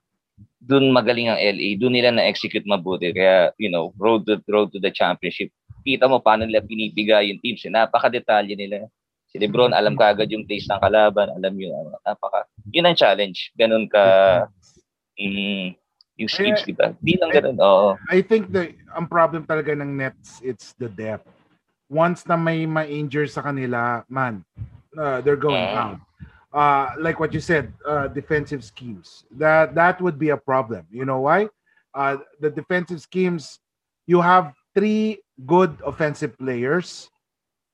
Doon 0.67 0.91
magaling 0.91 1.31
ang 1.31 1.39
LA, 1.39 1.79
doon 1.79 1.95
nila 1.95 2.11
na-execute 2.11 2.67
mabuti 2.67 3.15
kaya 3.15 3.55
you 3.57 3.71
know, 3.71 3.95
road 3.97 4.27
to 4.27 4.43
road 4.51 4.75
to 4.75 4.83
the 4.83 4.91
championship 4.91 5.55
kita 5.87 6.11
mo 6.11 6.19
paano 6.19 6.43
nila 6.43 6.67
pinipiga 6.67 7.23
yung 7.23 7.39
teams. 7.39 7.63
Eh. 7.63 7.71
Napaka-detalye 7.71 8.59
nila. 8.59 8.91
Si 9.31 9.39
Lebron, 9.39 9.71
alam 9.71 9.95
ka 9.95 10.11
agad 10.11 10.27
yung 10.35 10.43
place 10.43 10.67
ng 10.67 10.83
kalaban. 10.83 11.31
Alam 11.39 11.55
yung, 11.63 11.71
ano, 11.71 11.95
napaka, 12.03 12.51
yun 12.75 12.91
ang 12.91 12.99
challenge. 12.99 13.55
Ganun 13.55 13.87
ka, 13.87 14.03
mm, 15.15 15.79
yung 16.19 16.31
schemes, 16.31 16.67
di 16.67 16.75
ba? 16.75 16.91
Di 16.99 17.15
lang 17.15 17.31
ganun, 17.31 17.63
oo. 17.63 17.95
I 18.11 18.19
think 18.19 18.51
the 18.51 18.75
ang 18.99 19.07
problem 19.07 19.47
talaga 19.47 19.79
ng 19.79 19.95
Nets, 19.95 20.43
it's 20.43 20.75
the 20.75 20.91
depth. 20.91 21.31
Once 21.87 22.27
na 22.27 22.35
may 22.35 22.67
ma-injure 22.67 23.31
sa 23.31 23.47
kanila, 23.47 24.03
man, 24.11 24.43
uh, 24.99 25.23
they're 25.23 25.39
going 25.39 25.63
Mm. 25.71 25.75
down. 25.77 25.97
Uh, 26.53 26.95
like 26.99 27.21
what 27.21 27.35
you 27.35 27.41
said, 27.41 27.73
uh, 27.87 28.09
defensive 28.09 28.65
schemes. 28.65 29.25
That 29.31 29.75
that 29.75 30.01
would 30.01 30.19
be 30.19 30.31
a 30.31 30.37
problem. 30.37 30.87
You 30.91 31.05
know 31.05 31.21
why? 31.21 31.49
Uh, 31.93 32.19
the 32.41 32.51
defensive 32.51 33.01
schemes, 33.01 33.59
you 34.07 34.21
have 34.21 34.55
three 34.75 35.21
good 35.45 35.77
offensive 35.85 36.39
players, 36.39 37.11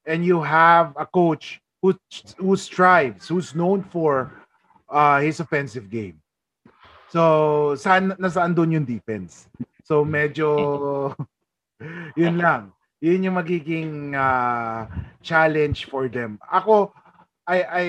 and 0.07 0.25
you 0.25 0.43
have 0.43 0.95
a 0.97 1.07
coach 1.07 1.61
who 1.83 1.95
who 2.39 2.57
strives, 2.57 3.29
who's 3.29 3.55
known 3.55 3.83
for 3.83 4.33
uh, 4.89 5.21
his 5.21 5.41
offensive 5.41 5.91
game. 5.91 6.23
So, 7.13 7.77
saan, 7.77 8.17
nasaan 8.17 8.57
doon 8.57 8.81
yung 8.81 8.89
defense? 8.89 9.45
So, 9.85 10.01
medyo, 10.01 11.13
yun 12.21 12.41
lang. 12.41 12.73
Yun 13.05 13.29
yung 13.29 13.37
magiging 13.37 14.17
uh, 14.17 14.89
challenge 15.21 15.93
for 15.93 16.09
them. 16.09 16.41
Ako, 16.49 16.95
I, 17.45 17.59
I, 17.69 17.85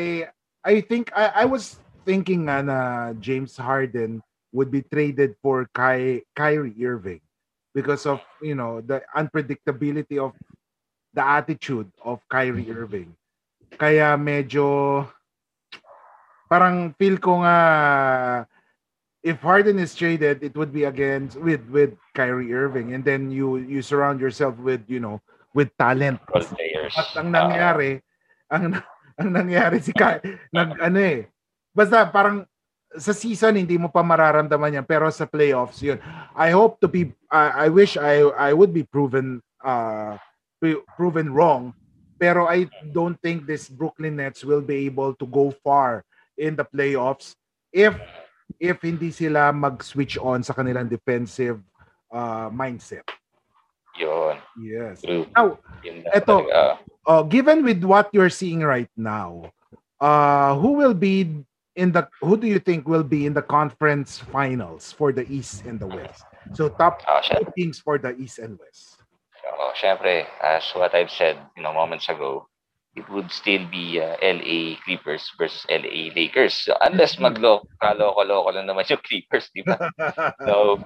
I 0.64 0.82
think, 0.82 1.12
I, 1.16 1.44
I 1.44 1.46
was 1.46 1.78
thinking 2.06 2.48
nga 2.48 2.64
na 2.64 2.80
James 3.20 3.56
Harden 3.56 4.24
would 4.52 4.72
be 4.72 4.82
traded 4.82 5.36
for 5.42 5.68
Ky, 5.76 6.24
Kyrie 6.36 6.76
Irving 6.84 7.22
because 7.74 8.06
of, 8.06 8.22
you 8.42 8.56
know, 8.56 8.82
the 8.82 9.02
unpredictability 9.16 10.18
of 10.18 10.34
the 11.14 11.26
attitude 11.26 11.92
of 12.04 12.22
Kyrie 12.30 12.70
Irving. 12.72 13.14
Kaya 13.78 14.18
medyo, 14.18 15.08
parang 16.50 16.94
feel 16.98 17.18
ko 17.18 17.42
nga 17.42 17.58
if 19.24 19.40
Harden 19.40 19.80
is 19.80 19.96
traded, 19.96 20.44
it 20.44 20.54
would 20.54 20.76
be 20.76 20.84
against 20.84 21.40
with 21.40 21.64
with 21.72 21.96
Kyrie 22.14 22.54
Irving, 22.54 22.94
and 22.94 23.02
then 23.02 23.32
you 23.32 23.58
you 23.58 23.82
surround 23.82 24.20
yourself 24.20 24.60
with 24.60 24.84
you 24.86 25.00
know 25.00 25.24
with 25.56 25.72
talent. 25.80 26.20
Players. 26.28 26.94
At 26.94 27.16
ang 27.18 27.32
nangyari, 27.32 28.04
ang 28.52 28.84
ang 29.20 29.30
nangyari 29.32 29.80
si 29.80 29.94
Ky, 29.94 30.22
nag 30.54 30.80
ano 30.82 31.00
eh. 31.00 31.30
Basta 31.74 32.06
parang 32.10 32.46
sa 32.94 33.10
season 33.10 33.58
hindi 33.58 33.74
mo 33.78 33.90
pa 33.90 34.06
mararamdaman 34.06 34.78
yan 34.82 34.86
pero 34.86 35.10
sa 35.10 35.26
playoffs 35.26 35.82
yun. 35.82 35.98
I 36.38 36.54
hope 36.54 36.78
to 36.82 36.88
be 36.90 37.10
I 37.34 37.66
I 37.66 37.68
wish 37.74 37.98
I 37.98 38.22
I 38.38 38.52
would 38.54 38.70
be 38.70 38.86
proven 38.86 39.42
uh 39.66 40.18
pro- 40.62 40.86
proven 40.94 41.34
wrong 41.34 41.74
pero 42.22 42.46
I 42.46 42.70
don't 42.94 43.18
think 43.20 43.50
this 43.50 43.66
Brooklyn 43.68 44.22
Nets 44.22 44.46
will 44.46 44.62
be 44.62 44.86
able 44.86 45.18
to 45.18 45.26
go 45.26 45.50
far 45.66 46.06
in 46.38 46.54
the 46.54 46.64
playoffs 46.64 47.34
if 47.74 47.98
if 48.62 48.78
hindi 48.86 49.10
sila 49.10 49.50
mag-switch 49.50 50.16
on 50.22 50.46
sa 50.46 50.54
kanilang 50.54 50.88
defensive 50.88 51.60
uh, 52.14 52.48
mindset. 52.54 53.04
Yun. 53.98 54.38
Yes. 54.62 55.02
True. 55.02 55.26
Now, 55.36 55.58
Yun 55.84 56.06
Eto. 56.10 56.46
talaga. 56.46 56.80
Uh, 57.08 57.24
given 57.24 57.64
with 57.64 57.84
what 57.84 58.10
you're 58.14 58.30
seeing 58.30 58.62
right 58.62 58.90
now, 58.98 59.52
uh, 60.00 60.56
who 60.56 60.74
will 60.74 60.94
be 60.94 61.44
in 61.76 61.92
the 61.92 62.08
who 62.22 62.38
do 62.38 62.46
you 62.48 62.60
think 62.60 62.88
will 62.88 63.04
be 63.04 63.26
in 63.26 63.34
the 63.34 63.42
conference 63.42 64.20
finals 64.20 64.92
for 64.92 65.12
the 65.12 65.26
East 65.32 65.66
and 65.66 65.80
the 65.80 65.88
West? 65.88 66.24
So 66.54 66.70
top 66.70 67.02
Ah, 67.08 67.22
two 67.22 67.46
teams 67.58 67.80
for 67.80 67.98
the 67.98 68.16
East 68.18 68.40
and 68.40 68.60
West. 68.60 69.02
oh, 69.60 69.74
syempre, 69.76 70.26
as 70.42 70.64
what 70.74 70.94
I've 70.96 71.12
said, 71.12 71.38
you 71.58 71.64
know, 71.64 71.74
moments 71.74 72.10
ago, 72.10 72.48
it 72.96 73.08
would 73.10 73.32
still 73.32 73.66
be 73.70 74.00
uh, 74.00 74.16
LA 74.22 74.78
Clippers 74.86 75.26
versus 75.38 75.66
LA 75.70 76.14
Lakers. 76.14 76.54
So, 76.54 76.78
unless 76.82 77.18
maglo 77.18 77.66
kaloko-loko 77.82 78.54
lang 78.54 78.70
naman 78.70 78.86
yung 78.88 79.02
Clippers, 79.02 79.50
di 79.54 79.66
ba? 79.66 79.78
So, 80.46 80.78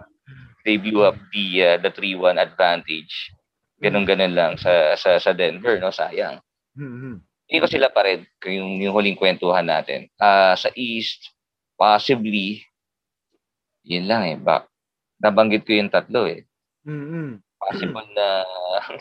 they 0.66 0.78
blew 0.78 1.04
up 1.04 1.16
the 1.34 1.76
uh, 1.76 1.78
the 1.84 1.92
3-1 1.92 2.40
advantage. 2.40 3.32
Ganun-ganun 3.78 4.34
lang 4.34 4.54
sa 4.58 4.94
sa 4.94 5.18
sa 5.18 5.32
Denver, 5.32 5.78
no? 5.78 5.90
Sayang. 5.90 6.42
Mhm. 6.74 7.22
Hindi 7.48 7.58
ko 7.58 7.68
sila 7.68 7.88
pa 7.88 8.04
rin 8.04 8.28
yung, 8.44 8.82
yung 8.82 8.92
huling 8.92 9.16
kwentuhan 9.16 9.64
natin. 9.64 10.12
Ah, 10.18 10.52
sa 10.54 10.68
East, 10.74 11.32
possibly, 11.74 12.60
yun 13.82 14.04
lang 14.04 14.24
eh. 14.26 14.36
Bak 14.36 14.68
nabanggit 15.18 15.64
ko 15.64 15.72
yung 15.74 15.90
tatlo 15.90 16.28
eh. 16.28 16.44
Mhm. 16.84 17.40
Possible 17.58 18.08
na 18.14 18.28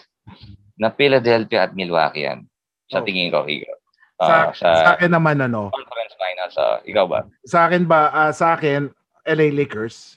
na 0.80 0.88
Philadelphia 0.90 1.66
at 1.66 1.72
Milwaukee 1.72 2.24
yan. 2.24 2.44
Sa 2.86 3.00
Oh. 3.00 3.04
tingin 3.04 3.28
ko, 3.28 3.44
ikaw. 3.44 3.76
Sa, 4.16 4.24
Ah, 4.24 4.48
sa, 4.54 4.68
sa 4.72 4.88
akin 4.94 5.12
naman 5.12 5.36
ano, 5.40 5.68
conference 5.68 6.14
finals, 6.16 6.56
ah, 6.56 6.80
ikaw 6.84 7.04
ba? 7.04 7.20
sa 7.44 7.68
akin 7.68 7.84
ba 7.84 8.08
ah, 8.08 8.32
sa 8.32 8.54
akin 8.54 8.88
LA 9.26 9.50
Lakers 9.50 10.16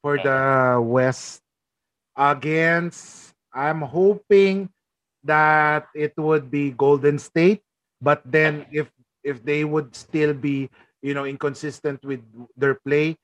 for 0.00 0.16
the 0.16 0.40
West 0.80 1.44
against 2.16 3.29
I'm 3.52 3.82
hoping 3.82 4.70
that 5.24 5.88
it 5.94 6.14
would 6.16 6.50
be 6.50 6.70
Golden 6.72 7.18
State 7.18 7.62
but 8.00 8.22
then 8.24 8.66
if 8.72 8.88
if 9.22 9.44
they 9.44 9.64
would 9.64 9.94
still 9.94 10.32
be 10.32 10.70
you 11.02 11.12
know 11.12 11.24
inconsistent 11.24 12.02
with 12.04 12.20
their 12.56 12.74
play 12.74 13.16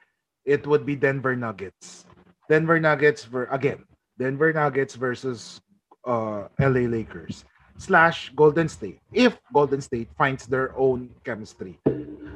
it 0.44 0.66
would 0.66 0.84
be 0.84 0.94
Denver 0.94 1.34
Nuggets 1.34 2.04
Denver 2.48 2.78
Nuggets 2.78 3.24
for 3.24 3.44
again 3.48 3.84
Denver 4.18 4.52
Nuggets 4.52 4.94
versus 4.94 5.60
uh, 6.04 6.48
LA 6.60 6.88
Lakers 6.88 7.44
slash 7.76 8.32
Golden 8.36 8.68
State 8.68 9.00
if 9.12 9.38
Golden 9.52 9.80
State 9.80 10.08
finds 10.16 10.46
their 10.46 10.76
own 10.76 11.10
chemistry 11.24 11.78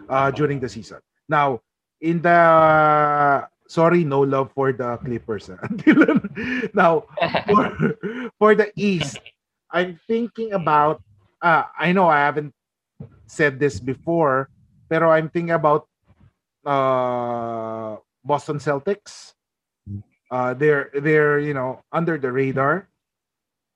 uh, 0.09 0.30
during 0.30 0.61
the 0.61 0.68
season. 0.68 0.99
Now, 1.28 1.61
in 2.01 2.20
the 2.20 3.49
sorry, 3.71 4.03
no 4.03 4.27
love 4.27 4.51
for 4.51 4.75
the 4.75 4.99
Clippers. 4.99 5.47
ah. 5.55 5.71
now, 6.75 7.07
for, 7.47 7.95
for 8.39 8.51
the 8.59 8.75
East, 8.75 9.23
I'm 9.71 9.99
thinking 10.11 10.53
about. 10.53 11.03
Uh, 11.41 11.64
I 11.79 11.93
know 11.93 12.11
I 12.11 12.18
haven't 12.18 12.53
said 13.25 13.59
this 13.62 13.81
before, 13.81 14.51
pero 14.91 15.09
I'm 15.09 15.31
thinking 15.31 15.57
about 15.57 15.87
uh, 16.66 17.97
Boston 18.27 18.59
Celtics. 18.59 19.33
Uh, 20.31 20.55
they're 20.55 20.91
they're 21.01 21.39
you 21.39 21.55
know 21.55 21.81
under 21.93 22.18
the 22.18 22.31
radar. 22.31 22.91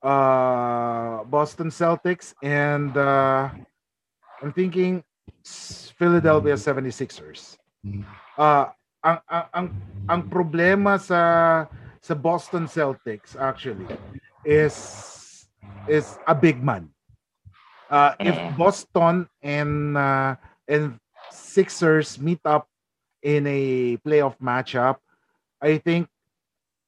Uh, 0.03 1.23
Boston 1.25 1.73
Celtics 1.73 2.35
and 2.43 2.95
uh, 2.95 3.49
I'm 4.43 4.53
thinking 4.53 5.03
Philadelphia 5.97 6.53
76ers. 6.53 7.57
Uh, 8.37 8.69
ang, 9.05 9.19
ang, 9.29 9.45
ang, 9.53 9.67
ang 10.09 10.21
problema 10.25 10.97
sa 10.97 11.21
sa 12.01 12.13
Boston 12.13 12.65
Celtics 12.65 13.37
actually 13.37 13.85
is 14.45 14.73
is 15.85 16.17
a 16.25 16.33
big 16.33 16.61
man. 16.61 16.89
Uh, 17.89 18.17
if 18.17 18.33
Mhm. 18.33 18.57
Boston 18.57 19.15
and 19.45 19.93
uh, 19.97 20.33
and 20.65 20.97
Sixers 21.29 22.17
meet 22.17 22.41
up 22.45 22.69
in 23.21 23.45
a 23.45 23.95
playoff 24.01 24.37
matchup, 24.41 25.01
I 25.61 25.77
think 25.77 26.09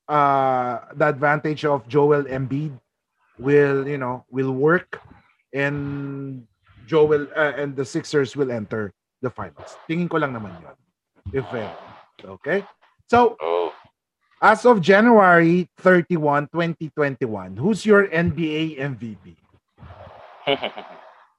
uh, 0.09 0.89
the 0.93 1.09
advantage 1.09 1.65
of 1.65 1.85
Joel 1.89 2.25
Embiid 2.25 2.77
will 3.37 3.85
you 3.85 3.97
know 3.97 4.25
will 4.29 4.53
work 4.53 5.01
and 5.53 6.45
Joel 6.85 7.29
uh, 7.33 7.53
and 7.57 7.77
the 7.77 7.85
Sixers 7.85 8.33
will 8.37 8.49
enter 8.49 8.93
the 9.21 9.29
finals. 9.29 9.77
Tingin 9.89 10.09
ko 10.09 10.17
lang 10.17 10.33
naman 10.33 10.53
yun. 10.61 10.77
If 11.33 11.45
ever. 11.53 11.96
Okay? 12.23 12.63
So, 13.09 13.37
Oh, 13.41 13.71
as 14.41 14.65
of 14.65 14.81
January 14.81 15.69
31, 15.79 16.47
2021, 16.53 17.57
who's 17.57 17.85
your 17.85 18.07
NBA 18.07 18.77
MVP 18.77 19.35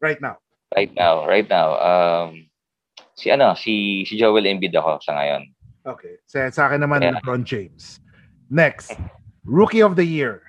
right 0.01 0.21
now? 0.21 0.39
right 0.75 0.93
now, 0.95 1.25
right 1.27 1.49
now, 1.49 1.79
um, 1.81 2.45
si 3.17 3.31
ano, 3.31 3.55
si 3.55 4.05
si 4.05 4.19
Joel 4.21 4.45
Embiid 4.45 4.77
ako 4.77 5.01
sa 5.01 5.17
ngayon. 5.17 5.43
Okay. 5.89 6.21
Sa, 6.29 6.51
sa 6.53 6.69
akin 6.69 6.85
naman, 6.85 7.01
Yeah. 7.01 7.17
LeBron 7.23 7.45
James. 7.45 8.01
Next, 8.53 8.93
Rookie 9.49 9.81
of 9.81 9.97
the 9.97 10.05
Year. 10.05 10.48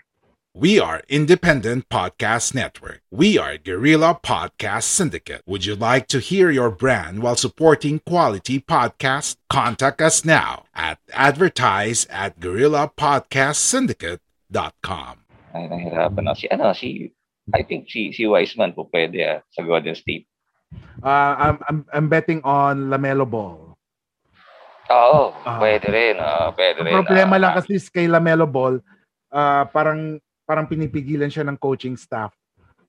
We 0.60 0.76
are 0.76 1.00
Independent 1.08 1.88
Podcast 1.88 2.52
Network. 2.54 3.00
We 3.08 3.40
are 3.40 3.56
Guerrilla 3.56 4.20
Podcast 4.20 4.92
Syndicate. 4.92 5.40
Would 5.48 5.64
you 5.64 5.72
like 5.76 6.08
to 6.12 6.20
hear 6.20 6.52
your 6.52 6.68
brand 6.70 7.24
while 7.24 7.38
supporting 7.40 8.04
quality 8.04 8.60
podcasts? 8.60 9.40
Contact 9.48 10.04
us 10.04 10.28
now 10.28 10.68
at 10.76 11.00
advertise 11.16 12.04
at 12.12 12.44
guerrillapodcastsyndicate.com. 12.44 15.14
Ay, 15.56 15.64
nahirapan 15.72 16.28
ako. 16.28 16.36
Si 16.36 16.46
ano, 16.52 16.76
si 16.76 17.08
I 17.56 17.64
think 17.64 17.88
si 17.88 18.12
si 18.12 18.28
Wiseman 18.28 18.76
po 18.76 18.92
pwede 18.92 19.24
ah, 19.24 19.40
sa 19.56 19.64
Golden 19.64 19.96
State. 19.96 20.28
Uh, 21.00 21.34
I'm, 21.40 21.58
I'm, 21.72 21.80
I'm 21.96 22.08
betting 22.12 22.44
on 22.44 22.92
Lamelo 22.92 23.24
Ball. 23.24 23.80
Oo, 24.92 25.32
Ah. 25.48 25.56
pwede 25.58 25.88
rin. 25.88 26.20
ah, 26.20 26.52
pwede 26.52 26.84
Ang 26.84 26.86
rin. 26.86 26.94
problema 27.00 27.40
ah. 27.40 27.42
lang 27.48 27.56
kasi 27.56 27.80
kay 27.88 28.12
Lamelo 28.12 28.44
Ball, 28.44 28.84
ah, 29.32 29.64
parang 29.72 30.20
parang 30.50 30.66
pinipigilan 30.66 31.30
siya 31.30 31.46
ng 31.46 31.62
coaching 31.62 31.94
staff 31.94 32.34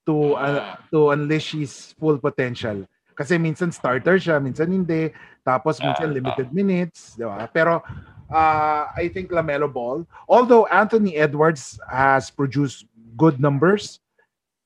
to 0.08 0.32
uh, 0.32 0.80
to 0.88 1.12
unleash 1.12 1.52
his 1.52 1.92
full 2.00 2.16
potential. 2.16 2.88
Kasi 3.12 3.36
minsan 3.36 3.68
starter 3.68 4.16
siya, 4.16 4.40
minsan 4.40 4.72
hindi. 4.72 5.12
Tapos 5.44 5.76
minsan 5.76 6.08
limited 6.08 6.48
minutes, 6.56 7.20
di 7.20 7.28
ba? 7.28 7.44
Pero 7.52 7.84
uh, 8.32 8.82
I 8.96 9.12
think 9.12 9.28
Lamelo 9.28 9.68
Ball, 9.68 10.08
although 10.24 10.64
Anthony 10.72 11.20
Edwards 11.20 11.76
has 11.84 12.32
produced 12.32 12.88
good 13.20 13.36
numbers, 13.36 14.00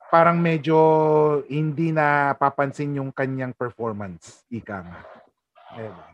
parang 0.06 0.38
medyo 0.38 0.78
hindi 1.50 1.90
na 1.90 2.38
papansin 2.38 2.94
yung 2.94 3.10
kanyang 3.10 3.50
performance, 3.50 4.46
ika 4.46 4.86
nga. 4.86 5.02
Diba? 5.74 6.04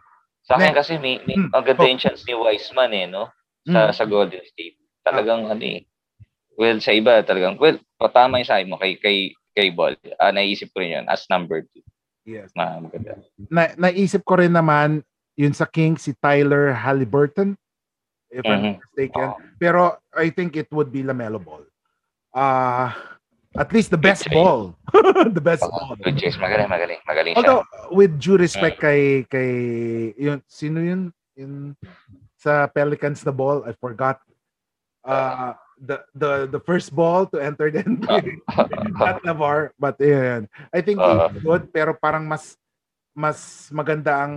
Sa 0.49 0.57
akin 0.57 0.73
kasi 0.73 0.97
may, 0.97 1.21
may 1.29 1.37
Hmm. 1.37 1.53
ang 1.53 1.65
ganda 1.69 1.85
Oh. 1.85 1.91
yung 1.93 2.01
chance 2.01 2.25
ni 2.25 2.33
Wiseman 2.33 2.91
eh, 2.97 3.05
no? 3.05 3.29
Sa 3.69 3.93
Mm. 3.93 3.93
sa 3.93 4.05
Golden 4.09 4.41
State. 4.49 4.81
Talagang 5.05 5.45
ano 5.45 5.61
eh. 5.61 5.85
Well, 6.61 6.77
sa 6.85 6.93
iba 6.93 7.25
talagang 7.25 7.57
well, 7.57 7.81
patama 7.97 8.37
yung 8.37 8.45
sa 8.45 8.61
mo 8.69 8.77
kay 8.77 9.01
kay 9.01 9.33
kay 9.57 9.73
Ball. 9.73 9.97
Ah, 10.21 10.29
naisip 10.29 10.69
ko 10.77 10.85
rin 10.85 10.93
yun 11.01 11.07
as 11.09 11.25
number 11.33 11.65
two. 11.65 11.81
Yes. 12.29 12.53
Ma 12.53 12.77
maganda. 12.77 13.17
Na, 13.49 13.73
naisip 13.81 14.21
ko 14.29 14.37
rin 14.37 14.53
naman 14.53 15.01
yun 15.41 15.57
sa 15.57 15.65
King 15.65 15.97
si 15.97 16.13
Tyler 16.21 16.77
Halliburton 16.77 17.57
if 18.29 18.45
I'm 18.45 18.61
Mhm. 18.61 18.65
not 18.77 18.79
mistaken. 18.85 19.29
Oo. 19.33 19.37
Pero 19.57 19.81
I 20.13 20.29
think 20.29 20.61
it 20.61 20.69
would 20.69 20.93
be 20.93 21.01
Lamelo 21.01 21.41
Ball. 21.41 21.65
Uh, 22.37 22.93
at 23.57 23.73
least 23.73 23.89
the 23.91 23.99
best 23.99 24.29
Good 24.29 24.37
ball. 24.37 24.77
the 25.35 25.41
best 25.43 25.65
Oo, 25.65 25.73
ball. 25.73 25.97
Good 25.97 26.21
choice. 26.21 26.37
Magaling, 26.37 26.69
magaling. 26.69 27.01
Magaling 27.09 27.35
siya. 27.35 27.41
Although 27.41 27.65
with 27.89 28.21
due 28.21 28.37
respect 28.37 28.85
kay 28.85 29.25
kay 29.27 29.51
yun 30.15 30.45
sino 30.45 30.85
yun 30.85 31.09
yun 31.35 31.73
sa 32.37 32.69
Pelicans 32.69 33.25
na 33.25 33.33
ball 33.33 33.65
I 33.65 33.73
forgot 33.73 34.21
uh 35.09 35.57
the 35.81 35.97
the 36.13 36.47
the 36.53 36.61
first 36.61 36.93
ball 36.93 37.25
to 37.25 37.41
enter 37.41 37.73
the 37.73 37.81
NBA 37.81 38.45
not 39.01 39.25
Navar 39.25 39.73
but 39.81 39.97
yun 39.97 40.45
I 40.71 40.85
think 40.85 41.01
Uh, 41.01 41.33
good 41.41 41.73
pero 41.73 41.97
parang 41.97 42.29
mas 42.29 42.55
mas 43.17 43.69
maganda 43.73 44.21
ang 44.23 44.37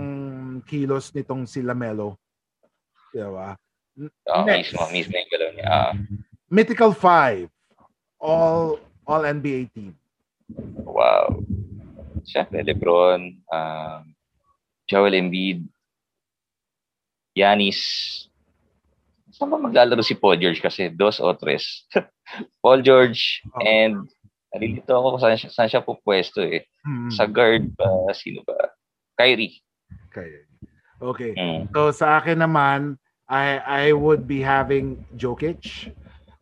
kilos 0.63 1.11
nitong 1.11 1.43
si 1.43 1.59
Lamelo 1.59 2.15
diba 3.11 3.59
Oo, 3.93 4.41
Next. 4.49 4.73
mismo, 4.73 4.89
mismo 4.89 5.13
yung 5.13 5.29
galaw 5.29 5.49
niya. 5.53 5.67
Ah, 5.69 5.91
Mythical 6.49 6.97
5 6.97 7.45
all 8.17 8.81
all 9.05 9.21
NBA 9.21 9.69
team 9.75 9.93
wow. 10.87 11.43
Siyempre, 12.23 12.63
Lebron, 12.63 13.35
um, 13.51 14.01
Joel 14.87 15.19
Embiid, 15.19 15.67
Yanis. 17.35 17.79
Saan 19.43 19.51
ba 19.51 19.59
maglalaro 19.59 19.99
si 19.99 20.15
Paul 20.15 20.39
George 20.39 20.63
kasi 20.63 20.87
dos 20.87 21.19
o 21.19 21.27
tres? 21.35 21.83
Paul 22.63 22.79
George 22.79 23.43
Oh. 23.51 23.59
and 23.59 24.07
nalilito 24.55 24.95
ako 24.95 25.19
kung 25.19 25.21
saan 25.27 25.35
siya, 25.35 25.49
saan 25.51 25.67
siya 25.67 25.83
po 25.83 25.99
pwesto 25.99 26.39
eh. 26.39 26.63
Hmm, 26.87 27.11
Sa 27.11 27.27
guard 27.27 27.75
ba? 27.75 28.07
Sino 28.15 28.39
ba? 28.47 28.55
Kyrie. 29.19 29.59
okay 30.07 30.47
okay 31.03 31.35
Mm. 31.35 31.67
So 31.75 31.91
sa 31.91 32.23
akin 32.23 32.39
naman, 32.39 32.95
I 33.27 33.59
I 33.59 33.83
would 33.91 34.23
be 34.31 34.39
having 34.39 35.03
Jokic. 35.19 35.91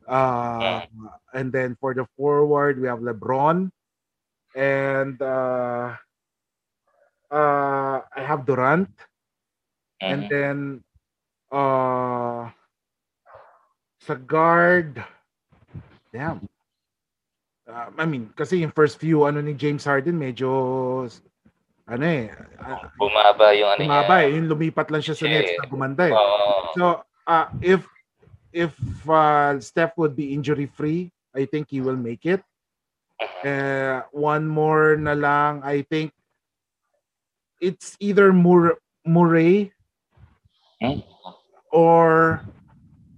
Uh, 0.05 0.85
and 1.33 1.49
then 1.49 1.73
for 1.81 1.97
the 1.97 2.05
forward, 2.13 2.77
we 2.77 2.85
have 2.85 3.01
LeBron. 3.01 3.73
And 4.53 5.17
uh, 5.17 5.97
uh, 7.33 7.97
I 8.05 8.21
have 8.21 8.45
Durant. 8.45 8.93
And 9.97 10.27
Mhm. 10.27 10.29
then 10.29 10.57
uh, 11.49 12.53
sa 14.11 14.19
guard, 14.19 14.99
damn. 16.11 16.43
Uh, 17.63 17.87
I 17.95 18.03
mean, 18.03 18.27
kasi 18.35 18.59
yung 18.59 18.75
first 18.75 18.99
few 18.99 19.23
ano 19.23 19.39
ni 19.39 19.55
James 19.55 19.87
Harden 19.87 20.19
medyo 20.19 20.51
ano 21.87 22.03
eh, 22.03 22.27
uh, 22.59 22.91
Bumaba 22.99 23.55
yung 23.55 23.71
ano 23.71 23.79
Tumaba 23.79 24.15
niya. 24.19 24.27
eh. 24.27 24.29
Yung 24.35 24.47
lumipat 24.51 24.91
lang 24.91 24.99
siya 24.99 25.15
sa 25.15 25.23
Yeah. 25.23 25.39
Nets 25.39 25.55
na 25.55 25.71
gumanda 25.71 26.03
eh. 26.07 26.15
Oo. 26.15 26.75
So, 26.75 26.83
uh, 27.25 27.47
if 27.63 27.87
if 28.51 28.75
uh, 29.07 29.55
Steph 29.63 29.95
would 29.95 30.11
be 30.11 30.35
injury 30.35 30.67
free, 30.67 31.07
I 31.31 31.47
think 31.47 31.71
he 31.71 31.79
will 31.79 31.95
make 31.95 32.27
it. 32.27 32.43
Uh, 33.45 34.03
one 34.11 34.43
more 34.43 34.99
na 34.99 35.15
lang, 35.15 35.63
I 35.63 35.87
think 35.87 36.11
it's 37.63 37.95
either 38.03 38.35
Mur- 38.35 38.81
Murray 39.07 39.71
Hmm? 40.81 41.05
or 41.69 42.41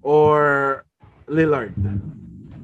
or 0.03 0.83
Lillard. 1.25 1.73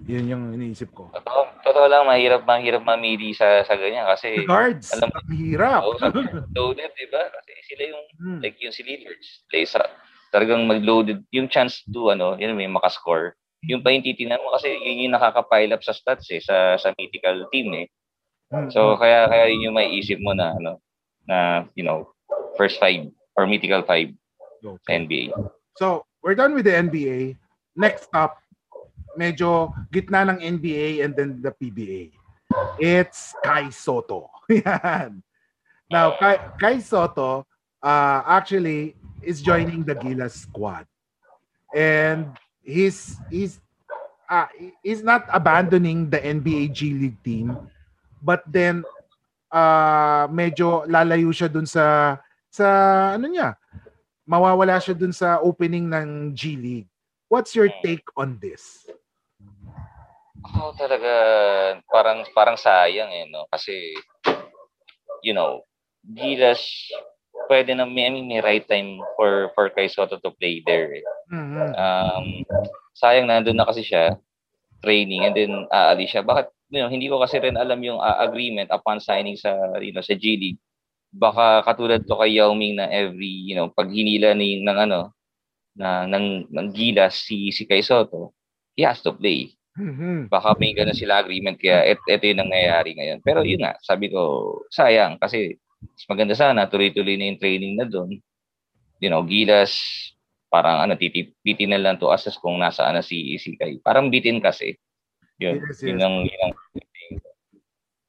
Yun 0.06 0.26
yung 0.28 0.44
iniisip 0.54 0.90
ko. 0.92 1.08
Totoo, 1.14 1.42
totoo 1.64 1.86
lang, 1.86 2.04
mahirap, 2.04 2.42
mahirap 2.44 2.82
mamili 2.82 3.32
sa, 3.32 3.62
sa 3.64 3.78
ganyan 3.78 4.10
kasi 4.10 4.44
The 4.44 4.50
guards, 4.50 4.90
alam- 4.92 5.14
ang 5.14 5.30
hirap. 5.32 5.82
Oo, 5.86 5.96
loaded, 6.52 6.92
di 6.98 7.08
ba? 7.14 7.24
Kasi 7.30 7.52
sila 7.66 7.84
yung, 7.94 8.04
Hmm. 8.20 8.40
like 8.42 8.58
yung 8.60 8.74
si 8.74 8.82
Lillard, 8.84 9.22
play 9.48 9.64
sa, 9.64 9.86
talagang 10.34 10.66
mag-loaded, 10.66 11.24
yung 11.30 11.48
chance 11.48 11.86
to, 11.88 12.10
ano, 12.10 12.36
yun 12.36 12.58
may 12.58 12.68
makascore. 12.68 13.38
Yung 13.64 13.84
pa 13.84 13.92
yung 13.92 14.02
titingnan 14.02 14.40
mo 14.42 14.56
kasi 14.56 14.72
yun 14.72 15.08
yung 15.08 15.16
nakaka-pile 15.16 15.72
up 15.72 15.84
sa 15.86 15.94
stats 15.94 16.26
eh, 16.34 16.42
sa, 16.42 16.76
sa 16.76 16.90
mythical 16.98 17.46
team 17.54 17.70
eh. 17.78 17.88
Hmm. 18.50 18.68
So, 18.74 18.98
kaya, 18.98 19.30
kaya 19.30 19.54
yun 19.54 19.72
yung 19.72 19.78
maiisip 19.78 20.18
mo 20.20 20.34
na, 20.34 20.58
ano, 20.58 20.82
na, 21.30 21.70
you 21.78 21.86
know, 21.86 22.10
first 22.58 22.82
five 22.82 23.06
or 23.38 23.46
mythical 23.46 23.86
five 23.86 24.10
Okay. 24.60 25.00
NBA. 25.00 25.32
So, 25.80 26.04
we're 26.24 26.36
done 26.36 26.54
with 26.54 26.66
the 26.66 26.76
NBA. 26.76 27.38
Next 27.76 28.10
up, 28.14 28.40
medyo 29.18 29.72
gitna 29.92 30.28
ng 30.30 30.40
NBA 30.60 31.04
and 31.04 31.16
then 31.16 31.42
the 31.42 31.52
PBA. 31.52 32.12
It's 32.80 33.36
Kai 33.44 33.70
Soto. 33.70 34.30
Yan. 34.50 35.22
Now, 35.90 36.18
Kai, 36.18 36.38
Kai 36.60 36.80
Soto 36.80 37.46
uh, 37.82 38.22
actually 38.26 38.96
is 39.22 39.42
joining 39.42 39.84
the 39.84 39.96
Gilas 39.96 40.38
squad. 40.38 40.86
And 41.74 42.34
he's 42.64 43.18
he's 43.30 43.62
uh, 44.30 44.50
he's 44.82 45.04
not 45.04 45.26
abandoning 45.30 46.10
the 46.10 46.18
NBA 46.18 46.74
G 46.74 46.94
League 46.94 47.22
team, 47.22 47.58
but 48.22 48.42
then 48.50 48.82
uh, 49.54 50.26
medyo 50.30 50.86
lalayo 50.90 51.30
siya 51.30 51.50
dun 51.50 51.70
sa 51.70 52.18
sa 52.50 52.66
ano 53.14 53.30
niya, 53.30 53.54
mawawala 54.30 54.78
siya 54.78 54.94
dun 54.94 55.10
sa 55.10 55.42
opening 55.42 55.90
ng 55.90 56.38
G 56.38 56.54
League. 56.54 56.90
What's 57.26 57.58
your 57.58 57.74
take 57.82 58.06
on 58.14 58.38
this? 58.38 58.86
Ako 60.46 60.78
talaga, 60.78 61.12
parang, 61.90 62.22
parang 62.38 62.58
sayang 62.58 63.10
eh, 63.10 63.26
no? 63.26 63.50
Kasi, 63.50 63.74
you 65.26 65.34
know, 65.34 65.66
Gilas, 66.06 66.62
pwede 67.50 67.74
na 67.74 67.90
may, 67.90 68.08
I 68.08 68.14
mean, 68.14 68.30
may 68.30 68.40
right 68.40 68.64
time 68.64 69.02
for 69.18 69.52
for 69.58 69.68
Kai 69.74 69.92
Soto 69.92 70.22
to 70.22 70.32
play 70.40 70.64
there. 70.64 70.96
Eh. 70.96 71.04
Mhm. 71.34 71.76
Um, 71.76 72.26
sayang 72.96 73.28
nandun 73.28 73.58
na 73.60 73.68
kasi 73.68 73.84
siya, 73.84 74.16
training, 74.80 75.28
and 75.28 75.36
then 75.36 75.68
aalis 75.74 76.16
siya. 76.16 76.24
Bakit, 76.24 76.48
you 76.72 76.80
know, 76.80 76.88
hindi 76.88 77.12
ko 77.12 77.20
kasi 77.20 77.42
rin 77.42 77.60
alam 77.60 77.84
yung 77.84 78.00
uh, 78.00 78.18
agreement 78.24 78.72
upon 78.72 79.04
signing 79.04 79.36
sa, 79.36 79.52
you 79.84 79.92
know, 79.92 80.06
sa 80.06 80.16
G 80.16 80.40
League. 80.40 80.62
Baka 81.10 81.66
katulad 81.66 82.06
to 82.06 82.16
kay 82.18 82.38
Yao 82.38 82.54
Ming 82.54 82.78
na 82.78 82.86
every, 82.90 83.50
you 83.50 83.58
know, 83.58 83.70
pag 83.74 83.90
hinila 83.90 84.38
ni, 84.38 84.62
ng 84.62 84.78
ano, 84.78 85.10
na, 85.74 86.06
ng, 86.06 86.50
ng 86.54 86.68
Gilas 86.74 87.18
si, 87.26 87.50
si 87.50 87.66
Kai 87.66 87.82
Soto, 87.82 88.34
he 88.78 88.86
has 88.86 89.02
to 89.02 89.14
play 89.14 89.54
Mhm. 89.80 90.28
baka 90.28 90.60
may 90.60 90.76
ganun 90.76 90.92
sila 90.92 91.24
agreement 91.24 91.56
kaya 91.56 91.88
et, 91.88 92.00
ito 92.04 92.28
yung 92.28 92.44
nangyayari 92.44 93.00
ngayon. 93.00 93.24
Pero 93.24 93.48
yun 93.48 93.64
nga, 93.64 93.80
sabi 93.80 94.12
ko, 94.12 94.52
sayang 94.68 95.16
kasi 95.16 95.56
mas 95.80 96.04
maganda 96.12 96.36
sana 96.36 96.68
tuloy-tuloy 96.68 97.16
na 97.16 97.32
yung 97.32 97.40
training 97.40 97.80
na 97.80 97.88
doon. 97.88 98.20
You 99.00 99.08
know, 99.08 99.24
Gilas, 99.24 99.72
parang 100.52 100.84
ano, 100.84 101.00
titi, 101.00 101.32
titinan 101.48 101.80
lang 101.80 101.96
to 101.96 102.12
assess 102.12 102.36
kung 102.36 102.60
nasaan 102.60 103.00
na 103.00 103.04
si, 103.06 103.40
si 103.40 103.56
Kai. 103.56 103.80
Parang 103.80 104.12
bitin 104.12 104.44
kasi. 104.44 104.76
Yun, 105.40 105.64
Yes, 105.64 105.80
yun 105.80 105.96
yes. 105.96 106.04
ang, 106.04 106.16
yun 106.28 106.42
ang 106.44 106.54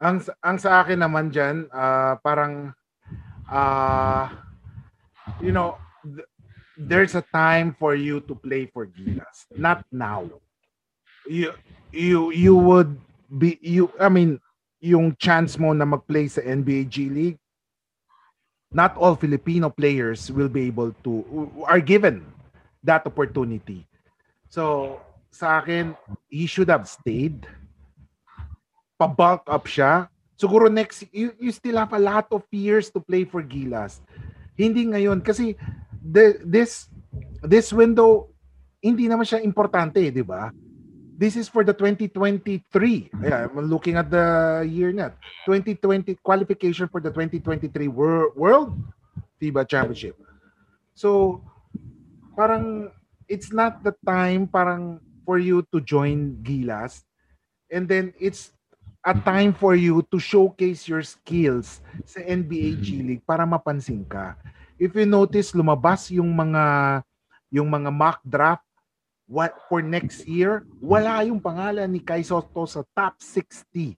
Ang 0.01 0.17
ang 0.43 0.59
sa 0.59 0.83
akin 0.83 0.99
naman 0.99 1.31
diyan, 1.31 1.71
ah, 1.71 2.19
parang 2.19 2.75
ah 3.51 4.31
you 5.43 5.53
know, 5.53 5.77
th- 6.03 6.27
there's 6.77 7.15
a 7.15 7.25
time 7.35 7.77
for 7.79 7.95
you 7.95 8.21
to 8.25 8.35
play 8.35 8.67
for 8.67 8.87
Gilas. 8.87 9.47
Not 9.55 9.85
now. 9.93 10.31
You 11.29 11.53
you 11.93 12.33
you 12.33 12.55
would 12.57 12.97
be 13.29 13.59
you 13.61 13.93
I 14.01 14.09
mean, 14.09 14.41
yung 14.81 15.15
chance 15.21 15.59
mo 15.61 15.77
na 15.77 15.85
mag-play 15.85 16.27
sa 16.27 16.41
NBA 16.41 16.89
G 16.89 16.97
League, 17.13 17.41
not 18.73 18.97
all 18.97 19.15
Filipino 19.15 19.69
players 19.69 20.33
will 20.33 20.49
be 20.49 20.67
able 20.67 20.97
to 21.05 21.23
are 21.69 21.83
given 21.83 22.25
that 22.83 23.05
opportunity. 23.05 23.85
So, 24.49 24.99
sa 25.31 25.61
akin, 25.61 25.95
he 26.33 26.49
should 26.49 26.73
have 26.73 26.89
stayed 26.89 27.47
pa-bulk 28.99 29.45
up 29.47 29.69
siya. 29.69 30.09
Siguro 30.41 30.73
next, 30.73 31.05
you, 31.13 31.37
you 31.37 31.53
still 31.53 31.77
have 31.77 31.93
a 31.93 32.01
lot 32.01 32.33
of 32.33 32.49
years 32.49 32.89
to 32.89 33.05
play 33.05 33.29
for 33.29 33.45
Gilas. 33.45 34.01
Hindi 34.57 34.89
ngayon 34.89 35.21
kasi 35.21 35.53
the, 36.01 36.41
this 36.41 36.89
this 37.45 37.69
window 37.77 38.33
hindi 38.81 39.05
naman 39.05 39.29
siya 39.29 39.45
importante, 39.45 40.01
di 40.09 40.25
ba? 40.25 40.49
this 41.21 41.37
is 41.37 41.53
for 41.53 41.61
the 41.61 41.77
2023. 41.77 42.65
Mm-hmm. 42.73 43.25
Yeah, 43.29 43.45
I'm 43.45 43.69
looking 43.69 44.01
at 44.01 44.09
the 44.09 44.65
year 44.65 44.89
net. 44.89 45.21
2020 45.45 46.17
qualification 46.25 46.89
for 46.89 47.05
the 47.05 47.13
2023 47.13 47.69
Wor- 47.93 48.33
World 48.33 48.73
FIBA 49.37 49.69
Championship. 49.69 50.17
So, 50.97 51.45
parang 52.33 52.89
it's 53.29 53.53
not 53.53 53.85
the 53.85 53.93
time 54.01 54.49
parang 54.49 55.05
for 55.29 55.37
you 55.37 55.61
to 55.77 55.85
join 55.85 56.41
Gilas 56.41 57.05
and 57.69 57.85
then 57.85 58.17
it's 58.17 58.57
a 59.01 59.17
time 59.17 59.57
for 59.57 59.73
you 59.73 60.05
to 60.13 60.21
showcase 60.21 60.85
your 60.85 61.01
skills 61.01 61.81
sa 62.05 62.21
NBA 62.21 62.81
G 62.85 63.01
League 63.01 63.25
para 63.25 63.49
mapansin 63.49 64.05
ka. 64.05 64.37
If 64.77 64.93
you 64.97 65.09
notice 65.09 65.57
lumabas 65.57 66.13
yung 66.13 66.29
mga 66.33 66.65
yung 67.53 67.69
mga 67.69 67.91
mock 67.91 68.21
draft 68.25 68.65
what 69.31 69.55
for 69.71 69.79
next 69.81 70.27
year, 70.27 70.67
wala 70.83 71.23
yung 71.23 71.39
pangalan 71.39 71.87
ni 71.87 72.03
Kai 72.03 72.27
Soto 72.27 72.67
sa 72.67 72.83
top 72.99 73.15
60. 73.23 73.95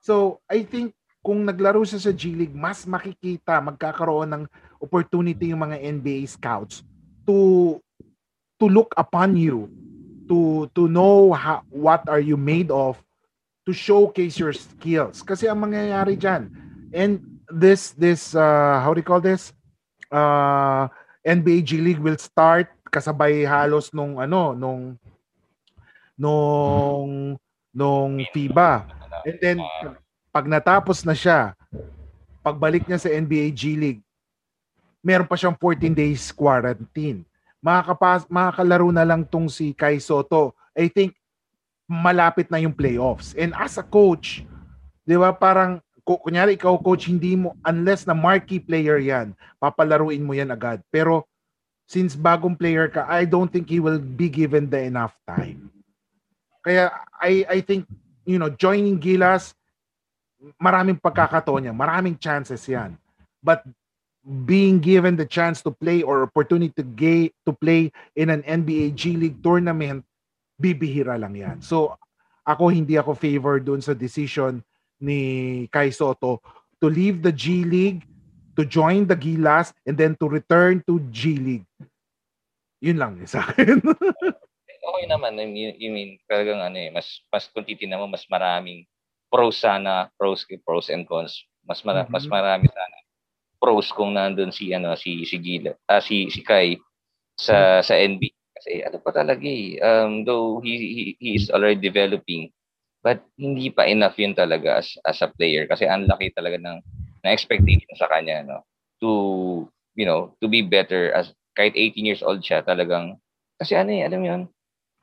So, 0.00 0.40
I 0.48 0.64
think 0.64 0.96
kung 1.20 1.44
naglaro 1.44 1.84
siya 1.84 2.00
sa 2.00 2.12
G 2.16 2.34
League, 2.34 2.56
mas 2.56 2.82
makikita, 2.88 3.60
magkakaroon 3.62 4.32
ng 4.32 4.42
opportunity 4.82 5.52
yung 5.52 5.62
mga 5.62 5.78
NBA 5.78 6.26
scouts 6.26 6.82
to 7.22 7.78
to 8.58 8.66
look 8.66 8.90
upon 8.98 9.38
you, 9.38 9.70
to 10.26 10.66
to 10.74 10.90
know 10.90 11.30
how, 11.36 11.62
what 11.70 12.02
are 12.10 12.18
you 12.18 12.34
made 12.34 12.72
of, 12.72 12.98
to 13.66 13.72
showcase 13.72 14.38
your 14.38 14.52
skills. 14.52 15.22
Kasi 15.22 15.46
ang 15.46 15.62
mangyayari 15.62 16.18
diyan, 16.18 16.50
and 16.90 17.22
this 17.48 17.94
this 17.94 18.34
uh, 18.34 18.82
how 18.82 18.90
do 18.94 19.00
you 19.00 19.06
call 19.06 19.22
this? 19.22 19.54
Uh, 20.12 20.90
NBA 21.22 21.64
G 21.64 21.80
League 21.80 22.02
will 22.02 22.18
start 22.18 22.68
kasabay 22.92 23.48
halos 23.48 23.88
nung 23.96 24.20
ano 24.20 24.52
nung 24.52 25.00
nung 26.18 27.38
nung 27.72 28.12
FIBA. 28.34 28.84
And 29.24 29.38
then 29.40 29.58
pag 30.34 30.44
natapos 30.44 31.06
na 31.06 31.16
siya, 31.16 31.56
pagbalik 32.44 32.84
niya 32.84 33.00
sa 33.00 33.08
NBA 33.08 33.54
G 33.54 33.62
League, 33.78 34.02
meron 35.00 35.28
pa 35.28 35.38
siyang 35.38 35.56
14 35.56 35.94
days 35.94 36.34
quarantine. 36.34 37.24
Makakapas, 37.62 38.26
makakalaro 38.26 38.90
na 38.90 39.06
lang 39.06 39.22
tong 39.22 39.46
si 39.46 39.70
Kai 39.70 40.02
Soto. 40.02 40.52
I 40.74 40.90
think 40.90 41.14
malapit 41.92 42.48
na 42.48 42.56
yung 42.56 42.72
playoffs. 42.72 43.36
And 43.36 43.52
as 43.52 43.76
a 43.76 43.84
coach, 43.84 44.40
'di 45.04 45.20
ba, 45.20 45.36
parang 45.36 45.84
kunyari 46.02 46.56
ikaw 46.56 46.80
coach 46.80 47.06
hindi 47.06 47.36
mo 47.36 47.52
unless 47.68 48.08
na 48.08 48.16
marquee 48.16 48.62
player 48.62 48.96
'yan, 48.96 49.36
papalaruin 49.60 50.24
mo 50.24 50.32
'yan 50.32 50.48
agad. 50.48 50.80
Pero 50.88 51.28
since 51.84 52.16
bagong 52.16 52.56
player 52.56 52.88
ka, 52.88 53.04
I 53.04 53.28
don't 53.28 53.52
think 53.52 53.68
he 53.68 53.76
will 53.76 54.00
be 54.00 54.32
given 54.32 54.72
the 54.72 54.80
enough 54.80 55.12
time. 55.28 55.68
Kaya 56.64 56.88
I 57.20 57.44
I 57.46 57.58
think 57.60 57.84
you 58.24 58.40
know, 58.40 58.48
joining 58.48 58.96
Gilas 58.96 59.52
maraming 60.58 60.98
pagkakataon 60.98 61.68
niya, 61.68 61.74
maraming 61.76 62.16
chances 62.18 62.64
'yan. 62.66 62.96
But 63.42 63.62
being 64.22 64.78
given 64.78 65.18
the 65.18 65.26
chance 65.26 65.62
to 65.66 65.74
play 65.74 66.02
or 66.02 66.22
opportunity 66.22 66.70
to, 66.78 66.86
gay, 66.86 67.34
to 67.42 67.50
play 67.50 67.90
in 68.14 68.30
an 68.30 68.46
NBA 68.46 68.94
G 68.94 69.18
League 69.18 69.42
tournament, 69.42 70.06
bibihira 70.62 71.18
lang 71.18 71.34
yan. 71.34 71.58
So, 71.58 71.98
ako 72.46 72.70
hindi 72.70 72.94
ako 72.94 73.18
favor 73.18 73.58
dun 73.58 73.82
sa 73.82 73.98
decision 73.98 74.62
ni 75.02 75.66
Kai 75.74 75.90
Soto 75.90 76.38
to 76.78 76.86
leave 76.86 77.22
the 77.26 77.34
G 77.34 77.66
League, 77.66 78.06
to 78.54 78.62
join 78.62 79.10
the 79.10 79.18
Gilas, 79.18 79.74
and 79.82 79.98
then 79.98 80.14
to 80.22 80.30
return 80.30 80.78
to 80.86 81.02
G 81.10 81.34
League. 81.38 81.68
Yun 82.78 82.98
lang 83.02 83.18
eh, 83.18 83.26
sa 83.26 83.42
akin. 83.42 83.82
okay 84.86 85.04
naman. 85.10 85.38
I 85.38 85.46
mean, 85.50 85.74
I 85.74 85.86
mean 85.90 86.10
talagang 86.30 86.62
ano 86.62 86.78
eh, 86.78 86.90
mas, 86.94 87.26
mas 87.30 87.50
kung 87.50 87.66
titignan 87.66 87.98
mo, 87.98 88.06
mas 88.06 88.26
maraming 88.30 88.86
pros 89.26 89.58
sana, 89.58 90.10
pros, 90.14 90.46
pros 90.62 90.86
and 90.90 91.06
cons. 91.10 91.42
Mas, 91.62 91.82
mara, 91.86 92.02
mm-hmm. 92.02 92.14
mas 92.14 92.26
marami 92.26 92.66
sana 92.70 93.02
pros 93.62 93.94
kung 93.94 94.18
nandun 94.18 94.50
si 94.50 94.74
ano 94.74 94.98
si 94.98 95.22
si 95.22 95.38
Gila, 95.38 95.78
ah, 95.86 96.02
si 96.02 96.26
si 96.34 96.42
Kai 96.42 96.74
sa 97.38 97.78
sa 97.78 97.94
NB 97.94 98.26
kasi 98.62 98.86
ano 98.86 99.02
pa 99.02 99.10
talaga 99.10 99.42
eh 99.42 99.74
um, 99.82 100.22
though 100.22 100.62
he, 100.62 100.70
he 100.78 101.02
he 101.18 101.30
is 101.34 101.50
already 101.50 101.82
developing 101.82 102.46
but 103.02 103.18
hindi 103.34 103.68
pa 103.74 103.90
enough 103.90 104.14
yun 104.14 104.32
talaga 104.32 104.78
as 104.78 104.94
as 105.02 105.18
a 105.20 105.28
player. 105.34 105.66
Kasi 105.66 105.90
ang 105.90 106.06
laki 106.06 106.30
talaga 106.30 106.56
ng 106.62 106.78
na 107.26 107.34
expectation 107.34 107.90
sa 107.98 108.06
kanya 108.06 108.46
no? 108.46 108.62
To 109.02 109.10
you 109.98 110.06
know 110.06 110.38
to 110.38 110.46
be 110.46 110.62
better 110.62 111.10
as 111.10 111.34
kahit 111.58 111.74
18 111.74 112.06
years 112.06 112.22
old 112.22 112.40
siya 112.40 112.62
talagang 112.62 113.18
kasi 113.58 113.74
ano 113.74 113.90
eh 113.90 114.06
alam 114.06 114.22
mo 114.22 114.26
yun? 114.30 114.42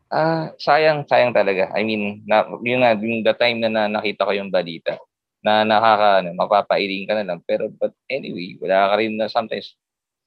Ah 0.09 0.17
uh, 0.17 0.45
sayang 0.57 1.05
sayang 1.05 1.35
talaga. 1.35 1.69
I 1.75 1.83
mean 1.83 2.23
na, 2.23 2.47
yun 2.63 2.81
nga 2.81 2.95
yung 2.95 3.21
the 3.27 3.35
time 3.35 3.59
na, 3.59 3.69
na 3.69 3.91
nakita 3.91 4.25
ko 4.25 4.31
yung 4.31 4.49
balita 4.49 4.95
na 5.43 5.67
nakaka 5.67 6.23
ano, 6.23 6.29
mapapailing 6.39 7.03
ka 7.03 7.13
na 7.19 7.27
lang. 7.27 7.39
Pero 7.43 7.67
but 7.75 7.91
anyway, 8.07 8.55
wala 8.63 8.95
ka 8.95 9.03
rin 9.03 9.19
na 9.19 9.27
sometimes 9.27 9.75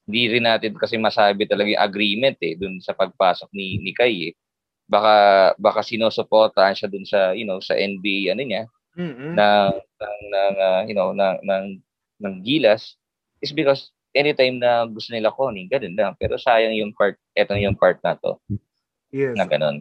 hindi 0.07 0.23
rin 0.39 0.45
natin 0.47 0.75
kasi 0.75 0.99
masabi 0.99 1.47
talaga 1.47 1.71
yung 1.71 1.85
agreement 1.85 2.37
eh 2.43 2.59
dun 2.59 2.83
sa 2.83 2.93
pagpasok 2.93 3.49
ni 3.55 3.79
ni 3.79 3.93
Kai 3.95 4.33
eh. 4.33 4.35
Baka 4.91 5.15
baka 5.57 5.81
sinusuportahan 5.81 6.75
siya 6.75 6.89
dun 6.91 7.07
sa 7.07 7.33
you 7.33 7.47
know 7.47 7.63
sa 7.63 7.79
NBA 7.79 8.35
ano 8.35 8.43
niya 8.43 8.65
mm-hmm. 8.99 9.33
ng 9.39 9.73
ng, 9.79 10.19
ng 10.33 10.55
uh, 10.59 10.83
you 10.85 10.97
know 10.97 11.15
ng 11.15 11.39
ng 11.47 11.65
ng 12.23 12.35
Gilas 12.43 12.99
is 13.41 13.55
because 13.55 13.95
anytime 14.13 14.61
na 14.61 14.85
gusto 14.91 15.15
nila 15.15 15.33
kunin 15.33 15.71
ganun 15.71 15.97
lang 15.97 16.13
pero 16.21 16.37
sayang 16.37 16.77
yung 16.77 16.93
part 16.93 17.17
eto 17.33 17.57
yung 17.57 17.79
part 17.79 17.97
na 18.05 18.15
to 18.21 18.37
yes 19.11 19.35
na 19.35 19.49
ganun 19.49 19.81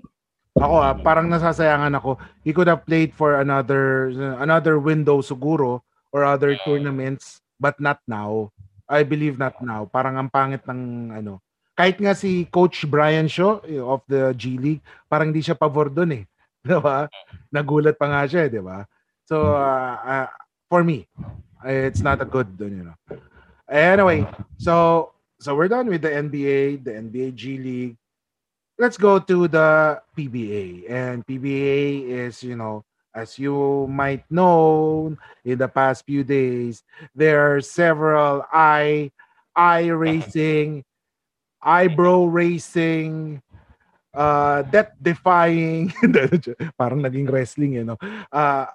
ako 0.60 0.76
ah, 0.84 0.92
parang 0.92 1.32
nasasayangan 1.32 1.96
ako. 1.96 2.20
He 2.44 2.52
could 2.52 2.68
have 2.68 2.84
played 2.84 3.16
for 3.16 3.40
another 3.40 4.12
another 4.44 4.84
window 4.84 5.24
siguro 5.24 5.80
or 6.12 6.28
other 6.28 6.60
tournaments 6.68 7.40
but 7.56 7.80
not 7.80 8.04
now. 8.04 8.52
I 8.92 9.08
believe 9.08 9.40
not 9.40 9.56
now. 9.64 9.88
Parang 9.88 10.20
ang 10.20 10.28
pangit 10.28 10.68
ng 10.68 11.16
ano. 11.16 11.40
Kahit 11.72 11.98
nga 12.04 12.12
si 12.12 12.44
Coach 12.52 12.84
Brian 12.84 13.32
Shaw 13.32 13.64
eh, 13.64 13.80
of 13.80 14.04
the 14.12 14.36
G 14.36 14.60
League, 14.60 14.84
parang 15.08 15.32
hindi 15.32 15.40
siya 15.40 15.56
pabor 15.56 15.88
doon 15.88 16.20
eh. 16.20 16.24
'Di 16.68 16.78
ba? 16.84 17.08
Nagulat 17.50 17.96
pa 17.96 18.12
nga 18.12 18.28
siya, 18.28 18.52
'di 18.52 18.60
ba? 18.60 18.84
So 19.26 19.56
uh, 19.56 19.96
uh, 20.04 20.30
for 20.68 20.84
me, 20.84 21.08
it's 21.64 22.04
not 22.04 22.20
a 22.20 22.28
good, 22.28 22.52
you 22.60 22.92
know. 22.92 22.98
Anyway, 23.72 24.28
so 24.60 25.10
so 25.40 25.56
we're 25.56 25.72
done 25.72 25.88
with 25.88 26.04
the 26.04 26.12
NBA, 26.12 26.84
the 26.84 27.00
NBA 27.00 27.34
G 27.40 27.56
League 27.56 27.96
let's 28.82 28.98
go 28.98 29.22
to 29.22 29.48
the 29.48 30.02
PBA. 30.18 30.90
And 30.90 31.22
PBA 31.22 32.10
is, 32.26 32.42
you 32.42 32.58
know, 32.58 32.84
as 33.14 33.38
you 33.38 33.88
might 33.90 34.24
know, 34.30 35.16
in 35.44 35.58
the 35.58 35.68
past 35.68 36.06
few 36.06 36.24
days, 36.24 36.84
there 37.16 37.56
are 37.56 37.62
several 37.62 38.46
eye 38.52 39.12
eye 39.56 39.88
racing, 39.88 40.84
eyebrow 41.62 42.26
racing, 42.26 43.42
uh, 44.14 44.62
death 44.64 44.96
defying, 45.02 45.92
parang 46.80 47.04
naging 47.04 47.30
wrestling, 47.30 47.74
you 47.74 47.84
know, 47.84 47.98
uh, 48.32 48.66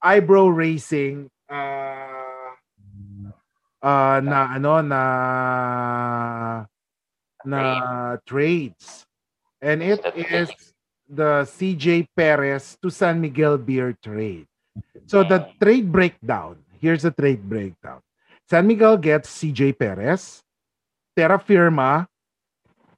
eyebrow 0.00 0.48
racing, 0.48 1.30
uh, 1.50 2.56
uh, 3.82 4.20
na 4.24 4.56
ano 4.56 4.80
na 4.80 5.02
na 7.44 7.60
trades. 8.24 9.04
And 9.60 9.82
it 9.82 10.02
is 10.16 10.71
the 11.08 11.44
CJ 11.44 12.08
Perez 12.16 12.76
to 12.82 12.90
San 12.90 13.20
Miguel 13.20 13.58
beer 13.58 13.96
trade. 14.02 14.46
So 15.06 15.22
the 15.24 15.48
trade 15.60 15.92
breakdown, 15.92 16.56
here's 16.80 17.02
the 17.02 17.10
trade 17.10 17.44
breakdown. 17.44 18.00
San 18.48 18.66
Miguel 18.66 18.96
gets 18.96 19.28
CJ 19.28 19.78
Perez, 19.78 20.42
Terra 21.16 21.38
Firma, 21.38 22.08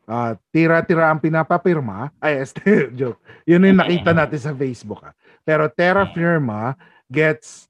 uh, 0.09 0.35
tira-tira 0.53 1.11
ang 1.11 1.21
pinapapirma. 1.21 2.11
Ay, 2.23 2.43
joke. 2.99 3.21
Yun 3.47 3.71
yung 3.71 3.81
nakita 3.81 4.15
natin 4.19 4.41
sa 4.41 4.53
Facebook. 4.55 5.03
Ah. 5.03 5.15
Pero 5.45 5.69
Terra 5.69 6.09
Firma 6.11 6.79
gets 7.11 7.69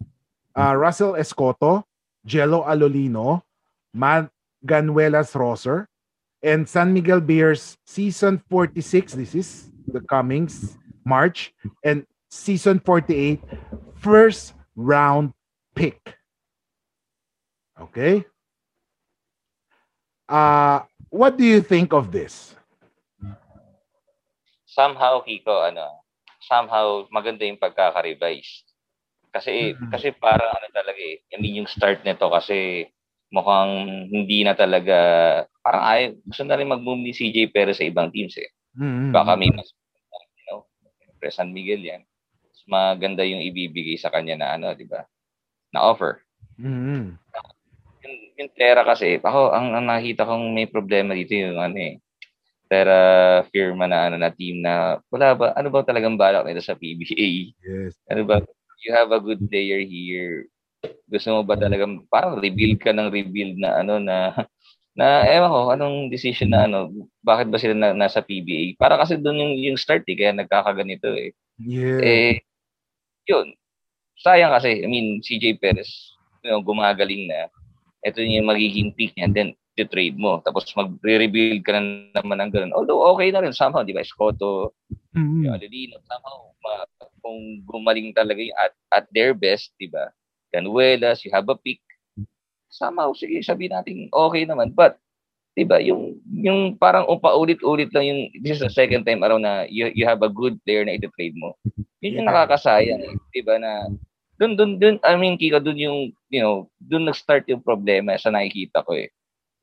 uh, 0.54 0.74
Russell 0.76 1.18
Escoto, 1.18 1.82
Jello 2.24 2.62
Alolino, 2.64 3.42
Matt 3.92 4.30
Ganuelas 4.64 5.34
Rosser, 5.34 5.88
and 6.44 6.68
San 6.68 6.92
Miguel 6.92 7.20
Bears 7.20 7.80
season 7.88 8.36
46 8.52 9.16
this 9.16 9.32
is 9.34 9.72
the 9.88 10.00
comings 10.00 10.76
March 11.04 11.52
and 11.84 12.06
season 12.30 12.80
48 12.80 13.40
first 14.00 14.54
round 14.76 15.32
pick 15.74 16.16
okay 17.80 18.24
uh 20.28 20.80
what 21.10 21.36
do 21.36 21.44
you 21.44 21.60
think 21.60 21.92
of 21.92 22.10
this 22.10 22.56
somehow 24.66 25.22
Kiko 25.22 25.68
ano 25.68 26.02
somehow 26.42 27.06
maganda 27.12 27.46
yung 27.46 27.60
pagkaka-revise 27.60 28.66
kasi 29.30 29.74
mm-hmm. 29.74 29.90
kasi 29.90 30.10
para 30.14 30.42
ano 30.42 30.66
talaga 30.74 30.98
eh 30.98 31.22
I 31.30 31.38
mean 31.38 31.62
yung 31.62 31.70
start 31.70 32.02
nito 32.02 32.26
kasi 32.30 32.88
mukhang 33.34 34.06
hindi 34.14 34.46
na 34.46 34.54
talaga, 34.54 34.96
parang 35.58 35.82
ay, 35.82 36.00
gusto 36.22 36.46
na 36.46 36.54
rin 36.54 36.70
mag-move 36.70 37.02
ni 37.02 37.10
CJ 37.10 37.50
Perez 37.50 37.82
sa 37.82 37.88
ibang 37.90 38.14
teams 38.14 38.38
eh. 38.38 38.46
Mm-hmm. 38.74 39.10
Baka 39.14 39.32
may 39.38 39.50
mas, 39.54 39.70
you 40.38 40.44
know, 40.50 40.66
syempre, 41.02 41.28
San 41.30 41.54
Miguel 41.54 41.82
yan. 41.82 42.02
Mas 42.50 42.60
maganda 42.66 43.22
yung 43.22 43.42
ibibigay 43.42 43.94
sa 43.98 44.10
kanya 44.10 44.34
na 44.38 44.48
ano, 44.58 44.74
di 44.74 44.86
ba? 44.86 45.06
Na 45.70 45.86
offer. 45.86 46.22
Mhm. 46.58 47.18
Yung, 48.04 48.16
yung 48.38 48.50
Terra 48.54 48.82
kasi, 48.86 49.18
ako, 49.22 49.54
ang, 49.54 49.74
ang 49.74 49.86
nakita 49.86 50.26
kong 50.26 50.54
may 50.54 50.66
problema 50.66 51.14
dito 51.14 51.34
yung 51.34 51.58
ano 51.58 51.78
eh, 51.78 51.98
Terra 52.68 53.00
firma 53.52 53.84
na 53.84 54.08
ano 54.08 54.16
na 54.16 54.32
team 54.32 54.64
na 54.64 54.98
wala 55.12 55.36
ba 55.36 55.52
ano 55.52 55.68
ba 55.68 55.84
talagang 55.84 56.16
balak 56.16 56.48
nila 56.48 56.64
sa 56.64 56.74
PBA? 56.74 57.52
Yes. 57.60 57.92
Ano 58.08 58.24
ba 58.24 58.40
you 58.84 58.90
have 58.92 59.12
a 59.12 59.20
good 59.20 59.40
player 59.48 59.80
here. 59.84 60.48
Gusto 61.08 61.40
mo 61.40 61.40
ba 61.44 61.56
talagang 61.56 62.04
parang 62.08 62.40
rebuild 62.40 62.80
ka 62.80 62.92
ng 62.92 63.12
rebuild 63.12 63.56
na 63.60 63.80
ano 63.84 64.00
na 64.00 64.32
na 64.94 65.26
ewan 65.26 65.50
ko 65.50 65.60
anong 65.74 65.96
decision 66.08 66.54
na 66.54 66.70
ano 66.70 66.90
bakit 67.20 67.50
ba 67.50 67.58
sila 67.58 67.74
na, 67.74 67.90
nasa 67.94 68.22
PBA? 68.22 68.78
Para 68.78 68.94
kasi 68.94 69.18
doon 69.18 69.42
yung 69.42 69.54
yung 69.58 69.78
start 69.78 70.06
eh, 70.06 70.14
kaya 70.14 70.32
nagkakaganito 70.34 71.10
eh. 71.14 71.34
Yeah. 71.58 72.00
Eh 72.02 72.34
yun. 73.26 73.54
Sayang 74.22 74.54
kasi 74.54 74.82
I 74.82 74.88
mean 74.88 75.18
CJ 75.20 75.58
Perez 75.58 76.14
you 76.46 76.54
know, 76.54 76.62
gumagaling 76.62 77.26
na. 77.26 77.50
Ito 78.04 78.22
yung 78.22 78.46
magiging 78.46 78.94
peak 78.94 79.16
niya 79.18 79.32
then 79.32 79.56
trade 79.82 80.14
mo. 80.14 80.38
Tapos 80.46 80.70
mag-rebuild 80.78 81.66
ka 81.66 81.74
na 81.74 82.14
naman 82.22 82.38
ng 82.46 82.50
ganun. 82.54 82.72
Although 82.78 83.02
okay 83.10 83.34
na 83.34 83.42
rin 83.42 83.50
somehow, 83.50 83.82
di 83.82 83.90
ba? 83.90 84.06
Scotto, 84.06 84.78
Mhm. 85.10 85.50
yung 85.50 85.54
Adelino, 85.58 85.98
somehow, 86.06 86.54
ma- 86.62 86.86
kung 87.18 87.58
gumaling 87.66 88.14
talaga 88.14 88.38
yung 88.38 88.54
at, 88.54 88.70
at 88.94 89.04
their 89.10 89.34
best, 89.34 89.74
di 89.74 89.90
ba? 89.90 90.14
Canuelas, 90.54 91.26
you 91.26 91.34
have 91.34 91.50
a 91.50 91.58
pick. 91.58 91.82
Somehow, 92.74 93.14
sige, 93.14 93.38
sabihin 93.38 93.70
natin, 93.70 94.10
okay 94.10 94.42
naman. 94.42 94.74
But, 94.74 94.98
di 95.54 95.62
ba, 95.62 95.78
yung, 95.78 96.18
yung 96.26 96.74
parang 96.74 97.06
upaulit-ulit 97.06 97.94
lang 97.94 98.10
yung, 98.10 98.20
this 98.42 98.58
is 98.58 98.66
the 98.66 98.74
second 98.74 99.06
time 99.06 99.22
around 99.22 99.46
na 99.46 99.70
you, 99.70 99.94
you 99.94 100.02
have 100.02 100.26
a 100.26 100.32
good 100.32 100.58
player 100.66 100.82
na 100.82 100.98
iti-trade 100.98 101.38
mo. 101.38 101.54
Yun 102.02 102.18
yung 102.18 102.26
nakakasayang, 102.26 102.98
eh, 102.98 103.14
di 103.30 103.46
ba, 103.46 103.62
na 103.62 103.86
dun, 104.42 104.58
dun, 104.58 104.82
dun, 104.82 104.98
I 105.06 105.14
mean, 105.14 105.38
Kiko, 105.38 105.62
dun 105.62 105.78
yung, 105.78 106.10
you 106.34 106.42
know, 106.42 106.66
dun 106.82 107.06
nag-start 107.06 107.46
yung 107.46 107.62
problema 107.62 108.18
sa 108.18 108.34
nakikita 108.34 108.82
ko 108.82 108.98
eh. 108.98 109.14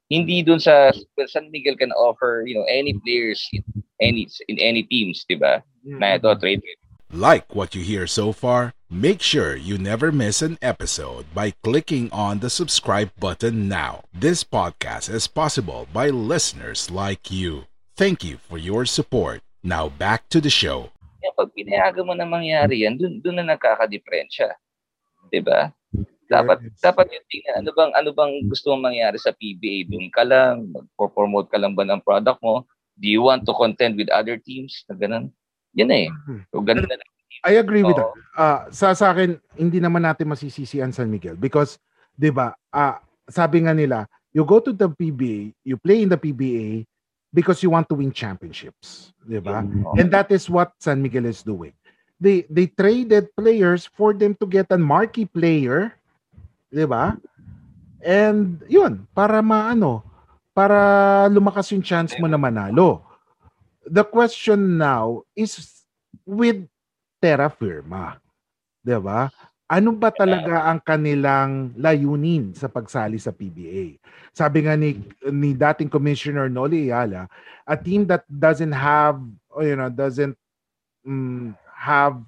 Hindi 0.07 0.43
dun 0.43 0.63
sa, 0.63 0.95
well, 1.19 1.27
San 1.27 1.51
Miguel 1.51 1.75
can 1.75 1.91
offer, 1.91 2.47
you 2.47 2.55
know, 2.55 2.67
any 2.71 2.95
players 3.03 3.43
in 3.51 3.63
any, 3.99 4.27
in 4.47 4.55
any 4.59 4.87
teams, 4.87 5.27
di 5.27 5.35
ba? 5.35 5.59
Na 5.83 6.15
ito, 6.15 6.31
trade, 6.39 6.63
trade. 6.63 6.81
Like 7.11 7.51
what 7.51 7.75
you 7.75 7.83
hear 7.83 8.07
so 8.07 8.31
far? 8.31 8.71
Make 8.91 9.23
sure 9.23 9.55
you 9.55 9.79
never 9.79 10.11
miss 10.11 10.43
an 10.43 10.59
episode 10.59 11.23
by 11.31 11.55
clicking 11.63 12.11
on 12.11 12.43
the 12.43 12.51
subscribe 12.51 13.15
button 13.15 13.71
now. 13.71 14.03
This 14.11 14.43
podcast 14.43 15.07
is 15.07 15.31
possible 15.31 15.87
by 15.95 16.11
listeners 16.11 16.91
like 16.91 17.31
you. 17.31 17.71
Thank 17.95 18.27
you 18.27 18.35
for 18.43 18.59
your 18.59 18.83
support. 18.83 19.47
Now 19.63 19.87
back 19.87 20.27
to 20.35 20.43
the 20.43 20.51
show. 20.51 20.91
Kaya 21.23 21.31
pag 21.39 21.55
pinayagan 21.55 22.03
mo 22.03 22.19
na 22.19 22.27
mangyari 22.27 22.83
yan, 22.83 22.99
dun, 22.99 23.23
dun 23.23 23.39
na 23.39 23.55
nagkakadiferensya. 23.55 24.59
Di 25.31 25.39
ba? 25.39 25.71
Dapat, 26.27 26.59
Yes. 26.59 26.79
dapat 26.83 27.07
yung 27.15 27.27
tingnan, 27.31 27.55
ano 27.63 27.69
bang, 27.71 27.91
ano 27.95 28.09
bang 28.11 28.33
gusto 28.51 28.75
mong 28.75 28.91
mangyari 28.91 29.15
sa 29.23 29.31
PBA? 29.31 29.87
Doon 29.87 30.11
ka 30.11 30.27
lang, 30.27 30.67
mag-promote 30.99 31.47
ka 31.47 31.55
lang 31.55 31.79
ba 31.79 31.87
ng 31.87 32.03
product 32.03 32.43
mo? 32.43 32.67
Do 32.99 33.07
you 33.07 33.23
want 33.23 33.47
to 33.47 33.55
contend 33.55 33.95
with 33.95 34.11
other 34.11 34.35
teams? 34.35 34.83
Na 34.91 34.99
ganun. 34.99 35.31
Yan 35.79 35.91
eh. 35.95 36.11
Mhm. 36.27 36.43
So, 36.51 36.59
ganun 36.59 36.91
na 36.91 36.99
lang. 36.99 37.09
I 37.41 37.57
agree 37.57 37.81
with 37.81 37.97
that. 37.97 38.13
Ah, 38.37 38.69
sa 38.69 38.93
sa 38.93 39.11
akin 39.11 39.35
hindi 39.57 39.81
naman 39.81 40.05
natin 40.05 40.29
masisisi 40.29 40.77
ang 40.79 40.93
San 40.93 41.09
Miguel 41.09 41.35
because 41.35 41.81
'di 42.15 42.29
ba? 42.29 42.53
Ah, 42.69 43.01
sabi 43.25 43.65
nga 43.65 43.73
nila, 43.73 44.05
you 44.31 44.45
go 44.45 44.61
to 44.61 44.71
the 44.71 44.87
PBA, 44.87 45.51
you 45.65 45.75
play 45.81 46.05
in 46.05 46.09
the 46.09 46.19
PBA 46.21 46.85
because 47.33 47.65
you 47.65 47.73
want 47.73 47.89
to 47.89 47.97
win 47.97 48.13
championships, 48.13 49.11
'di 49.25 49.41
ba? 49.41 49.65
Oo. 49.65 49.97
And 49.97 50.13
that 50.13 50.29
is 50.29 50.47
what 50.47 50.77
San 50.77 51.01
Miguel 51.01 51.25
is 51.25 51.41
doing. 51.41 51.73
They 52.21 52.45
they 52.47 52.69
traded 52.69 53.33
players 53.33 53.89
for 53.89 54.13
them 54.13 54.37
to 54.37 54.45
get 54.45 54.69
a 54.69 54.77
marquee 54.77 55.25
player, 55.25 55.97
'di 56.69 56.85
ba? 56.85 57.17
And 58.05 58.61
'yun, 58.69 59.09
para 59.17 59.41
maano, 59.41 60.05
para 60.53 61.25
lumakas 61.27 61.73
yung 61.73 61.81
chance 61.81 62.13
mo 62.21 62.29
na 62.29 62.37
manalo. 62.37 63.01
The 63.89 64.05
question 64.05 64.77
now 64.77 65.25
is 65.33 65.57
with 66.21 66.69
Terra 67.21 67.53
Firma, 67.53 68.17
'di 68.81 68.97
ba? 68.97 69.29
Ano 69.71 69.95
ba 69.95 70.11
talaga 70.11 70.67
ang 70.67 70.83
kanilang 70.83 71.71
layunin 71.79 72.51
sa 72.51 72.67
pagsali 72.67 73.15
sa 73.15 73.31
PBA? 73.31 73.95
Sabi 74.35 74.67
nga 74.67 74.75
ni 74.75 74.99
ni 75.31 75.55
dating 75.55 75.87
commissioner 75.87 76.51
Noli 76.51 76.91
Ayala, 76.91 77.31
a 77.63 77.77
team 77.79 78.03
that 78.09 78.27
doesn't 78.27 78.73
have 78.75 79.21
or 79.47 79.63
you 79.63 79.77
know 79.79 79.87
doesn't 79.87 80.35
mm, 81.07 81.55
have 81.71 82.19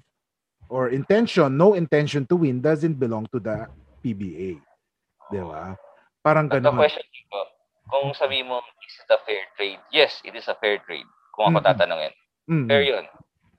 or 0.72 0.88
intention, 0.88 1.52
no 1.58 1.76
intention 1.76 2.24
to 2.24 2.40
win 2.40 2.64
doesn't 2.64 2.96
belong 2.96 3.28
to 3.28 3.36
the 3.42 3.68
PBA. 4.00 4.56
'Di 5.28 5.42
ba? 5.44 5.76
Parang 6.24 6.48
But 6.48 6.64
the 6.64 6.72
ganun. 6.72 6.80
question 6.80 7.04
ko, 7.28 7.38
kung 7.92 8.16
sabi 8.16 8.40
mo, 8.40 8.64
is 8.88 8.96
it 9.04 9.12
a 9.12 9.20
fair 9.28 9.44
trade? 9.60 9.82
Yes, 9.92 10.24
it 10.24 10.32
is 10.32 10.48
a 10.48 10.56
fair 10.56 10.80
trade. 10.88 11.04
Kung 11.36 11.52
ako 11.52 11.60
Mhm. 11.60 11.66
tatanungin. 11.68 12.12
Mm. 12.48 12.66
Fair 12.72 12.82
yun. 12.88 13.04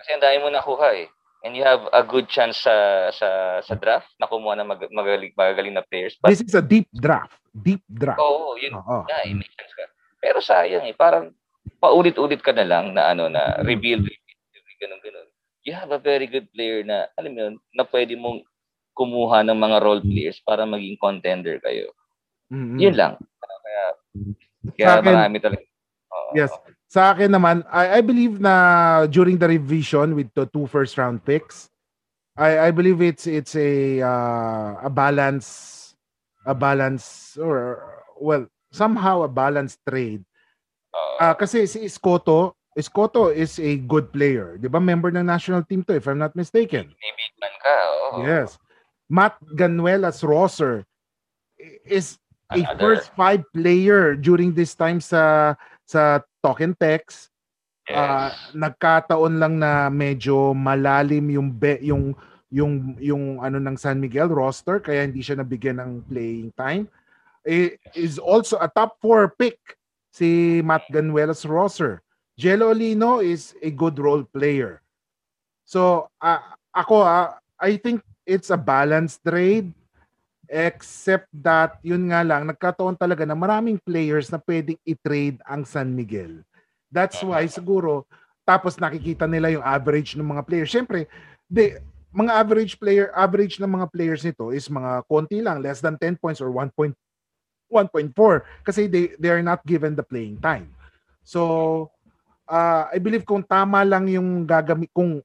Kasi 0.01 0.09
ang 0.17 0.23
dami 0.25 0.37
mo 0.41 0.49
nakuha 0.49 0.89
eh. 0.97 1.07
And 1.45 1.53
you 1.53 1.61
have 1.61 1.85
a 1.93 2.01
good 2.01 2.25
chance 2.25 2.57
sa 2.65 2.73
sa 3.13 3.61
sa 3.61 3.77
draft 3.77 4.09
na 4.17 4.25
kumuha 4.25 4.57
ng 4.57 4.65
mag, 4.65 4.81
magaling, 4.89 5.29
magagaling 5.37 5.77
na 5.77 5.85
players. 5.85 6.17
But, 6.17 6.33
This 6.33 6.41
is 6.41 6.57
a 6.57 6.65
deep 6.65 6.89
draft. 6.89 7.37
Deep 7.53 7.85
draft. 7.85 8.17
oo, 8.17 8.57
yun 8.57 8.73
Oo. 8.73 9.05
nga, 9.05 9.21
eh, 9.21 9.29
may 9.29 9.45
chance 9.53 9.69
ka. 9.77 9.85
Pero 10.17 10.41
sayang 10.41 10.89
eh, 10.89 10.97
parang 10.97 11.29
paulit-ulit 11.77 12.41
ka 12.41 12.49
na 12.49 12.65
lang 12.65 12.97
na 12.97 13.13
ano 13.13 13.29
na 13.29 13.61
rebuild, 13.61 14.01
rebuild, 14.01 14.67
ganun, 14.81 14.99
ganun. 15.05 15.27
You 15.61 15.77
have 15.77 15.93
a 15.93 16.01
very 16.01 16.25
good 16.25 16.49
player 16.49 16.81
na, 16.81 17.09
alam 17.13 17.31
mo 17.33 17.39
yun, 17.45 17.55
na 17.77 17.85
pwede 17.85 18.17
mong 18.17 18.41
kumuha 18.97 19.45
ng 19.45 19.57
mga 19.57 19.77
role 19.85 20.01
players 20.01 20.41
para 20.41 20.65
maging 20.65 20.97
contender 20.97 21.61
kayo. 21.61 21.93
Mm-mm. 22.49 22.77
Yun 22.81 22.95
lang. 22.97 23.13
Kaya, 23.21 23.83
kaya 24.77 24.87
akin- 24.97 25.05
marami 25.09 25.37
talaga. 25.41 25.65
Oo. 26.09 26.31
Yes. 26.33 26.53
Sa 26.87 27.11
akin 27.11 27.33
naman, 27.33 27.65
I, 27.67 27.99
I 27.99 28.01
believe 28.01 28.39
na 28.39 29.05
during 29.09 29.37
the 29.41 29.49
revision 29.49 30.15
with 30.15 30.29
the 30.37 30.45
two 30.47 30.69
first 30.69 30.95
round 30.97 31.25
picks, 31.25 31.67
I 32.37 32.67
I 32.67 32.69
believe 32.71 33.01
it's 33.01 33.25
it's 33.25 33.55
a 33.55 34.03
uh, 34.03 34.85
a 34.85 34.89
balance 34.91 35.81
a 36.45 36.53
balance 36.53 37.35
or 37.41 37.81
well 38.21 38.45
somehow 38.69 39.23
a 39.23 39.31
balanced 39.31 39.81
trade. 39.87 40.21
Oo. 40.93 41.15
Ah, 41.19 41.33
kasi 41.33 41.65
si 41.65 41.83
Escoto, 41.87 42.53
Escoto 42.75 43.31
is 43.33 43.57
a 43.57 43.79
good 43.87 44.11
player. 44.13 44.59
'Di 44.59 44.67
ba? 44.69 44.79
Member 44.79 45.09
ng 45.15 45.25
national 45.25 45.63
team 45.65 45.81
to 45.87 45.95
if 45.95 46.05
I'm 46.05 46.19
not 46.19 46.35
mistaken. 46.37 46.91
may 46.91 47.11
big 47.17 47.33
man 47.41 47.55
ka. 47.59 47.75
Oo. 47.75 48.15
Yes. 48.23 48.59
Matt 49.09 49.37
Ganuelas 49.57 50.25
Rosser 50.25 50.83
is 51.85 52.17
a 52.53 52.61
Another. 52.61 52.77
first 52.77 53.09
five 53.15 53.41
player 53.53 54.13
during 54.13 54.53
this 54.53 54.75
time 54.77 55.01
sa 55.01 55.53
sa 55.85 56.21
Talk 56.41 56.61
and 56.65 56.75
Text. 56.77 57.29
Yes. 57.85 57.95
Ah, 57.95 58.33
nagkataon 58.57 59.37
lang 59.37 59.61
na 59.61 59.93
medyo 59.93 60.57
malalim 60.57 61.29
yung 61.29 61.49
be, 61.53 61.77
yung 61.85 62.17
yung 62.49 62.97
yung 62.97 63.23
ano 63.41 63.61
ng 63.61 63.77
San 63.77 64.01
Miguel 64.01 64.33
roster 64.33 64.81
kaya 64.81 65.05
hindi 65.05 65.21
siya 65.21 65.37
nabigyan 65.37 65.77
ng 65.81 65.91
playing 66.09 66.49
time. 66.57 66.89
Eh, 67.45 67.77
is 67.93 68.17
also 68.17 68.57
a 68.57 68.65
top 68.65 68.97
four 68.97 69.29
pick 69.37 69.61
si 70.09 70.61
Matt 70.65 70.89
Ganuelas 70.89 71.45
Rosser. 71.45 72.01
Jello 72.41 72.73
Lino 72.73 73.21
is 73.21 73.53
a 73.61 73.69
good 73.69 74.01
role 74.01 74.25
player. 74.25 74.81
So, 75.61 76.09
ah, 76.17 76.57
ako 76.73 77.05
ah, 77.05 77.37
I 77.61 77.77
think 77.77 78.01
it's 78.25 78.49
a 78.49 78.57
balanced 78.57 79.21
trade 79.21 79.69
except 80.49 81.29
that 81.31 81.77
yun 81.81 82.09
nga 82.09 82.21
lang 82.21 82.45
nagkataon 82.45 82.97
talaga 82.97 83.23
na 83.23 83.37
maraming 83.37 83.81
players 83.81 84.29
na 84.29 84.39
pwedeng 84.43 84.79
i-trade 84.85 85.39
ang 85.45 85.65
San 85.65 85.93
Miguel. 85.93 86.45
That's 86.89 87.19
why 87.25 87.45
siguro 87.49 88.05
tapos 88.45 88.77
nakikita 88.77 89.25
nila 89.25 89.49
yung 89.49 89.65
average 89.65 90.13
ng 90.13 90.23
mga 90.23 90.45
players. 90.45 90.69
Siyempre, 90.69 91.09
de, 91.49 91.81
mga 92.13 92.31
average 92.31 92.77
player, 92.77 93.09
average 93.11 93.57
ng 93.57 93.67
mga 93.67 93.89
players 93.89 94.21
nito 94.21 94.53
is 94.53 94.69
mga 94.69 95.03
konti 95.09 95.41
lang, 95.41 95.59
less 95.59 95.81
than 95.81 95.97
10 95.97 96.21
points 96.21 96.39
or 96.39 96.53
1 96.53 96.71
point 96.71 96.95
1.4 97.65 98.13
kasi 98.61 98.85
they 98.85 99.17
they 99.17 99.33
are 99.33 99.41
not 99.41 99.59
given 99.65 99.97
the 99.97 100.05
playing 100.05 100.37
time. 100.37 100.69
So, 101.25 101.89
uh, 102.45 102.85
I 102.93 103.01
believe 103.01 103.25
kung 103.25 103.41
tama 103.41 103.81
lang 103.81 104.05
yung 104.05 104.45
gagamit 104.45 104.93
kung 104.93 105.19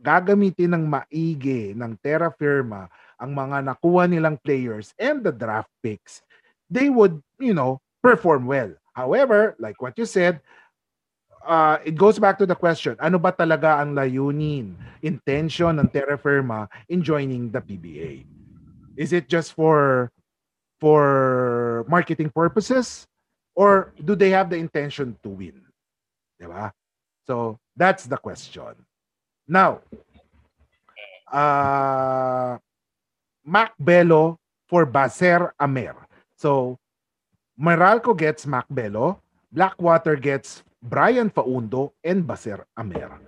gagamitin 0.00 0.72
ng 0.74 0.84
maigi 0.88 1.76
ng 1.76 1.92
Terra 2.00 2.32
Firma 2.32 2.88
ang 3.24 3.32
mga 3.32 3.64
nakuha 3.64 4.04
nilang 4.04 4.36
players 4.44 4.92
and 5.00 5.24
the 5.24 5.32
draft 5.32 5.72
picks, 5.80 6.20
they 6.68 6.92
would, 6.92 7.18
you 7.40 7.56
know, 7.56 7.80
perform 8.04 8.44
well. 8.44 8.68
However, 8.92 9.56
like 9.58 9.80
what 9.80 9.96
you 9.96 10.04
said, 10.04 10.44
uh, 11.44 11.80
it 11.84 11.96
goes 11.96 12.20
back 12.20 12.36
to 12.38 12.46
the 12.46 12.54
question, 12.54 12.96
ano 13.00 13.18
ba 13.18 13.32
talaga 13.32 13.80
ang 13.80 13.96
layunin, 13.96 14.76
intention 15.00 15.80
ng 15.80 15.88
Terra 15.88 16.20
Firma 16.20 16.68
in 16.88 17.02
joining 17.02 17.48
the 17.48 17.60
PBA? 17.60 18.28
Is 18.96 19.12
it 19.12 19.26
just 19.26 19.56
for 19.56 20.12
for 20.78 21.84
marketing 21.88 22.30
purposes 22.30 23.08
or 23.56 23.92
do 24.04 24.14
they 24.14 24.30
have 24.30 24.50
the 24.50 24.60
intention 24.60 25.16
to 25.22 25.28
win? 25.32 25.58
Diba? 26.38 26.70
So, 27.26 27.58
that's 27.74 28.04
the 28.04 28.18
question. 28.18 28.74
Now, 29.48 29.80
uh, 31.32 32.58
Mac 33.44 33.76
Bello 33.78 34.40
for 34.66 34.88
Baser 34.88 35.52
Amer. 35.60 35.94
So, 36.34 36.80
Meralco 37.60 38.16
gets 38.16 38.48
Mac 38.48 38.66
Bello, 38.72 39.20
Blackwater 39.52 40.16
gets 40.16 40.64
Brian 40.82 41.30
Faundo, 41.30 41.92
and 42.02 42.26
Baser 42.26 42.66
Amer. 42.74 43.20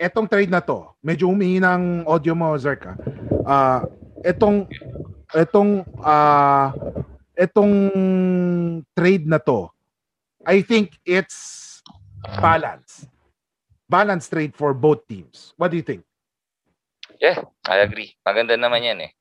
Etong 0.00 0.28
trade 0.30 0.48
na 0.48 0.60
to, 0.60 0.88
medyo 1.04 1.28
humingi 1.28 1.60
ng 1.60 2.08
audio 2.08 2.32
mo, 2.32 2.56
Zerka. 2.56 2.96
Uh, 3.44 3.84
etong, 4.24 4.64
etong, 5.36 5.84
uh, 6.00 6.72
etong 7.36 7.74
trade 8.96 9.28
na 9.28 9.36
to, 9.36 9.68
I 10.46 10.64
think 10.64 10.96
it's 11.04 11.80
balance. 12.40 13.04
Balance 13.90 14.28
trade 14.28 14.56
for 14.56 14.72
both 14.72 15.04
teams. 15.04 15.52
What 15.56 15.72
do 15.72 15.76
you 15.76 15.84
think? 15.84 16.06
Yeah, 17.20 17.44
I 17.68 17.84
agree. 17.84 18.16
Maganda 18.24 18.56
naman 18.56 18.80
yan 18.80 18.98
eh. 19.04 19.12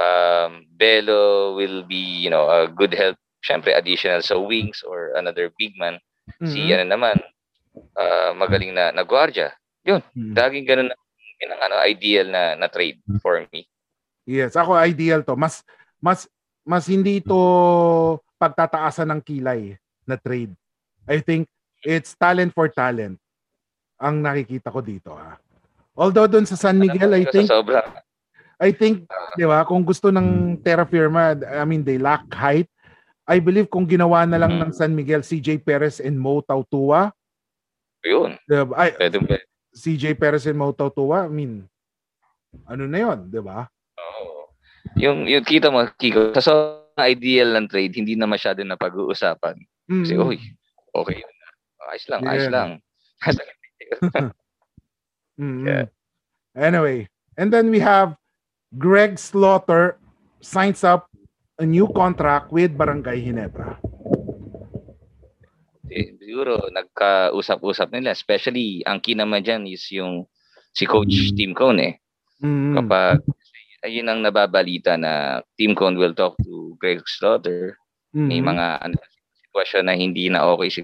Um, 0.00 0.64
Belo 0.72 1.52
will 1.54 1.84
be, 1.84 2.24
you 2.24 2.32
know, 2.32 2.48
a 2.48 2.64
good 2.66 2.96
help. 2.96 3.20
Siyempre, 3.44 3.76
additional 3.76 4.24
sa 4.24 4.40
wings 4.40 4.80
or 4.80 5.12
another 5.16 5.52
big 5.56 5.76
man. 5.76 6.00
Mm-hmm. 6.40 6.48
Si 6.48 6.60
ano 6.72 6.84
naman, 6.88 7.16
uh, 7.96 8.32
magaling 8.32 8.72
na, 8.72 8.92
na 8.92 9.04
gwardiya. 9.04 9.52
Yun, 9.84 10.00
mm-hmm. 10.00 10.34
daging 10.36 10.66
ganun 10.68 10.88
na 10.88 10.96
yun 11.40 11.52
ang 11.56 11.62
ano, 11.68 11.74
ideal 11.88 12.28
na, 12.28 12.56
na 12.56 12.68
trade 12.68 13.00
for 13.24 13.44
me. 13.52 13.64
Yes, 14.28 14.56
ako 14.56 14.76
ideal 14.76 15.24
to. 15.24 15.36
Mas 15.36 15.64
mas 15.96 16.28
mas 16.64 16.84
hindi 16.84 17.24
to 17.24 17.40
pagtataasan 18.36 19.08
ng 19.08 19.20
kilay 19.24 19.76
na 20.04 20.20
trade. 20.20 20.52
I 21.08 21.24
think 21.24 21.48
it's 21.80 22.12
talent 22.16 22.52
for 22.52 22.68
talent 22.68 23.16
ang 24.00 24.20
nakikita 24.24 24.72
ko 24.72 24.80
dito 24.80 25.12
ha. 25.12 25.36
Although 26.00 26.32
doon 26.32 26.48
sa 26.48 26.56
San 26.56 26.80
Miguel, 26.80 27.12
I 27.12 27.28
think 27.28 27.52
I 28.60 28.76
think, 28.76 29.08
di 29.40 29.48
ba, 29.48 29.64
kung 29.64 29.80
gusto 29.80 30.12
ng 30.12 30.60
Terra 30.60 30.84
Firma, 30.84 31.32
I 31.32 31.64
mean, 31.64 31.80
they 31.80 31.96
lack 31.96 32.28
height. 32.28 32.68
I 33.24 33.40
believe 33.40 33.72
kung 33.72 33.88
ginawa 33.88 34.28
na 34.28 34.36
lang 34.36 34.56
mm. 34.56 34.60
ng 34.60 34.72
San 34.76 34.92
Miguel, 34.92 35.24
CJ 35.24 35.64
Perez 35.64 35.96
and 35.96 36.20
Mo 36.20 36.44
Tautua. 36.44 37.08
Yun. 38.04 38.36
Diba? 38.44 38.76
Ay, 38.76 38.92
CJ 39.72 40.12
Perez 40.20 40.44
and 40.44 40.60
Mo 40.60 40.76
Tautua, 40.76 41.24
I 41.24 41.32
mean, 41.32 41.64
ano 42.68 42.84
na 42.84 42.98
yun, 43.00 43.32
di 43.32 43.40
ba? 43.40 43.64
Oo. 43.96 44.52
Yung, 45.00 45.24
yung 45.24 45.44
kita 45.44 45.72
mo, 45.72 45.88
Kiko, 45.96 46.36
sa 46.36 46.44
so, 46.44 46.52
ideal 47.00 47.56
ng 47.56 47.64
trade, 47.64 47.96
hindi 47.96 48.12
na 48.12 48.28
masyado 48.28 48.60
na 48.60 48.76
pag-uusapan. 48.76 49.56
Mm-hmm. 49.88 50.04
Kasi, 50.04 50.14
uy, 50.20 50.36
okay 50.92 51.16
yun. 51.24 51.34
Ayos 51.88 52.06
lang, 52.12 52.20
yeah. 52.20 52.30
ayos 52.36 52.48
lang. 52.52 52.70
mm-hmm. 55.40 55.64
yeah. 55.64 55.86
Anyway, 56.52 57.08
and 57.40 57.48
then 57.48 57.72
we 57.72 57.80
have 57.80 58.20
Greg 58.76 59.16
Slaughter 59.16 59.96
signs 60.44 60.84
up 60.84 61.08
a 61.58 61.66
new 61.66 61.88
contract 61.92 62.52
with 62.52 62.76
Barangay 62.76 63.24
Ginebra. 63.24 63.80
Eh, 65.90 66.14
siguro 66.22 66.70
nagkausap-usap 66.70 67.90
nila. 67.90 68.14
Especially, 68.14 68.80
ang 68.86 69.02
key 69.02 69.18
naman 69.18 69.42
dyan 69.42 69.66
is 69.66 69.84
yung 69.90 70.24
si 70.70 70.86
Coach 70.86 71.34
Tim 71.34 71.52
Cone 71.52 71.80
eh. 71.82 71.94
Mm-hmm. 72.40 72.74
Kapag 72.78 73.16
ayun 73.84 74.08
ang 74.08 74.20
nababalita 74.22 74.94
na 74.94 75.42
Tim 75.58 75.74
Cone 75.74 75.98
will 75.98 76.14
talk 76.14 76.38
to 76.46 76.78
Greg 76.78 77.02
Slaughter. 77.04 77.74
Mm-hmm. 78.14 78.28
May 78.30 78.40
mga 78.40 78.66
ano, 78.86 78.96
sitwasyon 79.44 79.84
na 79.84 79.94
hindi 79.98 80.30
na 80.30 80.46
okay 80.46 80.70
si 80.70 80.80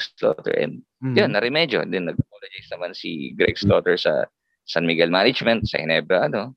Slaughter 0.00 0.56
and 0.56 0.82
mm-hmm. 1.04 1.14
yan, 1.14 1.30
na-remedyo. 1.36 1.84
Then 1.84 2.08
nag-apologize 2.48 2.72
naman 2.72 2.92
si 2.96 3.36
Greg 3.36 3.56
Slaughter 3.60 3.96
sa 4.00 4.24
San 4.64 4.84
Miguel 4.88 5.12
Management, 5.12 5.68
sa 5.68 5.80
Ginebra, 5.80 6.28
ano 6.28 6.56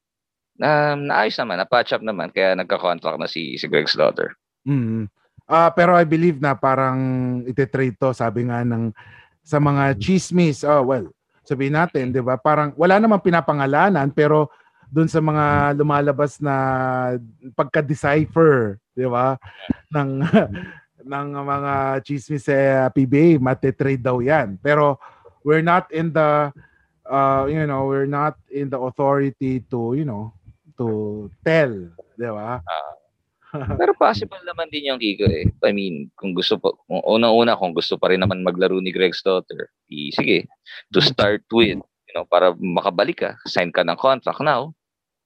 na 0.62 0.94
naayos 0.94 1.40
naman, 1.42 1.58
na-patch 1.58 1.96
up 1.96 2.04
naman, 2.06 2.30
kaya 2.30 2.54
nagka-contract 2.54 3.18
na 3.18 3.26
si, 3.26 3.58
si 3.58 3.66
Greg 3.66 3.90
Slaughter. 3.90 4.36
Mm. 4.68 5.10
Uh, 5.50 5.70
pero 5.74 5.98
I 5.98 6.06
believe 6.06 6.38
na 6.38 6.54
parang 6.54 7.00
ite-trade 7.50 7.98
to, 7.98 8.14
sabi 8.14 8.46
nga 8.46 8.62
ng 8.62 8.94
sa 9.42 9.58
mga 9.58 9.98
chismis, 9.98 10.62
oh 10.62 10.86
well, 10.86 11.10
sabihin 11.42 11.74
natin, 11.74 12.14
'di 12.14 12.22
ba? 12.22 12.38
Parang 12.38 12.78
wala 12.78 13.02
namang 13.02 13.26
pinapangalanan 13.26 14.14
pero 14.14 14.54
doon 14.94 15.10
sa 15.10 15.18
mga 15.18 15.74
lumalabas 15.82 16.38
na 16.38 16.56
pagka-decipher, 17.58 18.78
'di 18.94 19.10
ba? 19.10 19.42
ng 19.90 20.22
ng 21.12 21.28
mga 21.34 21.74
chismis 22.06 22.46
sa 22.46 22.86
PBA, 22.94 23.42
mate-trade 23.42 24.04
daw 24.04 24.22
'yan. 24.22 24.62
Pero 24.62 25.02
we're 25.44 25.66
not 25.66 25.92
in 25.92 26.14
the 26.14 26.54
uh, 27.12 27.46
you 27.50 27.66
know, 27.68 27.86
we're 27.86 28.10
not 28.10 28.38
in 28.50 28.70
the 28.70 28.80
authority 28.80 29.64
to, 29.72 29.94
you 29.96 30.06
know, 30.06 30.34
to 30.78 31.30
tell, 31.44 31.72
di 32.16 32.30
ba? 32.30 32.64
Uh, 32.64 32.94
pero 33.76 33.92
possible 33.92 34.40
naman 34.48 34.72
din 34.72 34.88
yung 34.88 35.00
Kiko 35.02 35.28
eh. 35.28 35.52
I 35.68 35.72
mean, 35.76 36.08
kung 36.16 36.32
gusto 36.32 36.56
po, 36.56 36.80
unang-una 36.88 37.60
kung 37.60 37.76
gusto 37.76 38.00
pa 38.00 38.08
rin 38.08 38.24
naman 38.24 38.48
maglaro 38.48 38.80
ni 38.80 38.96
Greg 38.96 39.12
Stotter, 39.12 39.68
i, 39.92 40.08
sige, 40.16 40.48
to 40.96 41.04
start 41.04 41.44
with, 41.52 41.84
you 41.84 42.14
know, 42.16 42.24
para 42.24 42.56
makabalik 42.56 43.28
ka, 43.28 43.32
sign 43.44 43.76
ka 43.76 43.84
ng 43.84 44.00
contract 44.00 44.40
now. 44.40 44.72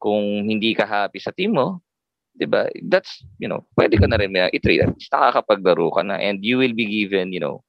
Kung 0.02 0.50
hindi 0.50 0.74
ka 0.74 0.90
happy 0.90 1.22
sa 1.22 1.34
team 1.34 1.54
mo, 1.54 1.82
'di 2.36 2.46
ba? 2.50 2.68
That's, 2.90 3.24
you 3.40 3.48
know, 3.48 3.64
pwede 3.78 3.96
ka 3.96 4.06
na 4.10 4.20
rin 4.20 4.36
i-trade. 4.36 4.84
At 4.84 4.92
least 4.98 5.14
nakakapaglaro 5.14 5.88
ka 5.94 6.02
na 6.04 6.20
and 6.20 6.44
you 6.44 6.60
will 6.60 6.76
be 6.76 6.86
given, 6.86 7.32
you 7.32 7.40
know, 7.40 7.64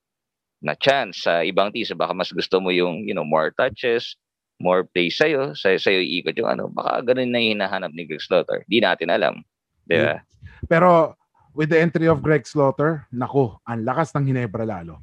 na 0.64 0.74
chance 0.76 1.24
sa 1.24 1.44
ibang 1.44 1.72
teams. 1.72 1.92
Baka 1.92 2.16
mas 2.16 2.32
gusto 2.32 2.60
mo 2.60 2.72
yung, 2.72 3.04
you 3.04 3.12
know, 3.12 3.26
more 3.26 3.52
touches, 3.56 4.16
more 4.60 4.88
play 4.88 5.12
sa'yo, 5.12 5.52
sa 5.52 5.76
sa'yo 5.76 6.00
iikot 6.00 6.36
yung 6.40 6.48
ano, 6.48 6.64
baka 6.72 7.04
ganun 7.04 7.28
na 7.28 7.40
yung 7.40 7.60
hinahanap 7.60 7.92
ni 7.92 8.08
Greg 8.08 8.24
Slaughter. 8.24 8.64
Di 8.68 8.80
natin 8.80 9.12
alam. 9.12 9.44
Di 9.84 10.00
ba? 10.00 10.24
Pero 10.64 11.14
with 11.52 11.68
the 11.68 11.78
entry 11.80 12.08
of 12.08 12.24
Greg 12.24 12.48
Slaughter, 12.48 13.04
nako, 13.12 13.60
ang 13.68 13.84
lakas 13.84 14.16
ng 14.16 14.32
Hinebra 14.32 14.64
lalo. 14.64 15.00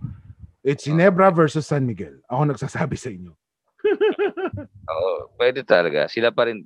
It's 0.66 0.88
Hinebra 0.88 1.30
versus 1.30 1.68
San 1.70 1.86
Miguel. 1.86 2.24
Ako 2.32 2.50
nagsasabi 2.50 2.98
sa 2.98 3.14
inyo. 3.14 3.34
Oo, 4.94 5.34
pwede 5.38 5.62
talaga. 5.62 6.08
Sila 6.08 6.32
pa 6.32 6.50
rin 6.50 6.64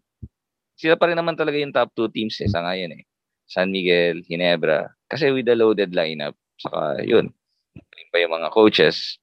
sila 0.78 0.94
pa 0.94 1.10
rin 1.10 1.18
naman 1.18 1.34
talaga 1.34 1.58
yung 1.58 1.74
top 1.74 1.90
two 1.98 2.06
teams 2.14 2.38
eh, 2.38 2.48
sa 2.48 2.62
ngayon 2.62 3.02
eh. 3.02 3.04
San 3.50 3.74
Miguel, 3.74 4.22
Hinebra. 4.30 4.94
Kasi 5.10 5.34
with 5.34 5.50
the 5.50 5.58
loaded 5.58 5.96
lineup, 5.98 6.38
saka 6.62 7.02
yun, 7.02 7.34
pa 8.12 8.22
yung 8.22 8.34
mga 8.34 8.50
coaches, 8.54 9.20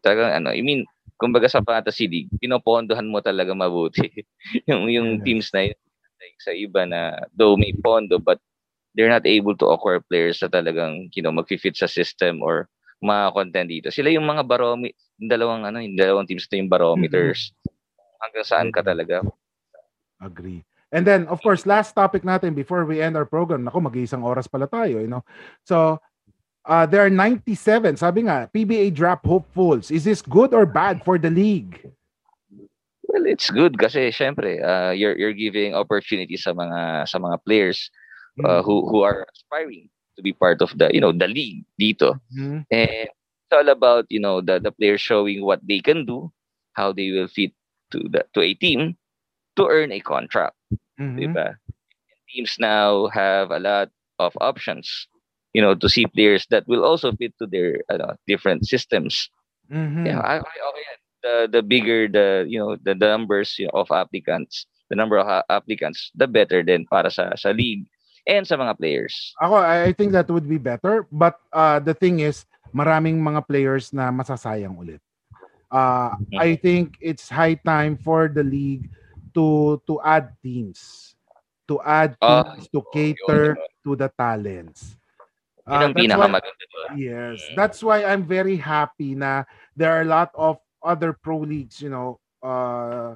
talagang 0.00 0.44
ano, 0.44 0.54
I 0.54 0.62
mean, 0.62 0.86
kumbaga 1.18 1.50
sa 1.50 1.64
fantasy 1.64 2.06
league, 2.06 2.30
pinopondohan 2.38 3.10
mo 3.10 3.18
talaga 3.18 3.52
mabuti 3.52 4.06
yung 4.70 4.86
yung 4.86 5.08
teams 5.26 5.50
na 5.50 5.70
yun, 5.70 5.78
like 6.22 6.38
sa 6.38 6.54
iba 6.54 6.86
na 6.86 7.18
though 7.34 7.58
may 7.58 7.74
pondo 7.74 8.22
but 8.22 8.38
they're 8.94 9.10
not 9.10 9.26
able 9.26 9.54
to 9.54 9.70
acquire 9.70 10.02
players 10.02 10.38
na 10.42 10.50
talagang 10.50 11.10
you 11.14 11.22
know 11.22 11.34
magfi-fit 11.34 11.74
sa 11.74 11.90
system 11.90 12.42
or 12.42 12.70
mga 12.98 13.34
content 13.34 13.68
dito. 13.70 13.88
Sila 13.94 14.10
yung 14.10 14.26
mga 14.26 14.42
barometer, 14.46 14.94
yung 15.22 15.30
dalawang 15.30 15.62
ano, 15.66 15.78
yung 15.78 15.94
dalawang 15.94 16.26
teams 16.26 16.46
na 16.50 16.58
yung 16.58 16.70
barometers. 16.70 17.54
Mm-hmm. 17.54 18.18
Hanggang 18.18 18.46
saan 18.46 18.68
ka 18.74 18.82
talaga. 18.82 19.22
Agree. 20.18 20.66
And 20.90 21.06
then, 21.06 21.28
of 21.28 21.38
course, 21.44 21.68
last 21.68 21.92
topic 21.92 22.24
natin 22.24 22.56
before 22.56 22.82
we 22.88 22.98
end 22.98 23.14
our 23.14 23.28
program. 23.28 23.62
Nako, 23.62 23.86
mag-iisang 23.86 24.24
oras 24.24 24.48
pala 24.48 24.66
tayo, 24.66 24.98
you 24.98 25.06
know. 25.06 25.22
So, 25.62 26.00
Uh, 26.68 26.84
there 26.84 27.00
are 27.00 27.08
97. 27.08 27.96
Sabi 27.96 28.28
nga, 28.28 28.44
PBA 28.52 28.92
draft 28.92 29.24
hopefuls. 29.24 29.90
Is 29.90 30.04
this 30.04 30.20
good 30.20 30.52
or 30.52 30.68
bad 30.68 31.00
for 31.02 31.16
the 31.16 31.32
league? 31.32 31.80
Well, 33.08 33.24
it's 33.24 33.48
good 33.48 33.80
kasi 33.80 34.12
syempre, 34.12 34.60
uh, 34.60 34.92
you're 34.92 35.16
you're 35.16 35.32
giving 35.32 35.72
opportunity 35.72 36.36
sa 36.36 36.52
mga 36.52 37.08
sa 37.08 37.16
mga 37.16 37.40
players 37.40 37.88
uh, 38.44 38.60
mm. 38.60 38.64
who 38.68 38.84
who 38.84 39.00
are 39.00 39.24
aspiring 39.32 39.88
to 40.16 40.20
be 40.20 40.36
part 40.36 40.60
of 40.60 40.76
the, 40.76 40.92
you 40.92 41.00
know, 41.00 41.16
the 41.16 41.24
league 41.24 41.64
dito. 41.80 42.20
Mm-hmm. 42.36 42.68
And 42.68 43.08
it's 43.08 43.54
all 43.54 43.72
about, 43.72 44.04
you 44.12 44.20
know, 44.20 44.44
the 44.44 44.60
the 44.60 44.68
players 44.68 45.00
showing 45.00 45.40
what 45.40 45.64
they 45.64 45.80
can 45.80 46.04
do, 46.04 46.28
how 46.76 46.92
they 46.92 47.08
will 47.08 47.32
fit 47.32 47.56
to 47.96 48.04
the 48.12 48.28
to 48.36 48.44
a 48.44 48.52
team 48.52 49.00
to 49.56 49.64
earn 49.64 49.88
a 49.88 50.04
contract. 50.04 50.52
Mm-hmm. 51.00 51.16
Diba? 51.16 51.56
Teams 52.28 52.60
now 52.60 53.08
have 53.08 53.48
a 53.48 53.62
lot 53.62 53.88
of 54.20 54.36
options 54.36 55.08
you 55.52 55.62
know, 55.62 55.74
to 55.74 55.88
see 55.88 56.06
players 56.06 56.46
that 56.50 56.66
will 56.66 56.84
also 56.84 57.12
fit 57.12 57.34
to 57.38 57.46
their 57.46 57.82
uh, 57.88 58.14
different 58.26 58.66
systems. 58.66 59.30
Mm-hmm. 59.70 60.06
Yeah, 60.06 60.20
I, 60.20 60.40
I, 60.40 60.56
okay, 60.72 60.88
the 61.22 61.34
the 61.50 61.62
bigger 61.62 62.08
the 62.08 62.44
you 62.48 62.58
know 62.58 62.76
the, 62.76 62.94
the 62.94 63.08
numbers 63.08 63.56
you 63.58 63.66
know, 63.66 63.80
of 63.80 63.90
applicants, 63.90 64.66
the 64.90 64.96
number 64.96 65.18
of 65.18 65.26
applicants, 65.48 66.10
the 66.14 66.26
better 66.26 66.62
then 66.62 66.86
para 66.88 67.10
sa 67.10 67.34
sa 67.36 67.50
league 67.50 67.84
and 68.28 68.44
sa 68.44 68.56
mga 68.56 68.76
players. 68.76 69.32
Ako, 69.40 69.56
I 69.56 69.92
think 69.96 70.12
that 70.12 70.28
would 70.28 70.48
be 70.48 70.60
better. 70.60 71.08
But 71.08 71.40
uh, 71.52 71.80
the 71.80 71.96
thing 71.96 72.20
is, 72.20 72.44
maraming 72.72 73.20
mga 73.20 73.48
players 73.48 73.92
na 73.92 74.12
masasayang 74.12 74.76
ulit. 74.76 75.00
Uh, 75.72 76.16
mm-hmm. 76.16 76.36
I 76.40 76.56
think 76.56 76.96
it's 77.00 77.28
high 77.28 77.56
time 77.60 77.96
for 77.96 78.28
the 78.28 78.44
league 78.44 78.88
to 79.32 79.80
to 79.88 80.00
add 80.04 80.32
teams, 80.40 81.12
to 81.68 81.80
add 81.84 82.16
ah, 82.20 82.56
teams 82.56 82.68
uh, 82.68 82.72
to 82.72 82.80
cater 82.92 83.44
oh, 83.56 83.68
to 83.84 83.90
the 83.96 84.08
talents. 84.16 84.97
Uh, 85.68 85.72
Yun 85.76 85.82
ang 85.84 85.94
pinakamaganda 85.94 86.64
Yes. 86.96 87.44
That's 87.52 87.84
why 87.84 88.00
I'm 88.08 88.24
very 88.24 88.56
happy 88.56 89.12
na 89.12 89.44
there 89.76 89.92
are 89.92 90.00
a 90.00 90.08
lot 90.08 90.32
of 90.32 90.56
other 90.80 91.12
pro 91.12 91.44
leagues, 91.44 91.84
you 91.84 91.92
know, 91.92 92.16
uh, 92.40 93.12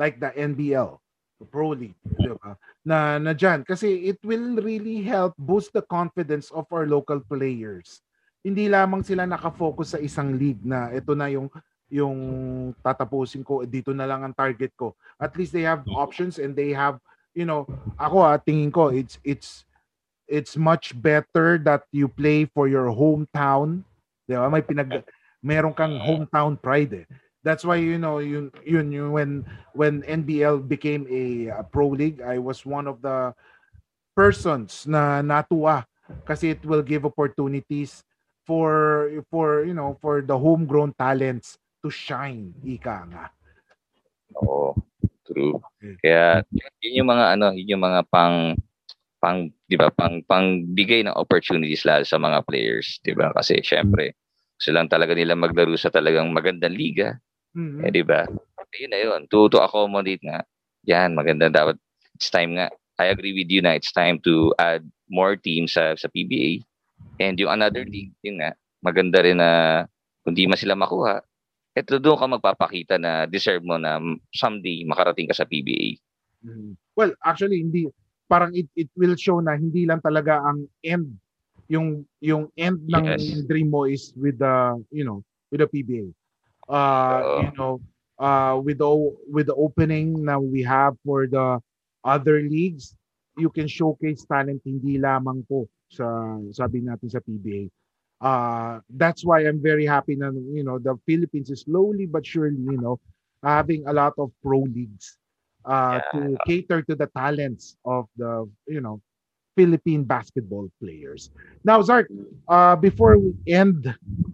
like 0.00 0.16
the 0.16 0.32
NBL, 0.32 0.96
the 1.36 1.46
Pro 1.46 1.76
League, 1.76 1.98
di 2.16 2.32
ba? 2.40 2.56
Na, 2.80 3.20
na 3.20 3.36
dyan. 3.36 3.68
Kasi 3.68 4.08
it 4.08 4.16
will 4.24 4.56
really 4.64 5.04
help 5.04 5.36
boost 5.36 5.76
the 5.76 5.84
confidence 5.84 6.48
of 6.56 6.64
our 6.72 6.88
local 6.88 7.20
players. 7.20 8.00
Hindi 8.40 8.72
lamang 8.72 9.04
sila 9.04 9.28
nakafocus 9.28 9.92
sa 9.92 10.00
isang 10.00 10.40
league 10.40 10.64
na 10.64 10.88
ito 10.88 11.12
na 11.12 11.28
yung 11.28 11.52
yung 11.90 12.18
tatapusin 12.80 13.42
ko, 13.42 13.66
dito 13.66 13.90
na 13.90 14.06
lang 14.06 14.22
ang 14.22 14.32
target 14.32 14.72
ko. 14.78 14.94
At 15.18 15.34
least 15.34 15.52
they 15.52 15.66
have 15.66 15.82
options 15.90 16.38
and 16.38 16.54
they 16.54 16.70
have, 16.70 17.02
you 17.34 17.44
know, 17.44 17.66
ako 17.98 18.22
ah, 18.22 18.38
tingin 18.38 18.70
ko, 18.70 18.94
it's, 18.94 19.18
it's, 19.26 19.66
it's 20.30 20.54
much 20.54 20.94
better 20.94 21.58
that 21.66 21.82
you 21.90 22.06
play 22.06 22.46
for 22.46 22.70
your 22.70 22.94
hometown. 22.94 23.82
Di 24.30 24.38
ba? 24.38 24.46
May 24.46 24.62
pinag, 24.62 25.02
meron 25.42 25.74
kang 25.74 25.98
hometown 25.98 26.54
pride 26.54 27.04
eh. 27.04 27.06
That's 27.42 27.64
why 27.64 27.80
you 27.80 27.96
know 27.96 28.20
yun 28.20 28.52
yun, 28.68 28.92
yun 28.92 29.10
when 29.10 29.30
when 29.72 30.04
NBL 30.04 30.68
became 30.68 31.08
a, 31.08 31.50
a 31.50 31.64
pro 31.64 31.88
league, 31.88 32.20
I 32.20 32.36
was 32.36 32.68
one 32.68 32.86
of 32.86 33.00
the 33.00 33.32
persons 34.12 34.84
na 34.84 35.24
natuwa 35.24 35.88
kasi 36.28 36.52
it 36.52 36.60
will 36.68 36.84
give 36.84 37.08
opportunities 37.08 38.04
for 38.44 39.08
for 39.32 39.64
you 39.64 39.72
know 39.72 39.96
for 40.04 40.20
the 40.20 40.36
homegrown 40.36 40.92
talents 41.00 41.56
to 41.80 41.88
shine 41.88 42.52
ika 42.60 43.08
nga. 43.08 43.24
Oo, 44.36 44.76
true. 45.24 45.64
Kaya 46.04 46.44
yun 46.84 47.00
yung 47.00 47.08
mga 47.08 47.40
ano, 47.40 47.56
yun 47.56 47.72
yung 47.72 47.84
mga 47.88 48.04
pang 48.12 48.52
pang 49.20 49.52
'di 49.68 49.76
ba, 49.76 49.92
pang 49.92 50.24
pang 50.24 50.64
bigay 50.72 51.04
ng 51.04 51.14
opportunities 51.14 51.84
lalo 51.84 52.02
sa 52.02 52.16
mga 52.16 52.40
players, 52.48 52.98
'di 53.04 53.12
ba? 53.14 53.30
Kasi 53.36 53.60
syempre, 53.60 54.16
gusto 54.56 54.72
lang 54.72 54.88
talaga 54.88 55.12
nila 55.12 55.36
maglaro 55.36 55.76
sa 55.76 55.92
talagang 55.92 56.32
magandang 56.32 56.74
liga. 56.74 57.20
Mhm. 57.54 57.84
Eh, 57.84 57.90
'di 57.92 58.02
ba? 58.04 58.24
Yun 58.80 58.92
na 58.92 59.00
yun. 59.02 59.20
To, 59.28 59.50
to 59.50 59.58
accommodate 59.60 60.22
nga. 60.24 60.46
Yan, 60.88 61.12
maganda 61.12 61.50
dapat. 61.52 61.76
It's 62.16 62.32
time 62.32 62.56
nga. 62.56 62.72
I 63.00 63.12
agree 63.12 63.32
with 63.36 63.50
you 63.52 63.60
na 63.60 63.76
it's 63.76 63.92
time 63.92 64.20
to 64.24 64.52
add 64.56 64.84
more 65.10 65.36
teams 65.36 65.76
sa 65.76 65.92
sa 65.96 66.08
PBA. 66.08 66.64
And 67.20 67.36
yung 67.36 67.52
another 67.52 67.84
league, 67.84 68.16
yun 68.24 68.40
nga, 68.40 68.56
maganda 68.80 69.20
rin 69.20 69.36
na 69.36 69.84
kung 70.24 70.32
di 70.32 70.48
man 70.48 70.56
sila 70.56 70.76
makuha, 70.76 71.20
eto 71.76 72.00
doon 72.00 72.18
ka 72.18 72.26
magpapakita 72.28 72.94
na 72.96 73.24
deserve 73.28 73.64
mo 73.64 73.76
na 73.76 74.00
someday 74.32 74.84
makarating 74.84 75.28
ka 75.28 75.36
sa 75.36 75.48
PBA. 75.48 76.00
Mhm. 76.44 76.76
Well, 76.96 77.12
actually 77.24 77.60
hindi 77.60 77.88
parang 78.30 78.54
it, 78.54 78.70
it 78.78 78.90
will 78.94 79.18
show 79.18 79.42
na 79.42 79.58
hindi 79.58 79.84
lang 79.90 79.98
talaga 80.00 80.38
ang 80.46 80.70
end 80.86 81.10
yung 81.66 82.06
yung 82.22 82.46
end 82.54 82.78
ng 82.86 83.06
Yes. 83.06 83.42
dream 83.50 83.70
mo 83.70 83.84
is 83.90 84.14
with 84.14 84.38
the 84.38 84.78
you 84.94 85.02
know 85.02 85.22
with 85.50 85.60
the 85.60 85.68
PBA. 85.68 86.06
Uh 86.70 87.26
Oo. 87.26 87.42
you 87.42 87.50
know 87.58 87.72
uh 88.22 88.54
with 88.62 88.78
the 88.78 88.90
with 89.30 89.46
the 89.50 89.56
opening 89.58 90.14
na 90.22 90.38
we 90.38 90.62
have 90.62 90.94
for 91.02 91.26
the 91.26 91.58
other 92.04 92.40
leagues 92.42 92.94
you 93.38 93.50
can 93.50 93.66
showcase 93.66 94.24
talent 94.26 94.60
hindi 94.66 94.98
lamang 94.98 95.42
po 95.50 95.66
sa 95.90 96.06
sabi 96.54 96.82
natin 96.86 97.10
sa 97.10 97.22
PBA. 97.22 97.66
Uh 98.20 98.78
that's 98.98 99.24
why 99.24 99.42
I'm 99.46 99.62
very 99.62 99.86
happy 99.88 100.14
na 100.14 100.30
you 100.30 100.62
know 100.62 100.78
the 100.78 100.94
Philippines 101.08 101.50
is 101.50 101.64
slowly 101.66 102.06
but 102.06 102.26
surely 102.26 102.60
you 102.60 102.78
know 102.78 103.00
having 103.42 103.86
a 103.88 103.94
lot 103.94 104.12
of 104.20 104.30
pro 104.44 104.60
leagues 104.68 105.16
uh, 105.64 106.00
Yeah. 106.00 106.10
to 106.12 106.20
cater 106.46 106.80
to 106.82 106.94
the 106.96 107.08
talents 107.16 107.76
of 107.84 108.06
the 108.16 108.46
you 108.68 108.80
know 108.80 109.00
Philippine 109.56 110.04
basketball 110.06 110.70
players. 110.80 111.28
Now, 111.64 111.82
Zark, 111.82 112.08
uh, 112.48 112.76
before 112.76 113.18
we 113.18 113.34
end, 113.50 113.84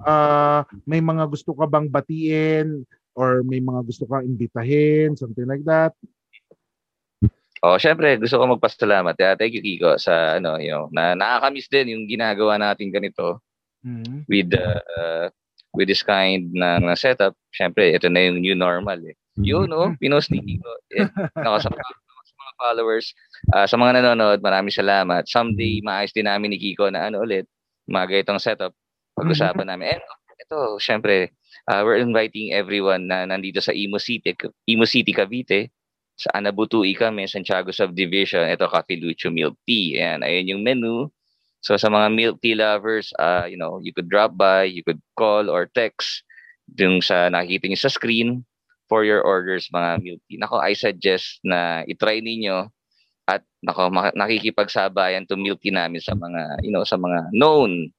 uh, 0.04 0.62
may 0.86 1.00
mga 1.00 1.26
gusto 1.30 1.56
ka 1.56 1.66
bang 1.66 1.88
batiin 1.90 2.84
or 3.16 3.42
may 3.42 3.58
mga 3.58 3.80
gusto 3.88 4.04
kang 4.06 4.28
imbitahin, 4.28 5.16
something 5.16 5.48
like 5.48 5.64
that? 5.64 5.96
Oh, 7.64 7.80
syempre 7.80 8.20
gusto 8.20 8.36
ko 8.38 8.44
magpasalamat. 8.54 9.16
Yeah, 9.18 9.34
thank 9.34 9.56
you 9.56 9.64
Kiko 9.64 9.96
sa 9.98 10.36
ano, 10.38 10.60
know, 10.60 10.86
na 10.92 11.16
nakakamiss 11.16 11.66
din 11.72 11.96
yung 11.96 12.04
ginagawa 12.06 12.60
natin 12.60 12.92
ganito 12.92 13.40
Mhm. 13.82 14.28
with 14.28 14.52
the 14.52 14.66
uh, 15.00 15.26
with 15.74 15.88
this 15.88 16.04
kind 16.04 16.52
ng 16.52 16.86
setup. 16.94 17.34
Syempre, 17.50 17.90
ito 17.96 18.06
na 18.12 18.28
yung 18.28 18.38
new 18.44 18.54
normal 18.54 19.00
eh. 19.08 19.16
Yun, 19.36 19.68
no? 19.68 19.92
Pinost 20.00 20.32
ni 20.32 20.40
Kiko. 20.40 20.72
Eh, 20.96 21.08
nako, 21.36 21.56
sa, 21.60 21.68
mga- 21.68 21.96
sa 22.24 22.34
mga 22.36 22.52
followers, 22.56 23.06
ah, 23.52 23.66
sa 23.68 23.76
mga 23.76 24.00
nanonood, 24.00 24.40
maraming 24.40 24.72
salamat. 24.72 25.28
Someday, 25.28 25.84
maayos 25.84 26.12
din 26.16 26.24
namin 26.28 26.56
ni 26.56 26.58
Kiko 26.60 26.88
na 26.88 27.08
ano 27.12 27.20
ulit, 27.20 27.44
mga 27.88 28.06
ganitong 28.10 28.40
setup. 28.40 28.72
Pag-usapan 29.16 29.68
namin. 29.68 29.96
And 29.96 30.04
ito, 30.40 30.76
syempre, 30.80 31.32
ah, 31.68 31.84
we're 31.84 32.00
inviting 32.00 32.52
everyone 32.56 33.08
na 33.08 33.24
nandito 33.28 33.60
sa 33.60 33.72
Imo 33.76 34.00
City, 34.00 34.32
Imo 34.68 34.84
City, 34.88 35.12
Cavite. 35.12 35.72
Sa 36.16 36.32
Anabutui 36.32 36.96
kami, 36.96 37.28
Santiago 37.28 37.68
Subdivision. 37.76 38.48
Ito, 38.48 38.72
Cafe 38.72 38.96
Lucho 38.96 39.28
Milk 39.28 39.60
Tea. 39.68 40.00
Ayan, 40.00 40.24
ayun 40.24 40.56
yung 40.56 40.62
menu. 40.64 41.12
So 41.60 41.74
sa 41.76 41.90
mga 41.90 42.08
milk 42.14 42.36
tea 42.40 42.54
lovers, 42.54 43.10
uh, 43.18 43.44
you 43.50 43.58
know, 43.58 43.82
you 43.82 43.90
could 43.90 44.06
drop 44.06 44.38
by, 44.38 44.64
you 44.64 44.86
could 44.86 45.02
call 45.18 45.50
or 45.50 45.66
text 45.66 46.22
dun 46.70 47.02
sa 47.02 47.26
nakikita 47.26 47.66
niyo 47.66 47.80
sa 47.82 47.90
screen 47.90 48.46
for 48.86 49.02
your 49.04 49.22
orders 49.22 49.68
mga 49.74 50.02
tea. 50.26 50.38
Nako, 50.38 50.62
I 50.62 50.74
suggest 50.74 51.40
na 51.42 51.82
i-try 51.86 52.20
ninyo 52.22 52.70
at 53.26 53.42
nako 53.62 53.90
nakikipagsabayan 54.14 55.26
to 55.26 55.34
tea 55.58 55.74
namin 55.74 55.98
sa 55.98 56.14
mga, 56.14 56.62
you 56.62 56.70
know, 56.70 56.86
sa 56.86 56.94
mga 56.94 57.26
known 57.34 57.90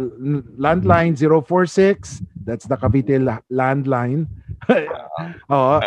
landline 0.57 1.15
046, 1.15 2.23
that's 2.45 2.65
the 2.65 2.77
Cavite 2.77 3.21
la- 3.21 3.45
landline. 3.53 4.27
Oo, 5.53 5.81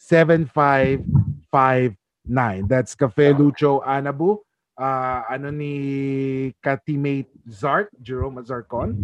435-7559. 0.00 2.68
That's 2.68 2.94
Cafe 2.94 3.32
Lucho 3.32 3.80
Anabu. 3.86 4.38
Uh, 4.74 5.22
ano 5.30 5.54
ni 5.54 6.50
ka-teammate 6.58 7.30
Zark, 7.46 7.94
Jerome 8.02 8.42
Zarcon. 8.42 8.98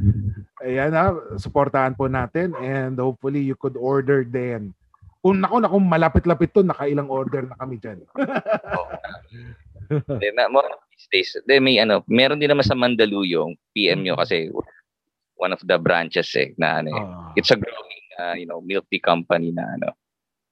Ayan 0.66 0.90
na, 0.90 1.14
supportahan 1.38 1.94
po 1.94 2.11
natin 2.11 2.58
and 2.58 2.98
hopefully 2.98 3.38
you 3.38 3.54
could 3.54 3.78
order 3.78 4.26
then. 4.26 4.74
Kung 5.22 5.38
nako 5.38 5.62
na 5.62 5.70
kung 5.70 5.86
malapit-lapit 5.86 6.50
to, 6.56 6.66
nakailang 6.66 7.06
order 7.06 7.46
na 7.46 7.54
kami 7.54 7.78
dyan. 7.78 8.02
Then, 9.90 10.38
na, 10.38 10.46
more 10.48 10.64
days, 11.09 11.32
then 11.48 11.64
may 11.64 11.80
ano, 11.80 12.05
meron 12.11 12.36
din 12.42 12.53
naman 12.53 12.66
sa 12.66 12.76
Mandaluyong, 12.76 13.57
PM 13.72 14.05
nyo 14.05 14.18
kasi 14.20 14.53
one 15.40 15.57
of 15.57 15.62
the 15.64 15.80
branches 15.80 16.28
eh, 16.36 16.53
na 16.61 16.84
ano 16.84 16.92
Ah. 16.92 17.32
it's 17.32 17.48
a 17.48 17.57
growing 17.57 18.05
uh, 18.20 18.36
you 18.36 18.44
know 18.44 18.61
milk 18.61 18.84
tea 18.92 19.01
company 19.01 19.48
na 19.57 19.64
ano 19.80 19.96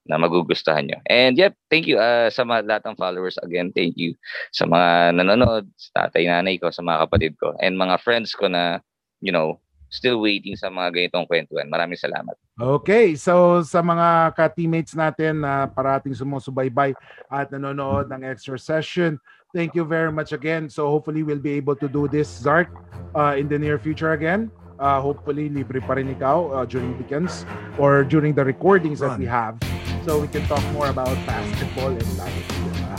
na 0.08 0.16
magugustuhan 0.16 0.88
nyo. 0.88 0.98
And 1.04 1.36
yep, 1.36 1.52
thank 1.68 1.84
you 1.84 2.00
uh, 2.00 2.32
sa 2.32 2.40
mga 2.40 2.64
lahat 2.64 2.82
ng 2.88 2.96
followers 2.96 3.36
again. 3.44 3.76
Thank 3.76 4.00
you 4.00 4.16
sa 4.56 4.64
mga 4.64 5.20
nanonood, 5.20 5.68
sa 5.76 6.08
tatay, 6.08 6.24
nanay 6.24 6.56
ko, 6.56 6.72
sa 6.72 6.80
mga 6.80 7.04
kapatid 7.04 7.36
ko, 7.36 7.52
and 7.60 7.76
mga 7.76 8.00
friends 8.00 8.32
ko 8.32 8.48
na, 8.48 8.80
you 9.20 9.28
know, 9.28 9.60
still 9.92 10.24
waiting 10.24 10.56
sa 10.56 10.72
mga 10.72 10.96
ganitong 10.96 11.28
kwentuhan. 11.28 11.68
Maraming 11.68 12.00
salamat. 12.00 12.32
Okay, 12.56 13.20
so 13.20 13.60
sa 13.64 13.84
mga 13.84 14.32
ka-teammates 14.32 14.96
natin 14.96 15.44
na 15.44 15.68
parating 15.68 16.16
sumusubaybay 16.16 16.96
at 17.28 17.52
nanonood 17.52 18.08
ng 18.08 18.24
extra 18.24 18.56
session, 18.56 19.20
thank 19.54 19.74
you 19.74 19.84
very 19.84 20.12
much 20.12 20.32
again. 20.32 20.68
So 20.68 20.90
hopefully 20.90 21.22
we'll 21.22 21.38
be 21.38 21.52
able 21.52 21.76
to 21.76 21.88
do 21.88 22.08
this, 22.08 22.28
Zark, 22.28 22.68
uh, 23.14 23.36
in 23.38 23.48
the 23.48 23.58
near 23.58 23.78
future 23.78 24.12
again. 24.12 24.50
Uh, 24.78 25.00
hopefully 25.00 25.48
libre 25.48 25.82
pa 25.82 25.98
rin 25.98 26.14
ikaw 26.14 26.54
uh, 26.54 26.64
during 26.64 26.94
weekends 27.02 27.42
or 27.82 28.06
during 28.06 28.30
the 28.30 28.44
recordings 28.44 29.02
that 29.02 29.18
we 29.18 29.26
have 29.26 29.58
so 30.06 30.22
we 30.22 30.30
can 30.30 30.46
talk 30.46 30.62
more 30.70 30.86
about 30.86 31.10
basketball 31.26 31.90
and 31.90 32.10
life. 32.14 32.46
diba? 32.46 32.94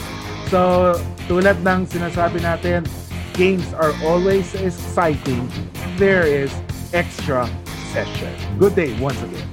So 0.51 0.99
tulad 1.31 1.63
ng 1.63 1.87
sinasabi 1.87 2.43
natin, 2.43 2.83
games 3.31 3.63
are 3.79 3.95
always 4.03 4.51
exciting. 4.59 5.47
There 5.95 6.27
is 6.27 6.51
extra 6.91 7.47
session. 7.95 8.35
Good 8.59 8.75
day 8.75 8.91
once 8.99 9.23
again. 9.23 9.47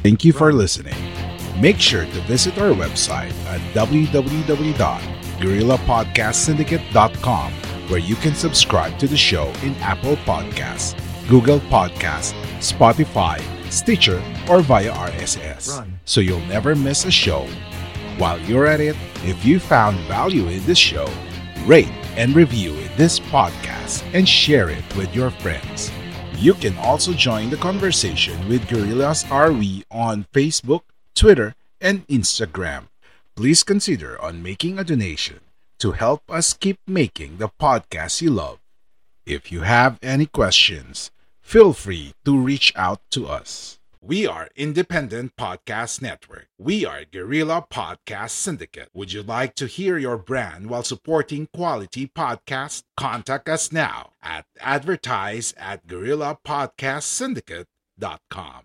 Thank 0.00 0.24
you 0.24 0.32
for 0.32 0.56
listening. 0.56 0.96
Make 1.60 1.76
sure 1.76 2.08
to 2.08 2.18
visit 2.24 2.56
our 2.56 2.72
website 2.72 3.36
at 3.52 3.60
www.gorillapodcastsyndicate.com 5.42 7.52
where 7.88 8.00
you 8.00 8.14
can 8.16 8.34
subscribe 8.34 8.98
to 8.98 9.06
the 9.06 9.16
show 9.16 9.52
in 9.62 9.74
Apple 9.76 10.16
Podcasts, 10.16 10.96
Google 11.28 11.60
Podcasts, 11.60 12.32
Spotify, 12.58 13.40
Stitcher, 13.70 14.22
or 14.48 14.60
via 14.60 14.92
RSS. 14.92 15.76
Run. 15.76 15.98
So 16.04 16.20
you'll 16.20 16.40
never 16.46 16.74
miss 16.74 17.04
a 17.04 17.10
show. 17.10 17.46
While 18.18 18.38
you're 18.40 18.66
at 18.66 18.80
it, 18.80 18.96
if 19.24 19.44
you 19.44 19.58
found 19.58 19.98
value 20.00 20.48
in 20.48 20.64
this 20.64 20.78
show, 20.78 21.08
rate 21.66 21.90
and 22.16 22.36
review 22.36 22.72
this 22.96 23.18
podcast 23.18 24.04
and 24.14 24.28
share 24.28 24.68
it 24.68 24.84
with 24.96 25.14
your 25.14 25.30
friends. 25.30 25.90
You 26.36 26.54
can 26.54 26.76
also 26.78 27.12
join 27.12 27.50
the 27.50 27.56
conversation 27.56 28.48
with 28.48 28.68
Gorillas 28.68 29.24
RV 29.24 29.84
on 29.90 30.26
Facebook, 30.32 30.82
Twitter, 31.14 31.54
and 31.80 32.06
Instagram. 32.08 32.88
Please 33.34 33.62
consider 33.62 34.20
on 34.20 34.42
making 34.42 34.78
a 34.78 34.84
donation 34.84 35.40
to 35.78 35.92
help 35.92 36.30
us 36.30 36.52
keep 36.52 36.78
making 36.86 37.38
the 37.38 37.48
podcast 37.48 38.20
you 38.20 38.28
love. 38.30 38.58
If 39.24 39.50
you 39.50 39.62
have 39.62 39.98
any 40.02 40.26
questions, 40.26 41.10
feel 41.40 41.72
free 41.72 42.12
to 42.26 42.36
reach 42.36 42.74
out 42.76 43.00
to 43.12 43.26
us. 43.26 43.78
We 44.02 44.26
are 44.26 44.50
Independent 44.54 45.34
Podcast 45.36 46.02
Network. 46.02 46.48
We 46.58 46.84
are 46.84 47.04
Guerrilla 47.04 47.64
Podcast 47.70 48.30
Syndicate. 48.30 48.90
Would 48.92 49.14
you 49.14 49.22
like 49.22 49.54
to 49.54 49.66
hear 49.66 49.96
your 49.96 50.18
brand 50.18 50.68
while 50.68 50.82
supporting 50.82 51.48
quality 51.54 52.08
podcasts? 52.08 52.82
Contact 52.96 53.48
us 53.48 53.72
now 53.72 54.12
at 54.22 54.44
advertise 54.60 55.54
at 55.56 55.86
guerrillapodcastsyndicate.com. 55.86 58.62